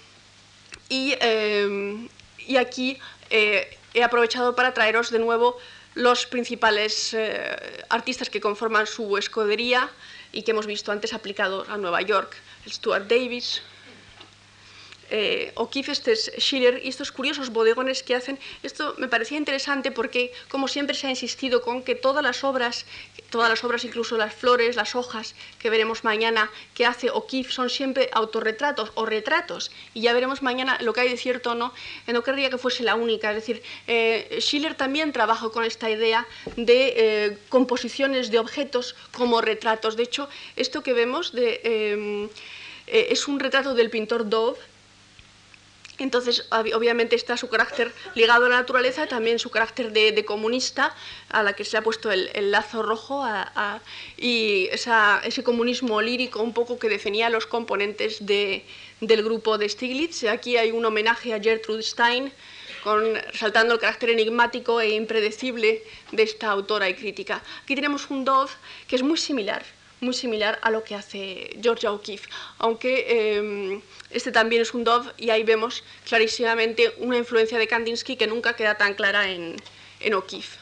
y, 0.90 1.14
eh, 1.22 2.08
y, 2.48 2.58
aquí 2.58 2.98
eh, 3.30 3.78
he 3.94 4.04
aprovechado 4.04 4.56
para 4.56 4.74
traeros 4.74 5.12
de 5.12 5.20
nuevo 5.20 5.58
los 5.96 6.26
principales 6.26 7.14
eh, 7.14 7.84
artistas 7.90 8.30
que 8.30 8.40
conforman 8.40 8.88
su 8.88 9.18
escudería 9.18 9.90
y 10.32 10.44
que 10.44 10.52
hemos 10.52 10.66
visto 10.66 10.92
antes 10.92 11.14
aplicado 11.14 11.66
a 11.68 11.78
Nueva 11.78 12.02
York, 12.02 12.36
Stuart 12.68 13.08
Davis, 13.08 13.62
eh, 15.12 15.52
O'Keeffe, 15.56 15.94
Schiller, 16.40 16.82
y 16.84 16.90
estos 16.90 17.12
curiosos 17.12 17.50
bodegones 17.52 18.02
que 18.02 18.16
hacen. 18.16 18.40
Esto 18.64 18.96
me 18.98 19.08
parecía 19.08 19.38
interesante 19.38 19.92
porque, 19.92 20.32
como 20.50 20.68
siempre 20.68 20.96
se 20.96 21.08
ha 21.08 21.10
insistido 21.10 21.62
con 21.62 21.84
que 21.84 21.96
todas 21.96 22.24
las 22.24 22.44
obras, 22.44 22.86
todas 23.30 23.50
las 23.50 23.64
obras, 23.64 23.84
incluso 23.84 24.18
las 24.18 24.34
flores, 24.34 24.76
las 24.76 24.96
hojas 24.96 25.36
que 25.60 25.70
veremos 25.70 26.04
mañana 26.04 26.50
que 26.74 26.86
hace 26.86 27.10
O'Keeffe, 27.10 27.52
son 27.52 27.70
siempre 27.70 28.10
autorretratos 28.14 28.92
o 28.96 29.06
retratos. 29.06 29.72
Y 29.94 30.02
ya 30.02 30.14
veremos 30.14 30.42
mañana 30.42 30.78
lo 30.82 30.94
que 30.94 31.02
hay 31.02 31.10
de 31.10 31.18
cierto 31.18 31.52
o 31.52 31.56
no. 31.56 31.74
Eh, 32.08 32.14
no 32.14 32.24
querría 32.24 32.50
que 32.50 32.58
fuese 32.58 32.84
la 32.84 32.96
única. 32.96 33.30
Es 33.30 33.36
decir, 33.36 33.62
eh, 33.88 34.38
Schiller 34.40 34.76
también 34.76 35.12
trabaja 35.12 35.50
con 35.50 35.66
esta 35.66 35.90
idea 35.90 36.26
de 36.56 36.94
eh, 36.96 37.38
composiciones 37.50 38.32
de 38.32 38.40
objetos 38.40 38.96
como 39.12 39.42
retratos. 39.42 39.98
De 39.98 40.04
hecho, 40.04 40.30
esto 40.56 40.84
que 40.84 40.94
vemos 40.94 41.34
de, 41.34 42.30
eh, 42.92 43.08
es 43.10 43.28
un 43.28 43.40
retrato 43.40 43.74
del 43.74 43.90
pintor 43.90 44.28
Dove 44.30 44.60
Entonces, 46.02 46.48
obviamente 46.50 47.16
está 47.16 47.38
su 47.38 47.48
carácter 47.48 47.92
ligado 48.16 48.46
a 48.46 48.50
la 48.50 48.58
naturaleza, 48.58 49.06
también 49.06 49.38
su 49.38 49.52
carácter 49.52 49.92
de, 49.92 50.26
comunista, 50.26 50.96
a 51.30 51.44
la 51.44 51.54
que 51.54 51.64
se 51.64 51.78
ha 51.78 51.84
puesto 51.84 52.12
el, 52.12 52.52
lazo 52.52 52.82
rojo, 52.82 53.24
y 54.18 54.68
ese 54.72 55.44
comunismo 55.44 56.02
lírico 56.02 56.42
un 56.42 56.54
poco 56.54 56.80
que 56.80 56.90
definía 56.90 57.30
los 57.30 57.46
componentes 57.46 58.26
del 58.26 59.24
grupo 59.24 59.60
de 59.60 59.70
Stiglitz. 59.70 60.24
Aquí 60.24 60.58
hay 60.58 60.72
un 60.72 60.84
homenaje 60.86 61.36
a 61.36 61.40
Gertrude 61.40 61.84
Stein, 61.84 62.34
con, 62.84 63.14
resaltando 63.14 63.76
el 63.76 63.80
carácter 63.80 64.10
enigmático 64.10 64.82
e 64.82 64.90
impredecible 64.96 65.84
de 66.12 66.24
esta 66.24 66.50
autora 66.50 66.90
y 66.90 66.96
crítica. 66.96 67.44
Aquí 67.64 67.76
tenemos 67.76 68.10
un 68.10 68.26
Dove 68.26 68.50
que 68.88 68.96
es 68.96 69.04
muy 69.04 69.18
similar, 69.18 69.64
muy 70.02 70.14
similar 70.14 70.60
a 70.64 70.72
lo 70.72 70.84
que 70.84 70.96
hace 70.96 71.56
Georgia 71.62 71.92
O'Keeffe, 71.92 72.28
aunque 72.58 73.38
em, 73.38 73.82
este 74.10 74.32
también 74.32 74.64
es 74.64 74.74
un 74.74 74.84
Dove 74.84 75.12
y 75.18 75.30
ahí 75.30 75.44
vemos 75.44 75.84
clarísimamente 76.06 76.94
una 76.98 77.18
influencia 77.18 77.58
de 77.58 77.68
Kandinsky 77.68 78.18
que 78.18 78.28
nunca 78.28 78.56
queda 78.56 78.76
tan 78.76 78.96
clara 78.96 79.30
en, 79.30 79.56
O'Keeffe. 80.14 80.58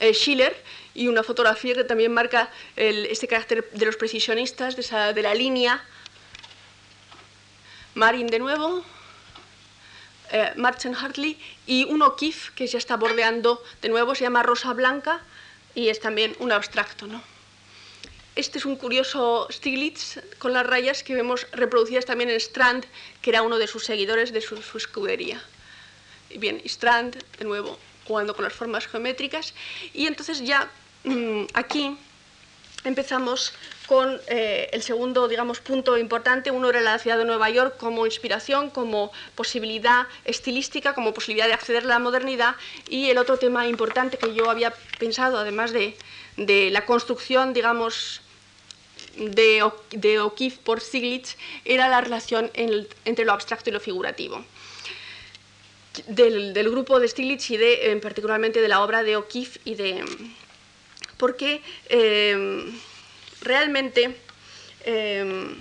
Eh, 0.00 0.12
Schiller 0.12 0.54
y 0.94 1.06
una 1.06 1.22
fotografía 1.22 1.74
que 1.74 1.84
también 1.84 2.12
marca 2.12 2.50
este 2.74 3.28
carácter 3.28 3.70
de 3.72 3.86
los 3.86 3.96
precisionistas, 3.96 4.74
de, 4.74 5.12
de 5.14 5.22
la 5.22 5.34
línea. 5.34 5.84
Marin 7.94 8.26
de 8.26 8.40
nuevo, 8.40 8.84
eh, 10.30 10.52
Martin 10.56 10.94
Hartley 10.94 11.38
y 11.66 11.84
un 11.84 12.02
O'Keeffe 12.02 12.52
que 12.54 12.66
ya 12.66 12.78
está 12.78 12.96
bordeando 12.96 13.62
de 13.80 13.88
nuevo, 13.88 14.14
se 14.14 14.24
llama 14.24 14.42
Rosa 14.42 14.72
Blanca 14.72 15.20
y 15.74 15.88
es 15.88 16.00
también 16.00 16.34
un 16.40 16.50
abstracto. 16.50 17.06
¿no? 17.06 17.22
Este 18.38 18.58
es 18.58 18.66
un 18.66 18.76
curioso 18.76 19.48
Stiglitz 19.50 20.20
con 20.38 20.52
las 20.52 20.64
rayas 20.64 21.02
que 21.02 21.12
vemos 21.12 21.48
reproducidas 21.50 22.04
también 22.04 22.30
en 22.30 22.36
Strand, 22.36 22.86
que 23.20 23.30
era 23.30 23.42
uno 23.42 23.58
de 23.58 23.66
sus 23.66 23.84
seguidores 23.84 24.32
de 24.32 24.40
su, 24.40 24.54
escudería. 24.76 25.42
Bien, 26.36 26.62
Strand, 26.64 27.20
de 27.36 27.44
nuevo, 27.44 27.76
jugando 28.04 28.36
con 28.36 28.44
las 28.44 28.52
formas 28.52 28.86
geométricas. 28.86 29.54
Y 29.92 30.06
entonces 30.06 30.40
ya 30.44 30.70
mm, 31.02 31.46
aquí 31.52 31.98
empezamos 32.84 33.54
con 33.88 34.20
eh, 34.28 34.70
el 34.72 34.82
segundo 34.82 35.26
digamos, 35.26 35.58
punto 35.58 35.98
importante. 35.98 36.52
Uno 36.52 36.70
era 36.70 36.80
la 36.80 37.00
ciudad 37.00 37.18
de 37.18 37.24
Nueva 37.24 37.50
York 37.50 37.76
como 37.76 38.06
inspiración, 38.06 38.70
como 38.70 39.10
posibilidad 39.34 40.06
estilística, 40.24 40.94
como 40.94 41.12
posibilidad 41.12 41.48
de 41.48 41.54
acceder 41.54 41.82
a 41.82 41.86
la 41.86 41.98
modernidad. 41.98 42.54
Y 42.88 43.10
el 43.10 43.18
otro 43.18 43.36
tema 43.36 43.66
importante 43.66 44.16
que 44.16 44.32
yo 44.32 44.48
había 44.48 44.72
pensado, 45.00 45.38
además 45.38 45.72
de, 45.72 45.96
de 46.36 46.70
la 46.70 46.86
construcción, 46.86 47.52
digamos, 47.52 48.22
de, 49.18 49.70
de 49.90 50.20
O'Keeffe 50.20 50.58
por 50.62 50.80
Stiglitz 50.80 51.36
era 51.64 51.88
la 51.88 52.00
relación 52.00 52.50
entre 52.54 53.24
lo 53.24 53.32
abstracto 53.32 53.70
y 53.70 53.72
lo 53.72 53.80
figurativo. 53.80 54.44
Del, 56.06 56.52
grupo 56.70 57.00
de 57.00 57.08
Stiglitz 57.08 57.50
y 57.50 57.56
de, 57.56 57.90
en 57.90 58.00
particularmente 58.00 58.60
de 58.60 58.68
la 58.68 58.82
obra 58.82 59.02
de 59.02 59.16
O'Keeffe 59.16 59.60
y 59.64 59.74
de... 59.74 60.04
Porque 61.16 61.60
em, 61.88 62.72
realmente 63.40 64.16
em, 64.84 65.60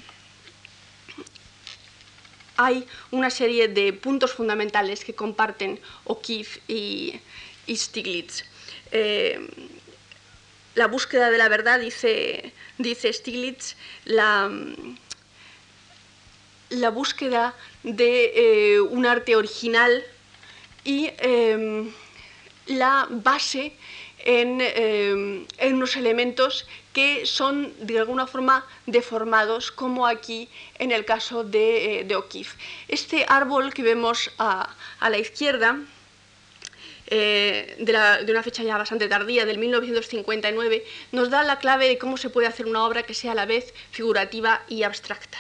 hay 2.58 2.86
una 3.10 3.32
serie 3.32 3.68
de 3.68 3.94
puntos 3.94 4.34
fundamentales 4.34 5.04
que 5.04 5.16
comparten 5.16 5.80
O'Keeffe 6.04 6.62
y, 6.68 7.20
Stiglitz. 7.68 8.44
Em, 8.92 9.48
la 10.78 10.86
búsqueda 10.86 11.32
de 11.32 11.40
la 11.40 11.50
verdad, 11.50 11.80
dice, 11.80 12.54
dice 12.78 13.12
Stiglitz, 13.12 13.76
la, 14.06 14.50
la 16.70 16.90
búsqueda 16.90 17.56
de 17.82 18.76
eh, 18.76 18.82
un 18.82 19.08
arte 19.08 19.36
original 19.36 20.06
y 20.84 21.10
em, 21.18 21.92
la 22.68 23.08
base 23.10 23.74
en, 24.20 24.62
em, 24.62 25.48
en, 25.58 25.74
unos 25.74 25.96
elementos 25.96 26.68
que 26.94 27.26
son 27.26 27.74
de 27.80 27.98
alguna 27.98 28.28
forma 28.28 28.64
deformados, 28.86 29.72
como 29.72 30.06
aquí 30.06 30.48
en 30.78 30.92
el 30.92 31.06
caso 31.06 31.44
de, 31.44 32.02
eh, 32.02 32.04
de 32.04 32.16
O'Keeffe. 32.16 32.56
Este 32.88 33.26
árbol 33.28 33.74
que 33.74 33.82
vemos 33.82 34.30
a, 34.38 34.70
a 35.00 35.10
la 35.10 35.18
izquierda, 35.18 35.80
eh, 37.08 37.76
de, 37.80 38.32
una 38.32 38.44
fecha 38.44 38.64
ya 38.64 38.78
bastante 38.78 39.08
tardía, 39.08 39.46
del 39.46 39.58
1959, 39.58 40.86
nos 41.12 41.30
da 41.30 41.44
la 41.44 41.60
clave 41.60 41.88
de 41.88 41.98
cómo 41.98 42.18
se 42.18 42.30
puede 42.30 42.48
hacer 42.48 42.66
una 42.66 42.86
obra 42.86 43.04
que 43.04 43.14
sea 43.14 43.32
a 43.32 43.36
la 43.36 43.46
vez 43.46 43.74
figurativa 43.92 44.62
y 44.68 44.84
abstracta. 44.84 45.38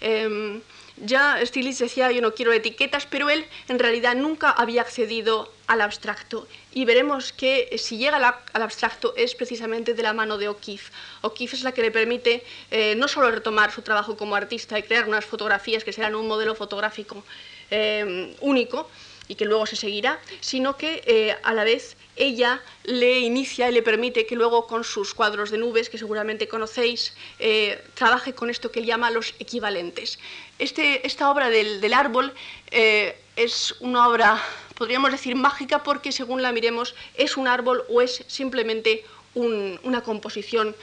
Em, 0.00 0.60
ya 0.98 1.38
Stiglitz 1.44 1.78
decía, 1.78 2.10
yo 2.10 2.22
no 2.22 2.34
quiero 2.34 2.52
etiquetas, 2.52 3.06
pero 3.06 3.28
él 3.28 3.44
en 3.68 3.78
realidad 3.78 4.14
nunca 4.14 4.50
había 4.50 4.80
accedido 4.80 5.52
al 5.66 5.82
abstracto. 5.82 6.46
Y 6.72 6.84
veremos 6.84 7.32
que 7.32 7.76
si 7.78 7.98
llega 7.98 8.16
al 8.16 8.62
abstracto 8.62 9.14
es 9.16 9.34
precisamente 9.34 9.94
de 9.94 10.02
la 10.02 10.14
mano 10.14 10.38
de 10.38 10.48
O'Keeffe. 10.48 10.90
O'Keeffe 11.22 11.56
es 11.56 11.64
la 11.64 11.72
que 11.72 11.82
le 11.82 11.90
permite 11.90 12.44
eh, 12.70 12.94
no 12.96 13.08
solo 13.08 13.30
retomar 13.30 13.72
su 13.72 13.82
trabajo 13.82 14.16
como 14.16 14.36
artista 14.36 14.78
y 14.78 14.82
crear 14.82 15.06
unas 15.06 15.24
fotografías 15.24 15.84
que 15.84 15.92
serán 15.92 16.14
un 16.14 16.26
modelo 16.26 16.54
fotográfico 16.54 17.22
em, 17.70 18.32
único, 18.40 18.88
y 19.28 19.34
que 19.34 19.44
luego 19.44 19.66
se 19.66 19.76
seguirá, 19.76 20.20
sino 20.40 20.76
que 20.76 21.02
eh, 21.06 21.36
a 21.42 21.54
la 21.54 21.64
vez 21.64 21.96
ella 22.16 22.62
le 22.84 23.20
inicia 23.20 23.68
y 23.68 23.72
le 23.72 23.82
permite 23.82 24.26
que 24.26 24.36
luego 24.36 24.66
con 24.66 24.84
sus 24.84 25.14
cuadros 25.14 25.50
de 25.50 25.58
nubes, 25.58 25.90
que 25.90 25.98
seguramente 25.98 26.48
conocéis, 26.48 27.14
eh, 27.38 27.82
trabaje 27.94 28.34
con 28.34 28.50
esto 28.50 28.70
que 28.70 28.80
él 28.80 28.86
llama 28.86 29.10
los 29.10 29.34
equivalentes. 29.38 30.18
Este, 30.58 31.06
esta 31.06 31.30
obra 31.30 31.50
del, 31.50 31.92
árbol 31.92 32.32
eh, 32.70 33.18
es 33.36 33.74
una 33.80 34.08
obra, 34.08 34.42
podríamos 34.74 35.12
decir, 35.12 35.34
mágica 35.34 35.82
porque 35.82 36.12
según 36.12 36.42
la 36.42 36.52
miremos 36.52 36.94
es 37.14 37.36
un 37.36 37.48
árbol 37.48 37.84
o 37.88 38.00
es 38.00 38.24
simplemente 38.28 39.04
una 39.34 40.00
composición 40.00 40.74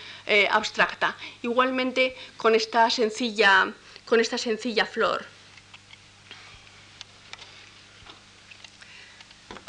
abstracta. 0.52 1.18
Igualmente 1.42 2.16
con 2.38 2.54
esta 2.54 2.88
sencilla, 2.92 3.74
con 4.06 4.20
esta 4.20 4.38
sencilla 4.38 4.86
flor. 4.86 5.26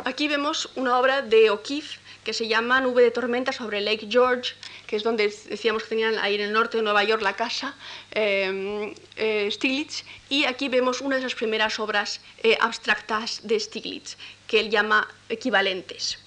Aquí 0.04 0.28
vemos 0.28 0.68
una 0.74 0.98
obra 0.98 1.22
de 1.22 1.48
O'Keeffe 1.48 1.98
que 2.24 2.34
se 2.34 2.46
llama 2.46 2.80
Nube 2.82 3.02
de 3.02 3.10
tormenta 3.10 3.52
sobre 3.52 3.80
Lake 3.80 4.06
George, 4.10 4.54
que 4.86 4.96
es 4.96 5.02
donde 5.02 5.34
decíamos 5.48 5.82
que 5.82 5.88
tenían 5.90 6.18
ahí 6.18 6.34
en 6.34 6.42
el 6.42 6.52
norte 6.52 6.76
de 6.76 6.82
Nueva 6.82 7.04
York 7.04 7.22
la 7.22 7.36
casa 7.36 7.74
em, 8.10 8.94
eh, 9.16 9.48
Stiglitz, 9.50 10.04
y 10.28 10.44
aquí 10.44 10.68
vemos 10.68 11.00
una 11.00 11.16
de 11.16 11.22
las 11.22 11.34
primeras 11.34 11.78
obras 11.78 12.20
eh, 12.42 12.56
abstractas 12.60 13.40
de 13.44 13.58
Stiglitz, 13.58 14.16
que 14.46 14.60
él 14.60 14.70
llama 14.70 15.08
equivalentes. 15.30 16.18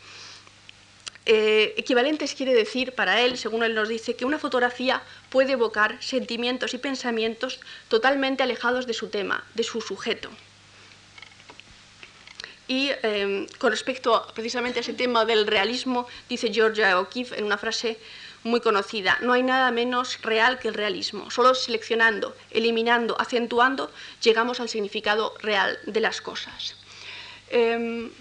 Eh, 1.28 1.76
equivalentes 1.78 2.34
quiere 2.34 2.56
decir 2.56 2.94
para 2.94 3.22
él, 3.22 3.38
según 3.38 3.62
él 3.64 3.76
nos 3.76 3.90
dice, 3.90 4.16
que 4.16 4.26
una 4.26 4.40
fotografía 4.40 5.04
puede 5.30 5.54
evocar 5.54 6.02
sentimientos 6.02 6.74
y 6.74 6.80
pensamientos 6.80 7.60
totalmente 7.90 8.42
alejados 8.42 8.88
de 8.88 8.94
su 8.94 9.10
tema, 9.10 9.44
de 9.54 9.64
su 9.64 9.82
sujeto. 9.82 10.30
Y 12.68 12.92
em, 13.02 13.48
con 13.60 13.72
respecto 13.72 14.28
precisamente 14.34 14.80
a 14.80 14.82
ese 14.82 14.94
tema 14.94 15.26
del 15.26 15.48
realismo, 15.48 16.08
dice 16.28 16.52
Georgia 16.52 17.00
O'Keeffe 17.00 17.38
en 17.38 17.46
una 17.46 17.58
frase 17.58 17.98
muy 18.44 18.62
conocida, 18.62 19.18
no 19.22 19.34
hay 19.34 19.44
nada 19.44 19.72
menos 19.72 20.22
real 20.22 20.60
que 20.60 20.68
el 20.68 20.74
realismo. 20.74 21.32
Solo 21.32 21.56
seleccionando, 21.56 22.36
eliminando, 22.52 23.20
acentuando, 23.20 23.92
llegamos 24.22 24.60
al 24.60 24.70
significado 24.70 25.34
real 25.40 25.80
de 25.86 26.00
las 26.00 26.22
cosas. 26.22 26.76
Em, 27.50 28.12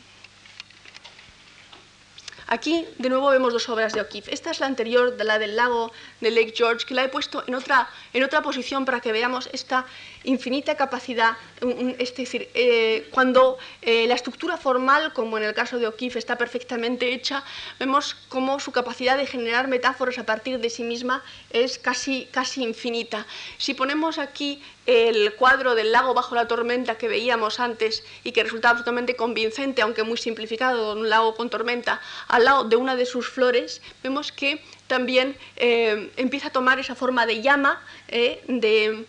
Aquí, 2.48 2.86
de 2.98 3.08
nuevo, 3.08 3.28
vemos 3.30 3.52
dos 3.52 3.68
obras 3.68 3.92
de 3.92 4.00
O'Keeffe. 4.00 4.32
Esta 4.32 4.52
es 4.52 4.60
la 4.60 4.66
anterior, 4.66 5.16
la 5.18 5.40
del 5.40 5.56
lago 5.56 5.90
de 6.20 6.30
Lake 6.30 6.54
George, 6.56 6.86
que 6.86 6.94
la 6.94 7.02
he 7.02 7.08
puesto 7.08 7.42
en 7.44 7.56
otra, 7.56 7.88
en 8.12 8.22
otra 8.22 8.40
posición 8.40 8.84
para 8.84 9.00
que 9.00 9.10
veamos 9.10 9.48
esta 9.52 9.84
infinita 10.26 10.76
capacidad. 10.76 11.36
Es 11.98 12.14
decir, 12.14 12.50
eh, 12.54 13.08
cuando 13.12 13.58
eh, 13.80 14.06
la 14.06 14.14
estructura 14.14 14.56
formal, 14.56 15.12
como 15.12 15.38
en 15.38 15.44
el 15.44 15.54
caso 15.54 15.78
de 15.78 15.86
O'Keeffe, 15.86 16.18
está 16.18 16.36
perfectamente 16.36 17.14
hecha, 17.14 17.42
vemos 17.78 18.14
cómo 18.28 18.60
su 18.60 18.72
capacidad 18.72 19.16
de 19.16 19.26
generar 19.26 19.68
metáforas 19.68 20.18
a 20.18 20.26
partir 20.26 20.58
de 20.58 20.68
sí 20.68 20.82
misma 20.82 21.24
es 21.50 21.78
casi, 21.78 22.28
casi 22.30 22.62
infinita. 22.62 23.26
Si 23.56 23.74
ponemos 23.74 24.18
aquí 24.18 24.62
el 24.86 25.34
cuadro 25.34 25.74
del 25.74 25.90
lago 25.90 26.14
bajo 26.14 26.34
la 26.34 26.46
tormenta 26.46 26.96
que 26.98 27.08
veíamos 27.08 27.58
antes 27.58 28.04
y 28.22 28.32
que 28.32 28.44
resultaba 28.44 28.72
absolutamente 28.72 29.16
convincente, 29.16 29.82
aunque 29.82 30.02
muy 30.02 30.16
simplificado, 30.16 30.92
un 30.92 31.08
lago 31.08 31.34
con 31.34 31.50
tormenta, 31.50 32.00
al 32.28 32.44
lado 32.44 32.64
de 32.64 32.76
una 32.76 32.94
de 32.94 33.06
sus 33.06 33.28
flores, 33.28 33.80
vemos 34.02 34.30
que 34.30 34.62
también 34.86 35.36
eh, 35.56 36.12
empieza 36.16 36.48
a 36.48 36.52
tomar 36.52 36.78
esa 36.78 36.94
forma 36.94 37.26
de 37.26 37.42
llama, 37.42 37.82
de 38.08 39.04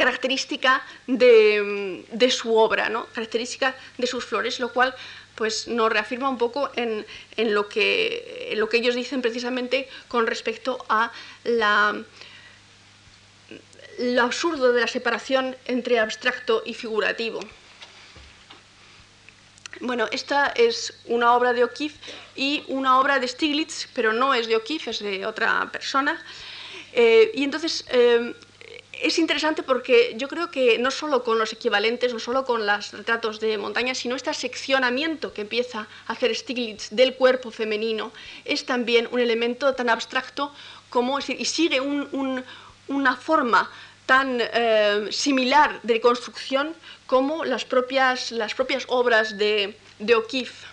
característica 0.00 0.82
de, 1.06 2.30
su 2.30 2.56
obra, 2.56 2.88
¿no? 2.88 3.04
característica 3.12 3.76
de 3.98 4.06
sus 4.06 4.24
flores, 4.24 4.58
lo 4.58 4.72
cual 4.72 4.94
pues 5.34 5.68
nos 5.68 5.92
reafirma 5.92 6.30
un 6.30 6.38
poco 6.38 6.70
en, 6.74 7.04
lo 7.36 7.68
que, 7.68 8.48
en 8.50 8.60
lo 8.60 8.70
que 8.70 8.78
ellos 8.78 8.94
dicen 8.94 9.20
precisamente 9.20 9.90
con 10.08 10.26
respecto 10.26 10.82
a 10.88 11.12
la 11.44 12.02
lo 13.98 14.22
absurdo 14.22 14.72
de 14.72 14.80
la 14.80 14.86
separación 14.86 15.54
entre 15.66 15.98
abstracto 15.98 16.62
y 16.64 16.72
figurativo. 16.72 17.40
Bueno, 19.80 20.08
esta 20.10 20.46
es 20.56 20.94
una 21.04 21.34
obra 21.34 21.52
de 21.52 21.64
O'Keeffe 21.64 21.98
y 22.36 22.64
una 22.68 22.98
obra 22.98 23.18
de 23.18 23.28
Stiglitz, 23.28 23.88
pero 23.92 24.14
no 24.14 24.32
es 24.32 24.46
de 24.46 24.56
O'Keeffe, 24.56 24.92
es 24.92 25.00
de 25.00 25.26
otra 25.26 25.68
persona. 25.70 26.24
Eh, 26.94 27.30
y 27.34 27.44
entonces 27.44 27.84
eh, 27.90 28.34
es 29.02 29.18
interesante 29.18 29.62
porque 29.62 30.14
yo 30.16 30.28
creo 30.28 30.50
que 30.50 30.78
no 30.78 30.90
solo 30.90 31.24
con 31.24 31.38
los 31.38 31.52
equivalentes, 31.52 32.12
no 32.12 32.18
solo 32.18 32.44
con 32.44 32.66
los 32.66 32.92
retratos 32.92 33.40
de 33.40 33.58
montaña, 33.58 33.94
sino 33.94 34.14
este 34.14 34.32
seccionamiento 34.34 35.32
que 35.32 35.42
empieza 35.42 35.86
a 36.06 36.12
hacer 36.12 36.34
Stiglitz 36.34 36.90
del 36.90 37.14
cuerpo 37.14 37.50
femenino 37.50 38.12
es 38.44 38.66
también 38.66 39.08
un 39.10 39.20
elemento 39.20 39.74
tan 39.74 39.88
abstracto 39.88 40.52
como, 40.90 41.18
y 41.18 41.44
sigue 41.44 41.80
una 41.80 43.16
forma 43.16 43.70
tan 44.06 44.38
eh, 44.40 45.08
similar 45.10 45.80
de 45.82 46.00
construcción 46.00 46.74
como 47.06 47.44
las 47.44 47.64
propias, 47.64 48.32
obras 48.88 49.38
de, 49.38 49.76
de 49.98 50.14
O'Keeffe. 50.14 50.66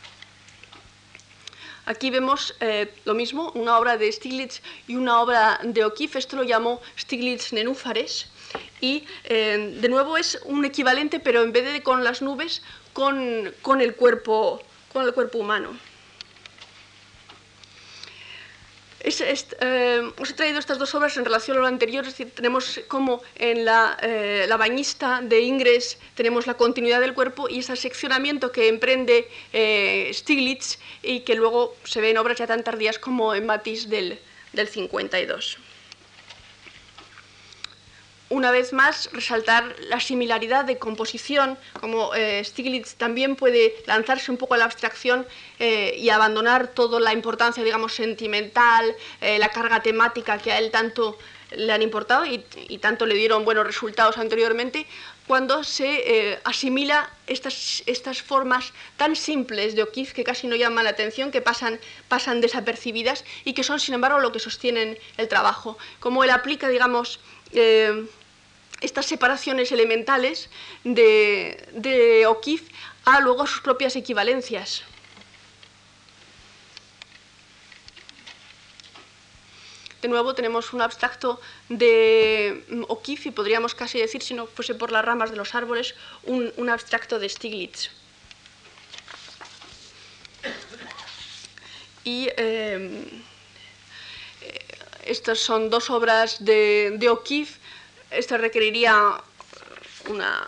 Aquí 1.87 2.09
vemos 2.09 2.53
eh, 2.59 2.93
lo 3.05 3.13
mismo, 3.13 3.51
una 3.55 3.79
obra 3.79 3.95
de 3.95 4.11
Stiglitz 4.11 4.61
y 4.89 4.97
una 4.97 5.21
obra 5.21 5.57
de 5.63 5.85
O'Keeffe. 5.85 6.19
Esto 6.19 6.35
lo 6.35 6.43
llamó 6.43 6.81
Stiglitz 6.99 7.53
Nenúfares. 7.53 8.27
Y 8.81 9.05
eh, 9.23 9.77
de 9.79 9.87
nuevo 9.87 10.17
es 10.17 10.37
un 10.43 10.65
equivalente, 10.65 11.21
pero 11.21 11.43
en 11.43 11.53
vez 11.53 11.71
de 11.71 11.81
con 11.81 12.03
las 12.03 12.21
nubes, 12.21 12.61
con, 12.91 13.53
con 13.61 13.79
el, 13.79 13.95
cuerpo, 13.95 14.61
con 14.91 15.05
el 15.05 15.13
cuerpo 15.13 15.37
humano. 15.37 15.77
Eh, 19.07 20.11
os 20.19 20.29
he 20.31 20.35
traído 20.35 20.59
estas 20.59 20.77
dos 20.77 20.91
obras 20.91 21.15
en 21.15 21.23
relación 21.23 21.55
a 21.55 21.61
lo 21.61 21.67
anterior, 21.67 22.03
es 22.03 22.11
decir, 22.11 22.27
tenemos 22.35 22.81
como 22.89 23.23
en 23.35 23.63
la, 23.63 23.95
eh, 24.01 24.49
bañista 24.59 25.21
de 25.23 25.39
Ingres 25.41 25.97
tenemos 26.15 26.45
la 26.45 26.55
continuidad 26.55 26.99
del 26.99 27.13
cuerpo 27.13 27.47
y 27.47 27.59
ese 27.59 27.75
seccionamiento 27.77 28.51
que 28.51 28.67
emprende 28.67 29.29
eh, 29.53 30.11
Stiglitz 30.13 30.79
y 31.03 31.21
que 31.21 31.35
luego 31.35 31.75
se 31.85 32.01
ve 32.01 32.09
en 32.09 32.17
obras 32.17 32.37
ya 32.37 32.47
tan 32.47 32.63
tardías 32.63 32.99
como 32.99 33.33
en 33.33 33.45
Matisse 33.45 33.87
del, 33.87 34.19
del 34.51 34.67
52 34.67 35.57
una 38.29 38.51
vez 38.51 38.73
más, 38.73 39.09
resaltar 39.13 39.75
la 39.89 39.99
similaridad 39.99 40.65
de 40.65 40.77
composición, 40.77 41.57
como 41.79 42.13
eh, 42.13 42.43
Stiglitz 42.43 42.95
también 42.95 43.35
puede 43.35 43.75
lanzarse 43.85 44.31
un 44.31 44.37
poco 44.37 44.55
a 44.55 44.57
la 44.57 44.65
abstracción 44.65 45.25
eh, 45.59 45.95
y 45.97 46.09
abandonar 46.09 46.67
toda 46.67 46.99
la 46.99 47.13
importancia, 47.13 47.63
digamos, 47.63 47.93
sentimental, 47.93 48.93
eh, 49.21 49.39
la 49.39 49.49
carga 49.49 49.81
temática 49.81 50.37
que 50.39 50.51
a 50.51 50.59
él 50.59 50.71
tanto 50.71 51.17
le 51.51 51.71
han 51.71 51.81
importado 51.81 52.25
y, 52.25 52.39
tanto 52.79 53.05
le 53.05 53.15
dieron 53.15 53.45
buenos 53.45 53.65
resultados 53.65 54.17
anteriormente, 54.17 54.85
cuando 55.27 55.63
se 55.63 56.39
asimila 56.43 57.09
estas, 57.25 57.83
estas, 57.85 58.21
formas 58.21 58.73
tan 58.97 59.15
simples 59.15 59.73
de 59.73 59.83
O'Keeffe 59.83 60.13
que 60.13 60.25
casi 60.25 60.47
no 60.47 60.57
llaman 60.57 60.83
la 60.83 60.89
atención, 60.89 61.31
que 61.31 61.41
pasan, 61.41 61.79
pasan 62.09 62.41
desapercibidas 62.41 63.23
y 63.45 63.53
que 63.53 63.63
son, 63.63 63.79
sin 63.79 63.93
embargo, 63.93 64.19
lo 64.19 64.33
que 64.33 64.39
sostienen 64.39 64.97
el 65.15 65.29
trabajo. 65.29 65.77
Como 66.01 66.25
él 66.25 66.31
aplica, 66.31 66.67
digamos, 66.67 67.21
estas 67.51 69.05
separaciones 69.05 69.71
elementales 69.71 70.49
de, 70.83 71.67
de 71.73 72.25
O'Keeffe 72.27 72.71
a 73.05 73.19
luego 73.21 73.47
sus 73.47 73.61
propias 73.61 73.95
equivalencias. 73.95 74.83
De 80.01 80.07
nuevo 80.07 80.35
tenemos 80.35 80.73
un 80.73 80.81
abstracto 80.81 81.41
de 81.69 82.63
O'Keeffe 82.87 83.29
y 83.29 83.31
podríamos 83.31 83.73
casi 83.73 83.99
decir, 83.99 84.21
si 84.21 84.33
no 84.35 84.45
fuese 84.45 84.75
por 84.75 84.91
las 84.91 85.03
ramas 85.03 85.31
de 85.31 85.37
los 85.37 85.55
árboles, 85.55 85.95
un, 86.23 86.69
abstracto 86.69 87.17
de 87.17 87.29
Stiglitz. 87.29 87.89
Y 92.03 92.29
eh, 92.37 93.21
estas 95.07 95.39
son 95.39 95.69
dos 95.69 95.89
obras 95.89 96.43
de, 96.43 96.95
de 96.97 97.09
O'Keeffe 97.09 97.59
esto 98.11 98.37
requeriría 98.37 99.21
una, 100.09 100.45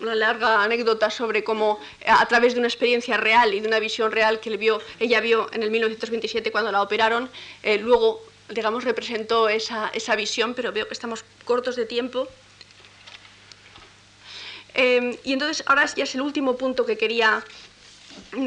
larga 0.00 0.62
anécdota 0.62 1.10
sobre 1.10 1.42
cómo 1.42 1.80
a 2.06 2.26
través 2.26 2.54
de 2.54 2.58
una 2.58 2.68
experiencia 2.68 3.16
real 3.16 3.54
y 3.54 3.60
de 3.60 3.68
una 3.68 3.78
visión 3.78 4.12
real 4.12 4.38
que 4.38 4.56
vio, 4.56 4.80
ella 5.00 5.20
vio 5.20 5.48
en 5.52 5.62
el 5.62 5.70
1927 5.70 6.52
cuando 6.52 6.70
la 6.70 6.82
operaron, 6.82 7.30
eh, 7.62 7.78
luego, 7.78 8.22
digamos, 8.50 8.84
representó 8.84 9.48
esa, 9.48 9.90
visión, 10.16 10.54
pero 10.54 10.72
veo 10.72 10.86
que 10.86 10.94
estamos 10.94 11.24
cortos 11.44 11.76
de 11.76 11.86
tiempo. 11.86 12.28
Eh, 14.74 15.18
y 15.24 15.32
entonces 15.32 15.64
ahora 15.66 15.86
ya 15.86 16.04
es 16.04 16.14
el 16.14 16.20
último 16.20 16.56
punto 16.56 16.84
que 16.84 16.98
quería 16.98 17.42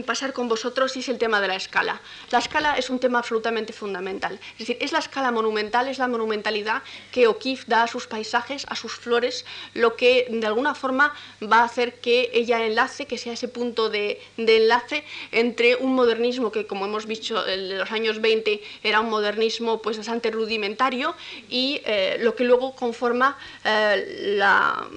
pasar 0.06 0.34
con 0.34 0.48
vosotros 0.48 0.95
es 0.98 1.10
el 1.10 1.18
tema 1.18 1.41
de 1.41 1.48
la 1.48 1.56
escala. 1.56 2.02
La 2.31 2.39
escala 2.39 2.76
es 2.77 2.89
un 2.89 2.99
tema 2.99 3.19
absolutamente 3.19 3.73
fundamental. 3.73 4.39
Es 4.53 4.60
decir, 4.60 4.77
es 4.81 4.91
la 4.91 4.99
escala 4.99 5.31
monumental, 5.31 5.88
es 5.88 5.98
la 5.98 6.07
monumentalidad 6.07 6.84
que 7.11 7.27
O'Keeffe 7.27 7.65
da 7.68 7.84
a 7.84 7.88
sus 7.88 8.07
paisajes, 8.07 8.65
a 8.69 8.76
sus 8.76 8.94
flores, 8.94 9.45
lo 9.73 9.95
que 9.95 10.27
de 10.30 10.48
alguna 10.48 10.76
forma 10.76 11.14
va 11.41 11.60
a 11.60 11.64
hacer 11.64 11.95
que 11.95 12.30
ella 12.34 12.65
enlace, 12.65 13.06
que 13.06 13.18
sea 13.18 13.34
ese 13.34 13.48
punto 13.48 13.89
de, 13.89 14.22
enlace 14.38 15.03
entre 15.31 15.76
un 15.76 15.95
modernismo 15.95 16.52
que, 16.52 16.65
como 16.65 16.85
hemos 16.85 17.06
visto, 17.06 17.45
el 17.45 17.69
de 17.69 17.77
los 17.77 17.91
años 17.91 18.22
20 18.22 18.61
era 18.84 18.99
un 19.02 19.10
modernismo 19.10 19.81
pues 19.81 19.98
bastante 19.98 20.31
rudimentario 20.31 21.15
y 21.49 21.81
eh, 21.85 22.18
lo 22.22 22.35
que 22.35 22.44
luego 22.44 22.76
conforma 22.76 23.38
eh, 23.64 24.35
la 24.38 24.88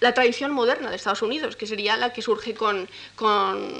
la 0.00 0.12
tradición 0.12 0.52
moderna 0.52 0.90
de 0.90 0.96
Estados 0.96 1.22
Unidos, 1.22 1.56
que 1.56 1.66
sería 1.66 1.96
la 1.96 2.12
que 2.12 2.22
surge 2.22 2.54
con, 2.54 2.88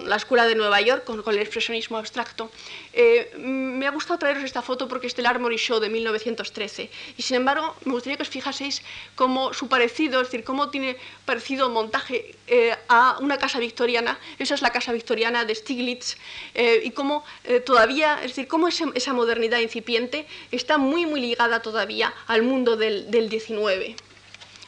la 0.07 0.17
Escuela 0.17 0.47
de 0.47 0.55
Nueva 0.55 0.81
York, 0.81 1.05
con, 1.05 1.23
el 1.27 1.41
expresionismo 1.41 1.99
abstracto. 1.99 2.51
Eh, 2.93 3.33
me 3.39 3.87
ha 3.87 3.91
gustado 3.91 4.19
traeros 4.19 4.45
esta 4.45 4.63
foto 4.63 4.89
porque 4.89 5.07
es 5.07 5.17
del 5.17 5.27
Armory 5.27 5.57
Show 5.57 5.79
de 5.81 5.91
1913. 5.91 6.91
Y 7.17 7.23
sin 7.23 7.37
embargo, 7.37 7.77
me 7.85 7.93
gustaría 7.93 8.17
que 8.17 8.23
os 8.23 8.29
fijaseis 8.29 8.83
cómo 9.15 9.53
su 9.53 9.69
parecido, 9.69 10.21
es 10.21 10.29
decir, 10.29 10.45
cómo 10.45 10.71
tiene 10.71 10.97
parecido 11.25 11.69
montaje 11.69 12.35
eh, 12.47 12.75
a 12.89 13.19
una 13.21 13.37
casa 13.37 13.59
victoriana. 13.59 14.19
Esa 14.39 14.55
es 14.55 14.63
la 14.63 14.71
casa 14.71 14.93
victoriana 14.93 15.45
de 15.45 15.55
Stiglitz. 15.55 16.17
Eh, 16.55 16.83
y 16.85 16.91
cómo 16.93 17.25
todavía, 17.65 18.17
es 18.23 18.29
decir, 18.29 18.49
cómo 18.49 18.69
esa, 18.69 19.13
modernidad 19.13 19.59
incipiente 19.59 20.27
está 20.51 20.79
muy, 20.79 21.07
muy 21.07 21.21
ligada 21.21 21.61
todavía 21.61 22.13
al 22.27 22.43
mundo 22.43 22.77
del, 22.77 23.11
del 23.11 23.29
19 23.29 23.97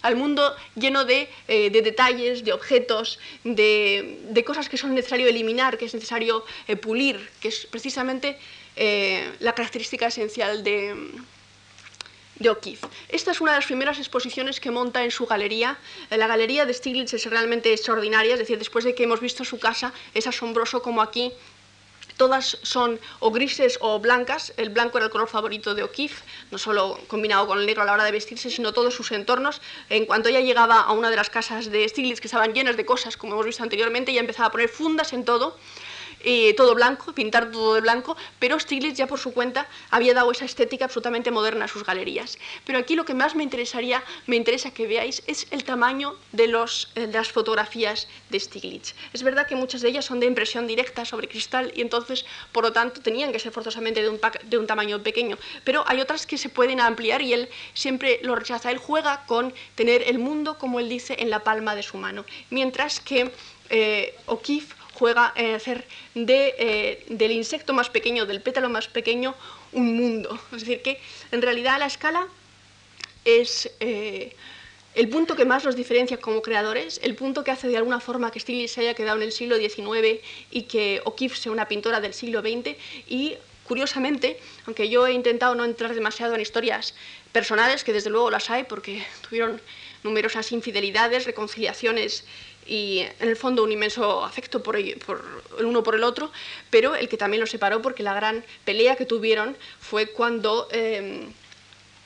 al 0.02 0.16
mundo 0.16 0.54
lleno 0.74 1.04
de, 1.04 1.28
eh, 1.48 1.70
detalles, 1.70 2.44
de 2.44 2.52
objetos, 2.52 3.18
de, 3.44 4.44
cosas 4.46 4.68
que 4.68 4.76
son 4.76 4.94
necesario 4.94 5.26
eliminar, 5.26 5.76
que 5.78 5.84
es 5.86 5.94
necesario 5.94 6.44
eh, 6.66 6.76
pulir, 6.76 7.28
que 7.40 7.48
es 7.48 7.66
precisamente 7.66 8.38
eh, 8.76 9.30
la 9.40 9.54
característica 9.54 10.06
esencial 10.06 10.62
de, 10.62 10.94
de 12.36 12.50
O'Keeffe. 12.50 12.86
Esta 13.08 13.32
es 13.32 13.40
una 13.40 13.52
de 13.52 13.58
las 13.58 13.66
primeras 13.66 13.98
exposiciones 13.98 14.60
que 14.60 14.70
monta 14.70 15.04
en 15.04 15.10
su 15.10 15.26
galería. 15.26 15.78
La 16.10 16.26
galería 16.26 16.64
de 16.64 16.72
Stiglitz 16.72 17.12
es 17.14 17.26
realmente 17.26 17.72
extraordinaria, 17.72 18.34
es 18.34 18.38
decir, 18.38 18.58
después 18.58 18.84
de 18.84 18.94
que 18.94 19.02
hemos 19.04 19.20
visto 19.20 19.44
su 19.44 19.58
casa, 19.58 19.92
es 20.14 20.26
asombroso 20.26 20.80
como 20.80 21.02
aquí 21.02 21.32
todas 22.18 22.58
son 22.62 23.00
o 23.20 23.30
grises 23.30 23.78
o 23.80 23.98
blancas. 23.98 24.52
El 24.58 24.68
blanco 24.68 24.98
era 24.98 25.06
el 25.06 25.10
color 25.10 25.28
favorito 25.28 25.74
de 25.74 25.84
O'Keeffe, 25.84 26.22
no 26.50 26.58
solo 26.58 27.00
combinado 27.08 27.46
con 27.46 27.58
el 27.58 27.64
negro 27.64 27.82
a 27.82 27.86
la 27.86 27.94
hora 27.94 28.04
de 28.04 28.12
vestirse, 28.12 28.50
sino 28.50 28.74
todos 28.74 28.92
sus 28.92 29.10
entornos. 29.12 29.62
En 29.88 30.04
cuanto 30.04 30.28
ella 30.28 30.40
llegaba 30.40 30.80
a 30.80 30.92
una 30.92 31.08
de 31.08 31.16
las 31.16 31.30
casas 31.30 31.70
de 31.70 31.88
Stiglitz 31.88 32.20
que 32.20 32.26
estaban 32.26 32.52
llenas 32.52 32.76
de 32.76 32.84
cosas, 32.84 33.16
como 33.16 33.32
hemos 33.32 33.46
visto 33.46 33.62
anteriormente, 33.62 34.10
ella 34.10 34.20
empezaba 34.20 34.48
a 34.48 34.52
poner 34.52 34.68
fundas 34.68 35.14
en 35.14 35.24
todo 35.24 35.56
eh, 36.20 36.54
todo 36.54 36.74
blanco, 36.74 37.12
pintar 37.12 37.50
todo 37.50 37.74
de 37.74 37.80
blanco, 37.80 38.16
pero 38.38 38.58
Stiglitz 38.58 38.96
ya 38.96 39.06
por 39.06 39.18
su 39.18 39.32
cuenta 39.32 39.68
había 39.90 40.14
dado 40.14 40.30
esa 40.30 40.44
estética 40.44 40.86
absolutamente 40.86 41.30
moderna 41.30 41.66
a 41.66 41.68
sus 41.68 41.84
galerías. 41.84 42.38
Pero 42.64 42.78
aquí 42.78 42.96
lo 42.96 43.04
que 43.04 43.14
más 43.14 43.34
me 43.34 43.42
interesaría, 43.42 44.02
me 44.26 44.36
interesa 44.36 44.72
que 44.72 44.86
veáis, 44.86 45.22
es 45.26 45.46
el 45.50 45.64
tamaño 45.64 46.16
de, 46.32 46.48
los, 46.48 46.90
eh, 46.94 47.06
de 47.06 47.12
las 47.12 47.30
fotografías 47.30 48.08
de 48.30 48.40
Stiglitz. 48.40 48.94
Es 49.12 49.22
verdad 49.22 49.46
que 49.46 49.54
muchas 49.54 49.80
de 49.80 49.88
ellas 49.88 50.04
son 50.04 50.20
de 50.20 50.26
impresión 50.26 50.66
directa 50.66 51.04
sobre 51.04 51.28
cristal 51.28 51.72
y 51.74 51.80
entonces, 51.80 52.24
por 52.52 52.64
lo 52.64 52.72
tanto, 52.72 53.00
tenían 53.00 53.32
que 53.32 53.38
ser 53.38 53.52
forzosamente 53.52 54.02
de 54.02 54.08
un, 54.08 54.20
de 54.44 54.58
un 54.58 54.66
tamaño 54.66 55.02
pequeño, 55.02 55.38
pero 55.64 55.84
hay 55.86 56.00
otras 56.00 56.26
que 56.26 56.38
se 56.38 56.48
pueden 56.48 56.80
ampliar 56.80 57.22
y 57.22 57.32
él 57.32 57.48
siempre 57.74 58.20
lo 58.22 58.34
rechaza. 58.34 58.70
Él 58.70 58.78
juega 58.78 59.24
con 59.26 59.54
tener 59.74 60.02
el 60.02 60.18
mundo, 60.18 60.58
como 60.58 60.80
él 60.80 60.88
dice, 60.88 61.16
en 61.18 61.30
la 61.30 61.44
palma 61.44 61.74
de 61.74 61.82
su 61.82 61.96
mano, 61.96 62.24
mientras 62.50 63.00
que 63.00 63.30
eh, 63.70 64.14
O'Keeffe 64.26 64.77
juega 64.98 65.32
en 65.36 65.54
hacer 65.54 65.86
eh, 66.14 67.04
del 67.08 67.32
insecto 67.32 67.72
más 67.72 67.88
pequeño, 67.88 68.26
del 68.26 68.40
pétalo 68.40 68.68
más 68.68 68.88
pequeño, 68.88 69.34
un 69.72 69.96
mundo. 69.96 70.38
Es 70.52 70.60
decir, 70.60 70.82
que 70.82 71.00
en 71.30 71.42
realidad 71.42 71.78
la 71.78 71.86
escala 71.86 72.26
es 73.24 73.70
eh, 73.80 74.34
el 74.94 75.08
punto 75.08 75.36
que 75.36 75.44
más 75.44 75.64
los 75.64 75.76
diferencia 75.76 76.18
como 76.18 76.42
creadores, 76.42 77.00
el 77.02 77.14
punto 77.14 77.44
que 77.44 77.50
hace 77.50 77.68
de 77.68 77.76
alguna 77.76 78.00
forma 78.00 78.30
que 78.30 78.40
Stiglitz 78.40 78.72
se 78.72 78.80
haya 78.80 78.94
quedado 78.94 79.18
en 79.18 79.22
el 79.22 79.32
siglo 79.32 79.56
XIX 79.56 80.20
y 80.50 80.62
que 80.62 81.00
O'Keeffe 81.04 81.36
sea 81.36 81.52
una 81.52 81.68
pintora 81.68 82.00
del 82.00 82.14
siglo 82.14 82.40
XX 82.40 82.76
y 83.06 83.36
curiosamente, 83.64 84.40
aunque 84.66 84.88
yo 84.88 85.06
he 85.06 85.12
intentado 85.12 85.54
no 85.54 85.64
entrar 85.64 85.94
demasiado 85.94 86.34
en 86.34 86.40
historias 86.40 86.94
personales, 87.32 87.84
que 87.84 87.92
desde 87.92 88.10
luego 88.10 88.30
las 88.30 88.48
hay 88.50 88.64
porque 88.64 89.04
tuvieron 89.28 89.60
numerosas 90.02 90.50
infidelidades, 90.52 91.26
reconciliaciones 91.26 92.24
y 92.68 93.00
en 93.18 93.28
el 93.28 93.36
fondo 93.36 93.64
un 93.64 93.72
inmenso 93.72 94.24
afecto 94.24 94.62
por, 94.62 94.76
el 94.76 95.00
uno 95.60 95.82
por 95.82 95.94
el 95.94 96.04
otro, 96.04 96.30
pero 96.70 96.94
el 96.94 97.08
que 97.08 97.16
también 97.16 97.40
los 97.40 97.50
separó 97.50 97.80
porque 97.80 98.02
la 98.02 98.14
gran 98.14 98.44
pelea 98.64 98.94
que 98.94 99.06
tuvieron 99.06 99.56
fue 99.80 100.08
cuando 100.08 100.68
eh, 100.70 101.26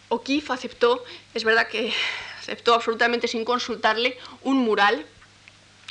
O'Keeffe 0.09 0.53
aceptó, 0.53 1.05
es 1.35 1.43
verdad 1.43 1.67
que 1.67 1.93
aceptó 2.39 2.75
absolutamente 2.75 3.27
sin 3.27 3.45
consultarle, 3.45 4.17
un 4.43 4.59
mural 4.59 5.05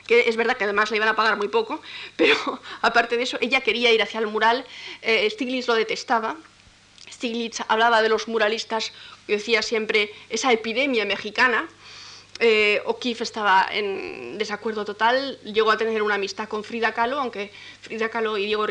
que 0.08 0.28
es 0.28 0.36
verdad 0.36 0.58
que 0.58 0.64
además 0.64 0.90
le 0.90 0.98
iban 0.98 1.10
a 1.10 1.16
pagar 1.16 1.38
muy 1.38 1.50
poco, 1.50 1.82
pero 2.16 2.36
aparte 2.82 3.18
de 3.18 3.24
eso, 3.24 3.38
ella 3.42 3.62
quería 3.62 3.92
ir 3.92 4.02
hacia 4.02 4.20
el 4.20 4.28
mural, 4.28 4.66
eh, 5.02 5.30
Stiglitz 5.30 5.68
lo 5.68 5.76
detestaba, 5.76 6.38
Stiglitz 7.12 7.62
hablaba 7.68 8.02
de 8.02 8.10
los 8.10 8.28
muralistas, 8.28 8.94
decía 9.28 9.62
siempre, 9.62 10.12
esa 10.30 10.52
epidemia 10.52 11.06
mexicana, 11.06 11.68
eh, 12.44 12.82
O'Keeffe 12.86 13.24
estaba 13.24 13.68
en 13.72 14.40
desacuerdo 14.40 14.84
total, 14.84 15.40
llegó 15.44 15.70
a 15.70 15.78
tener 15.78 16.02
una 16.02 16.16
amistad 16.16 16.50
con 16.50 16.64
Frida 16.64 16.92
Kahlo, 16.92 17.20
aunque 17.20 17.52
Frida 17.82 18.10
Kahlo 18.10 18.36
y 18.36 18.48
Diego, 18.48 18.66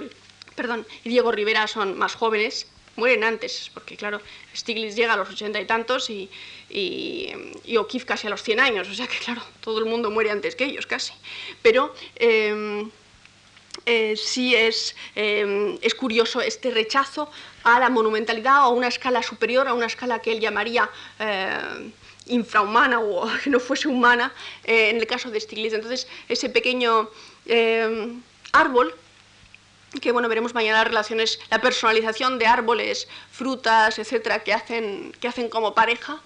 perdón, 0.56 0.84
y 1.04 1.08
Diego 1.08 1.30
Rivera 1.30 1.68
son 1.68 1.96
más 1.96 2.16
jóvenes, 2.16 2.66
mueren 2.96 3.22
antes, 3.22 3.70
porque 3.72 3.96
claro, 3.96 4.20
Stiglitz 4.56 4.96
llega 4.96 5.12
a 5.12 5.16
los 5.16 5.30
ochenta 5.30 5.60
y 5.60 5.66
tantos 5.66 6.10
y, 6.10 6.28
y, 6.68 7.32
O'Keeffe 7.76 8.06
casi 8.06 8.26
a 8.26 8.30
los 8.30 8.42
cien 8.42 8.58
años, 8.58 8.88
o 8.88 8.94
sea 8.94 9.06
que 9.06 9.18
claro, 9.18 9.42
todo 9.60 9.78
el 9.78 9.84
mundo 9.84 10.10
muere 10.10 10.32
antes 10.32 10.56
que 10.56 10.64
ellos 10.64 10.86
casi. 10.88 11.12
Pero 11.62 11.94
em, 12.16 12.90
eh, 13.86 14.16
sí 14.16 14.56
es, 14.56 14.96
es 15.14 15.94
curioso 15.94 16.40
este 16.40 16.72
rechazo 16.72 17.30
a 17.62 17.78
la 17.78 17.88
monumentalidad 17.88 18.56
a 18.56 18.68
una 18.68 18.88
escala 18.88 19.22
superior, 19.22 19.68
a 19.68 19.74
una 19.74 19.86
escala 19.86 20.20
que 20.20 20.32
él 20.32 20.40
llamaría... 20.40 20.90
Infrahumana 22.30 23.00
o 23.00 23.28
que 23.44 23.50
no 23.50 23.60
fuese 23.60 23.88
humana 23.88 24.32
eh, 24.64 24.90
en 24.90 24.96
el 24.96 25.06
caso 25.06 25.30
de 25.30 25.40
Stiglitz. 25.40 25.74
Entonces, 25.74 26.08
ese 26.28 26.48
pequeño 26.48 27.10
eh, 27.46 28.12
árbol 28.52 28.94
que 30.00 30.12
bueno, 30.12 30.28
veremos 30.28 30.54
mañana 30.54 30.84
relaciones, 30.84 31.40
la 31.50 31.60
personalización 31.60 32.38
de 32.38 32.46
árboles, 32.46 33.08
frutas, 33.32 33.98
etcétera, 33.98 34.44
que 34.44 34.52
hacen, 34.52 35.12
que 35.20 35.26
hacen 35.26 35.48
como 35.48 35.74
pareja, 35.74 36.20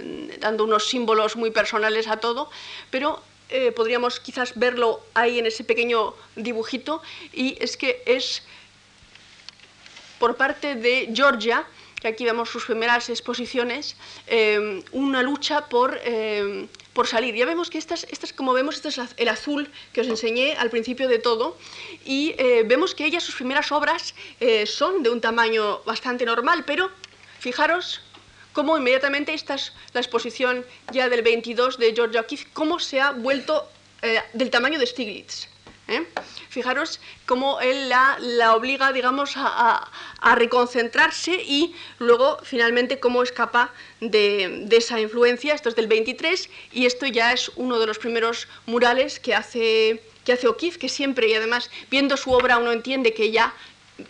mm, 0.00 0.40
dando 0.40 0.64
unos 0.64 0.88
símbolos 0.88 1.36
muy 1.36 1.50
personales 1.50 2.08
a 2.08 2.16
todo, 2.16 2.50
pero 2.90 3.22
eh, 3.50 3.72
podríamos 3.72 4.20
quizás 4.20 4.52
verlo 4.54 5.02
ahí 5.12 5.38
en 5.38 5.46
ese 5.46 5.64
pequeño 5.64 6.14
dibujito, 6.36 7.02
y 7.32 7.58
es 7.60 7.76
que 7.76 8.02
es 8.06 8.42
por 10.18 10.36
parte 10.36 10.74
de 10.74 11.10
Georgia, 11.14 11.66
que 12.00 12.08
aquí 12.08 12.24
vemos 12.24 12.48
sus 12.48 12.64
primeras 12.64 13.08
exposiciones, 13.10 13.96
eh, 14.26 14.82
una 14.92 15.22
lucha 15.22 15.68
por, 15.68 16.00
eh, 16.02 16.66
por, 16.94 17.06
salir. 17.06 17.34
Ya 17.34 17.46
vemos 17.46 17.68
que 17.70 17.78
estas, 17.78 18.04
estas, 18.10 18.32
como 18.32 18.52
vemos, 18.52 18.76
este 18.76 18.88
es 18.88 19.00
el 19.16 19.28
azul 19.28 19.70
que 19.92 20.00
os 20.00 20.08
enseñé 20.08 20.54
al 20.56 20.70
principio 20.70 21.08
de 21.08 21.18
todo, 21.18 21.56
y 22.04 22.34
eh, 22.38 22.64
vemos 22.66 22.94
que 22.94 23.04
ella, 23.04 23.20
sus 23.20 23.34
primeras 23.34 23.70
obras 23.70 24.14
son 24.66 25.02
de 25.02 25.10
un 25.10 25.20
tamaño 25.20 25.80
bastante 25.84 26.24
normal, 26.24 26.64
pero 26.66 26.90
fijaros 27.38 28.00
cómo 28.52 28.76
inmediatamente 28.76 29.34
esta 29.34 29.54
es 29.54 29.72
la 29.92 30.00
exposición 30.00 30.64
ya 30.92 31.08
del 31.08 31.22
22 31.22 31.78
de 31.78 31.94
George 31.94 32.18
O'Keeffe, 32.18 32.46
cómo 32.52 32.80
se 32.80 33.00
ha 33.00 33.12
vuelto 33.12 33.68
del 34.32 34.50
tamaño 34.50 34.78
de 34.78 34.86
Stiglitz. 34.86 35.48
¿Eh? 35.90 36.06
Fijaros 36.48 37.00
cómo 37.26 37.60
él 37.60 37.88
la, 37.88 38.54
obliga, 38.54 38.92
digamos, 38.92 39.32
a, 39.36 39.90
reconcentrarse 40.36 41.34
y 41.34 41.74
luego 41.98 42.38
finalmente 42.42 43.00
cómo 43.00 43.22
escapa 43.22 43.72
de, 44.00 44.64
de, 44.66 44.76
esa 44.76 45.00
influencia. 45.00 45.54
Esto 45.54 45.68
es 45.68 45.76
del 45.76 45.88
23 45.88 46.48
y 46.72 46.86
esto 46.86 47.06
ya 47.06 47.32
es 47.32 47.50
uno 47.56 47.78
de 47.78 47.86
los 47.86 47.98
primeros 47.98 48.48
murales 48.66 49.20
que 49.20 49.34
hace, 49.34 50.02
que 50.24 50.32
hace 50.32 50.48
O'Keeffe, 50.48 50.78
que 50.78 50.88
siempre, 50.88 51.28
y 51.28 51.34
además 51.34 51.70
viendo 51.90 52.16
su 52.16 52.32
obra 52.32 52.58
uno 52.58 52.72
entiende 52.72 53.12
que 53.12 53.30
ya 53.30 53.54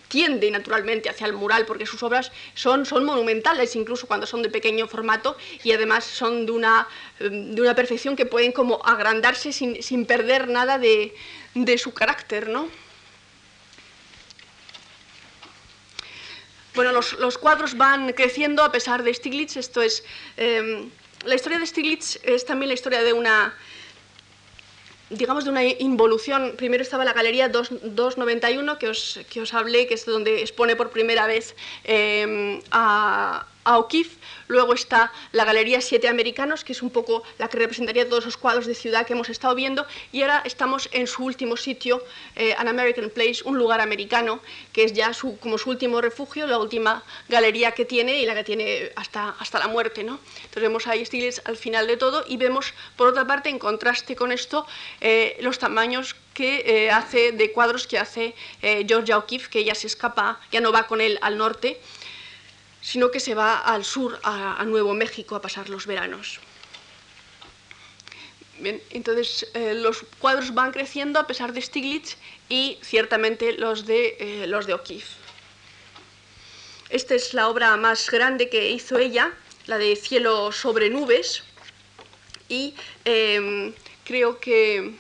tiende 0.09 0.51
naturalmente 0.51 1.09
hacia 1.09 1.27
el 1.27 1.32
mural 1.32 1.66
porque 1.66 1.86
sus 1.86 2.02
obras 2.02 2.32
son, 2.55 2.86
son 2.86 3.05
monumentales 3.05 3.74
incluso 3.77 4.07
cuando 4.07 4.27
son 4.27 4.43
de 4.43 4.48
pequeño 4.48 4.86
formato 4.86 5.36
y 5.65 5.73
además 5.73 6.05
son 6.05 6.47
de 6.47 6.52
una, 6.52 6.86
de 7.19 7.61
una 7.61 7.74
perfección 7.74 8.16
que 8.16 8.27
pueden 8.27 8.52
como 8.52 8.81
agrandarse 8.85 9.52
sin, 9.52 9.82
sin 9.82 10.07
perder 10.07 10.48
nada 10.48 10.78
de, 10.78 11.15
de 11.55 11.78
su 11.78 11.93
carácter, 11.93 12.48
¿no? 12.48 12.68
Bueno, 16.74 16.93
los, 16.93 17.39
cuadros 17.39 17.77
van 17.77 18.12
creciendo 18.12 18.62
a 18.62 18.70
pesar 18.70 19.02
de 19.02 19.12
Stiglitz. 19.12 19.56
Esto 19.56 19.82
es. 19.82 20.05
Em, 20.36 20.89
la 21.24 21.35
historia 21.35 21.59
de 21.59 21.66
Stiglitz 21.66 22.20
es 22.22 22.47
también 22.47 22.68
la 22.68 22.74
historia 22.74 23.02
de 23.02 23.12
una. 23.12 23.55
digamos, 25.10 25.44
de 25.44 25.51
una 25.51 25.64
involución. 25.64 26.55
Primero 26.56 26.82
estaba 26.82 27.05
la 27.05 27.12
galería 27.12 27.48
291, 27.48 28.78
que 28.78 28.89
os, 28.89 29.18
que 29.28 29.40
os 29.40 29.52
hablé, 29.52 29.89
que 29.89 29.94
es 29.94 30.06
donde 30.06 30.40
expone 30.40 30.77
por 30.77 30.90
primera 30.90 31.27
vez 31.27 31.56
em, 31.82 32.62
a, 32.70 33.47
a 33.64 33.78
O'Keeffe. 33.78 34.19
Luego 34.51 34.74
está 34.74 35.12
la 35.31 35.44
Galería 35.44 35.81
Siete 35.81 36.09
Americanos, 36.09 36.64
que 36.64 36.72
es 36.72 36.82
un 36.82 36.90
poco 36.90 37.22
la 37.39 37.47
que 37.47 37.56
representaría 37.56 38.09
todos 38.09 38.24
esos 38.24 38.36
cuadros 38.36 38.66
de 38.66 38.74
ciudad 38.74 39.06
que 39.06 39.12
hemos 39.12 39.28
estado 39.28 39.55
viendo. 39.55 39.86
Y 40.10 40.22
ahora 40.22 40.43
estamos 40.44 40.89
en 40.90 41.06
su 41.06 41.24
último 41.24 41.56
sitio, 41.56 42.02
eh, 42.35 42.52
An 42.59 42.66
American 42.66 43.10
Place, 43.10 43.43
un 43.44 43.56
lugar 43.59 43.81
americano, 43.81 44.40
que 44.72 44.82
es 44.82 44.93
ya 44.93 45.14
su, 45.14 45.39
como 45.39 45.56
su 45.56 45.70
último 45.70 46.01
refugio, 46.01 46.48
la 46.48 46.59
última 46.59 47.05
galería 47.28 47.70
que 47.70 47.85
tiene 47.85 48.20
y 48.20 48.27
la 48.27 48.35
que 48.35 48.43
tiene 48.43 48.90
hasta, 48.97 49.36
hasta 49.39 49.60
la 49.60 49.68
muerte. 49.68 50.02
¿no? 50.02 50.18
Entonces 50.39 50.62
vemos 50.62 50.89
ahí 50.89 51.06
Stiglitz 51.06 51.40
al 51.44 51.56
final 51.56 51.86
de 51.86 51.97
todo 51.97 52.24
y 52.27 52.36
vemos, 52.36 52.74
por 52.97 53.06
otra 53.06 53.24
parte, 53.28 53.51
en 53.51 53.60
contraste 53.60 54.16
con 54.16 54.32
esto, 54.32 54.66
eh, 55.01 55.39
los 55.43 55.60
tamaños 55.60 56.16
que 56.35 56.64
eh, 56.66 56.90
hace 56.90 57.31
de 57.31 57.52
cuadros 57.52 57.86
que 57.86 57.98
hace 57.98 58.35
Georgia 58.60 59.18
O'Keeffe, 59.18 59.48
que 59.48 59.64
ya 59.64 59.77
se 59.77 59.86
escapa, 59.86 60.40
ya 60.51 60.60
no 60.60 60.72
va 60.72 60.89
con 60.89 61.01
él 61.01 61.18
al 61.22 61.39
norte, 61.39 61.81
sino 62.81 63.11
que 63.11 63.20
se 63.20 63.35
va 63.35 63.59
al 63.59 63.85
sur, 63.85 64.19
a, 64.23 64.65
Nuevo 64.65 64.94
México, 64.94 65.36
a 65.36 65.43
pasar 65.43 65.69
los 65.69 65.86
veranos. 65.86 66.40
entonces 68.90 69.47
eh, 69.55 69.74
los 69.74 70.05
cuadros 70.19 70.52
van 70.52 70.70
creciendo 70.70 71.19
a 71.19 71.27
pesar 71.27 71.52
de 71.52 71.62
Stiglitz 71.62 72.16
y 72.48 72.78
ciertamente 72.82 73.52
los 73.52 73.86
de, 73.86 74.16
eh, 74.20 74.47
los 74.47 74.66
de 74.66 74.74
O'Keeffe. 74.74 75.16
Esta 76.90 77.15
es 77.15 77.35
la 77.35 77.48
obra 77.48 77.77
más 77.77 78.11
grande 78.11 78.48
que 78.48 78.70
hizo 78.70 78.98
ella, 78.98 79.32
la 79.66 79.78
de 79.78 79.94
Cielo 79.94 80.51
sobre 80.51 80.90
nubes, 80.90 81.44
y 82.48 82.74
em, 83.05 83.73
creo 84.05 84.40
que 84.40 84.93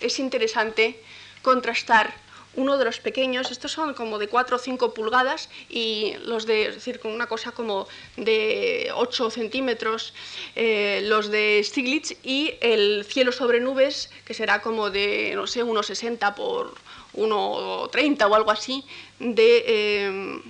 es 0.00 0.18
interesante 0.18 1.02
contrastar 1.42 2.14
uno 2.56 2.78
de 2.78 2.84
los 2.84 3.00
pequeños, 3.00 3.50
estos 3.50 3.72
son 3.72 3.94
como 3.94 4.18
de 4.18 4.28
4 4.28 4.56
o 4.56 4.58
5 4.58 4.94
pulgadas 4.94 5.48
y 5.68 6.14
los 6.24 6.46
de, 6.46 6.66
es 6.66 6.74
decir, 6.74 7.00
con 7.00 7.12
una 7.12 7.26
cosa 7.26 7.52
como 7.52 7.86
de 8.16 8.90
8 8.94 9.30
centímetros, 9.30 10.14
eh, 10.56 11.02
los 11.04 11.30
de 11.30 11.60
Stiglitz 11.64 12.16
y 12.22 12.54
el 12.60 13.04
cielo 13.04 13.32
sobre 13.32 13.60
nubes, 13.60 14.10
que 14.24 14.34
será 14.34 14.62
como 14.62 14.90
de, 14.90 15.32
no 15.34 15.46
sé, 15.46 15.64
1,60 15.64 16.34
por 16.34 16.74
1,30 17.14 18.30
o 18.30 18.34
algo 18.34 18.50
así, 18.50 18.84
de... 19.18 19.64
Eh, 19.66 20.42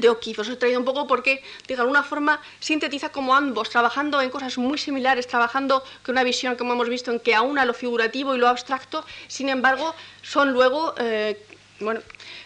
de 0.00 0.08
O'Keeffe. 0.08 0.40
Os 0.42 0.48
he 0.48 0.56
traído 0.56 0.78
un 0.78 0.84
poco 0.84 1.06
porque, 1.06 1.42
de 1.66 1.74
alguna 1.74 2.02
forma, 2.02 2.40
sintetiza 2.60 3.10
como 3.10 3.34
ambos, 3.34 3.70
trabajando 3.70 4.20
en 4.20 4.30
cosas 4.30 4.58
muy 4.58 4.78
similares, 4.78 5.26
trabajando 5.26 5.82
con 6.04 6.14
una 6.14 6.24
visión, 6.24 6.56
como 6.56 6.72
hemos 6.74 6.88
visto, 6.88 7.10
en 7.10 7.20
que 7.20 7.34
aúna 7.34 7.64
lo 7.64 7.74
figurativo 7.74 8.34
y 8.34 8.38
lo 8.38 8.48
abstracto, 8.48 9.04
sin 9.28 9.48
embargo, 9.48 9.94
son 10.22 10.52
luego 10.52 10.94
eh, 10.98 11.38
bueno, 11.80 12.00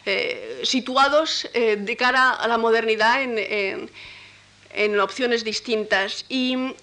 eh, 0.06 0.60
situados 0.64 1.48
eh, 1.52 1.76
de 1.76 1.96
cara 1.96 2.30
a 2.32 2.48
la 2.48 2.58
modernidad 2.58 3.22
en, 3.22 3.38
en, 3.38 3.90
en 4.74 5.00
opciones 5.00 5.44
distintas. 5.44 6.24
Y 6.28 6.74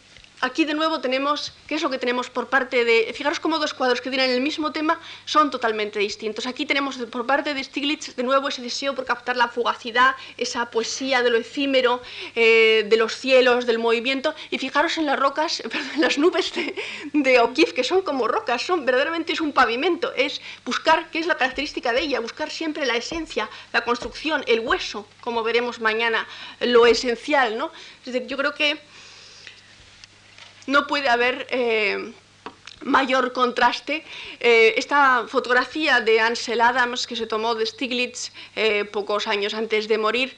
aquí 0.45 0.63
de 0.63 0.73
nuevo 0.73 1.01
tenemos, 1.01 1.51
¿qué 1.67 1.75
es 1.75 1.81
lo 1.81 1.89
que 1.89 1.97
tenemos 1.97 2.29
por 2.29 2.47
parte 2.47 2.85
de... 2.85 3.11
Fijaros 3.13 3.39
cómo 3.39 3.59
dos 3.59 3.73
cuadros 3.73 3.99
que 4.01 4.09
tienen 4.09 4.29
el 4.29 4.41
mismo 4.41 4.71
tema 4.71 4.99
son 5.25 5.49
totalmente 5.49 5.99
distintos. 5.99 6.45
Aquí 6.45 6.65
tenemos 6.65 6.97
por 6.97 7.25
parte 7.25 7.53
de 7.53 7.63
Stiglitz 7.63 8.15
de 8.15 8.23
nuevo 8.23 8.47
ese 8.47 8.61
deseo 8.61 8.93
por 8.95 9.05
captar 9.05 9.35
la 9.35 9.47
fugacidad, 9.47 10.15
esa 10.37 10.69
poesía 10.69 11.23
de 11.23 11.31
lo 11.31 11.37
efímero, 11.37 12.01
eh, 12.35 12.85
de 12.87 12.97
los 12.97 13.15
cielos, 13.15 13.65
del 13.65 13.79
movimiento. 13.79 14.33
Y 14.51 14.57
fijaros 14.59 14.97
en 14.97 15.07
las 15.07 15.19
rocas, 15.19 15.63
las 15.97 16.17
nubes 16.17 16.53
de, 16.53 16.75
de 17.13 17.39
O'Keeffe, 17.39 17.73
que 17.73 17.83
son 17.83 18.01
como 18.01 18.27
rocas, 18.27 18.61
son 18.61 18.85
verdaderamente 18.85 19.33
es 19.33 19.41
un 19.41 19.51
pavimento. 19.51 20.13
Es 20.13 20.41
buscar 20.63 21.09
qué 21.09 21.19
es 21.19 21.27
la 21.27 21.37
característica 21.37 21.91
de 21.91 22.01
ella, 22.01 22.19
buscar 22.19 22.51
siempre 22.51 22.85
la 22.85 22.95
esencia, 22.95 23.49
la 23.73 23.83
construcción, 23.83 24.43
el 24.47 24.59
hueso, 24.59 25.07
como 25.21 25.43
veremos 25.43 25.81
mañana, 25.81 26.27
lo 26.59 26.85
esencial. 26.85 27.57
¿no? 27.57 27.71
Es 28.05 28.13
decir, 28.13 28.27
yo 28.27 28.37
creo 28.37 28.53
que 28.53 28.79
no 30.67 30.87
puede 30.87 31.09
haber 31.09 31.47
eh, 31.49 32.13
mayor 32.81 33.33
contraste. 33.33 34.03
Eh, 34.39 34.73
esta 34.77 35.25
fotografía 35.27 36.01
de 36.01 36.19
Ansel 36.19 36.61
Adams, 36.61 37.07
que 37.07 37.15
se 37.15 37.27
tomó 37.27 37.55
de 37.55 37.65
Stiglitz 37.65 38.31
eh, 38.55 38.85
pocos 38.85 39.27
años 39.27 39.53
antes 39.53 39.87
de 39.87 39.97
morir, 39.97 40.35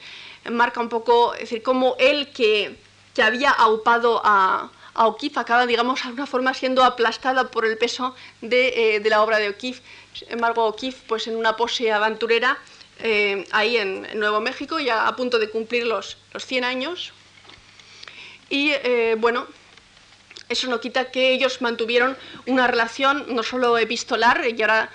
marca 0.52 0.80
un 0.80 0.90
poco, 0.90 1.34
es 1.34 1.42
decir, 1.42 1.64
cómo 1.64 1.96
él 2.00 2.32
que, 2.32 2.76
que 3.14 3.24
había 3.24 3.52
aupado 3.52 4.22
a, 4.24 4.72
a 4.94 5.08
O'Keeffe 5.08 5.40
acaba, 5.40 5.66
digamos, 5.66 6.02
de 6.02 6.08
alguna 6.08 6.26
forma 6.26 6.54
siendo 6.54 6.84
aplastada 6.84 7.50
por 7.50 7.66
el 7.66 7.78
peso 7.78 8.16
de, 8.42 9.00
de 9.02 9.10
la 9.10 9.22
obra 9.22 9.40
de 9.40 9.50
O'Keeffe. 9.50 9.82
Sin 10.14 10.32
embargo, 10.32 10.66
O'Keeffe, 10.66 11.04
pues 11.08 11.28
en 11.28 11.36
una 11.36 11.56
pose 11.56 11.92
aventurera, 11.92 12.58
ahí 13.52 13.78
en, 13.78 14.08
Nuevo 14.18 14.40
México, 14.40 14.80
ya 14.80 15.08
a 15.08 15.16
punto 15.16 15.38
de 15.38 15.50
cumplir 15.50 15.86
los, 15.86 16.18
los 16.34 16.46
100 16.46 16.64
años. 16.64 17.14
Y 18.50 18.72
bueno, 19.18 19.46
eso 20.50 20.68
no 20.68 20.80
quita 20.80 21.12
que 21.12 21.32
ellos 21.32 21.62
mantuvieron 21.62 22.18
una 22.46 22.68
relación 22.68 23.26
no 23.30 23.44
solo 23.44 23.78
epistolar, 23.78 24.46
y 24.48 24.62
ahora 24.62 24.90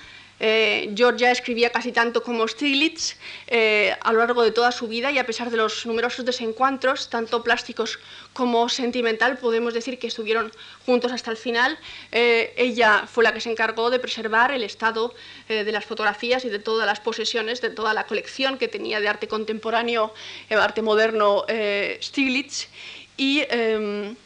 eh, 0.44 0.92
George 0.96 1.20
ya 1.20 1.30
escribía 1.30 1.70
casi 1.70 1.92
tanto 1.92 2.20
como 2.20 2.48
Stiglitz 2.48 3.14
eh, 3.46 3.94
a 4.00 4.12
lo 4.12 4.18
largo 4.18 4.42
de 4.42 4.50
toda 4.50 4.72
su 4.72 4.88
vida 4.88 5.12
y 5.12 5.18
a 5.18 5.24
pesar 5.24 5.50
de 5.50 5.56
los 5.56 5.86
numerosos 5.86 6.24
desencuentros, 6.24 7.08
tanto 7.08 7.44
plásticos 7.44 8.00
como 8.32 8.68
sentimental, 8.68 9.38
podemos 9.38 9.72
decir 9.72 10.00
que 10.00 10.08
estuvieron 10.08 10.50
juntos 10.84 11.12
hasta 11.12 11.30
el 11.30 11.36
final. 11.36 11.78
Eh, 12.10 12.52
ella 12.56 13.06
fue 13.06 13.22
la 13.22 13.32
que 13.32 13.40
se 13.40 13.52
encargó 13.52 13.88
de 13.90 14.00
preservar 14.00 14.50
el 14.50 14.64
estado 14.64 15.14
de 15.46 15.70
las 15.70 15.84
fotografías 15.84 16.44
y 16.44 16.48
de 16.48 16.58
todas 16.58 16.86
las 16.86 16.98
posesiones, 16.98 17.60
de 17.60 17.70
toda 17.70 17.94
la 17.94 18.04
colección 18.04 18.58
que 18.58 18.66
tenía 18.66 19.00
de 19.00 19.08
arte 19.08 19.28
contemporáneo, 19.28 20.12
arte 20.50 20.82
moderno 20.82 21.44
Stiglitz. 22.00 22.68
Y 23.16 23.44
em, 23.50 24.16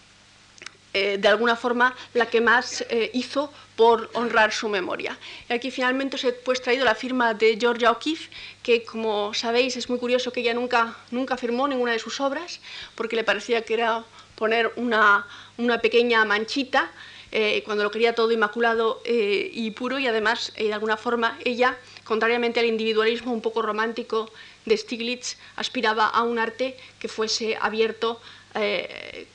eh, 0.98 1.18
de 1.18 1.28
alguna 1.28 1.56
forma 1.56 1.94
la 2.14 2.24
que 2.24 2.40
más 2.40 2.80
eh, 2.88 3.10
hizo 3.12 3.52
por 3.76 4.08
honrar 4.14 4.50
su 4.50 4.66
memoria. 4.66 5.18
Y 5.46 5.52
aquí 5.52 5.70
finalmente 5.70 6.16
os 6.16 6.24
he 6.24 6.32
pues, 6.32 6.62
traído 6.62 6.86
la 6.86 6.94
firma 6.94 7.34
de 7.34 7.58
Georgia 7.60 7.90
O'Keeffe, 7.90 8.30
que 8.62 8.82
como 8.82 9.34
sabéis 9.34 9.76
es 9.76 9.90
muy 9.90 9.98
curioso 9.98 10.32
que 10.32 10.40
ella 10.40 10.54
nunca, 10.54 10.96
nunca 11.10 11.36
firmó 11.36 11.68
ninguna 11.68 11.92
de 11.92 11.98
sus 11.98 12.18
obras, 12.18 12.60
porque 12.94 13.14
le 13.14 13.24
parecía 13.24 13.60
que 13.60 13.74
era 13.74 14.04
poner 14.36 14.72
una, 14.76 15.26
una 15.58 15.80
pequeña 15.80 16.24
manchita, 16.24 16.90
eh, 17.30 17.62
cuando 17.66 17.84
lo 17.84 17.90
quería 17.90 18.14
todo 18.14 18.32
inmaculado 18.32 19.02
y 19.04 19.70
puro, 19.72 19.98
y 19.98 20.06
además, 20.06 20.52
eh, 20.56 20.68
de 20.68 20.72
alguna 20.72 20.96
forma, 20.96 21.38
ella, 21.44 21.76
contrariamente 22.04 22.60
al 22.60 22.66
individualismo 22.66 23.34
un 23.34 23.42
poco 23.42 23.60
romántico 23.60 24.30
de 24.64 24.78
Stiglitz, 24.78 25.36
aspiraba 25.56 26.06
a 26.06 26.22
un 26.22 26.38
arte 26.38 26.74
que 26.98 27.08
fuese 27.08 27.58
abierto 27.60 28.18
eh, 28.56 29.26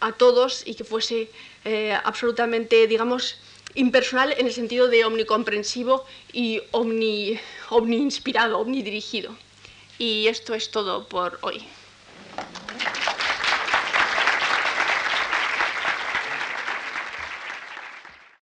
a 0.00 0.12
todos 0.12 0.62
y 0.66 0.74
que 0.74 0.84
fuese 0.84 1.30
eh, 1.64 1.96
absolutamente, 2.04 2.86
digamos, 2.86 3.38
impersonal 3.74 4.34
en 4.36 4.46
el 4.46 4.52
sentido 4.52 4.88
de 4.88 5.04
omnicomprensivo 5.04 6.04
y 6.32 6.60
omni, 6.72 7.38
omni 7.70 7.96
inspirado, 7.96 8.58
omnidirigido. 8.58 9.36
Y 9.98 10.26
esto 10.26 10.54
es 10.54 10.70
todo 10.70 11.08
por 11.08 11.38
hoy. 11.42 11.64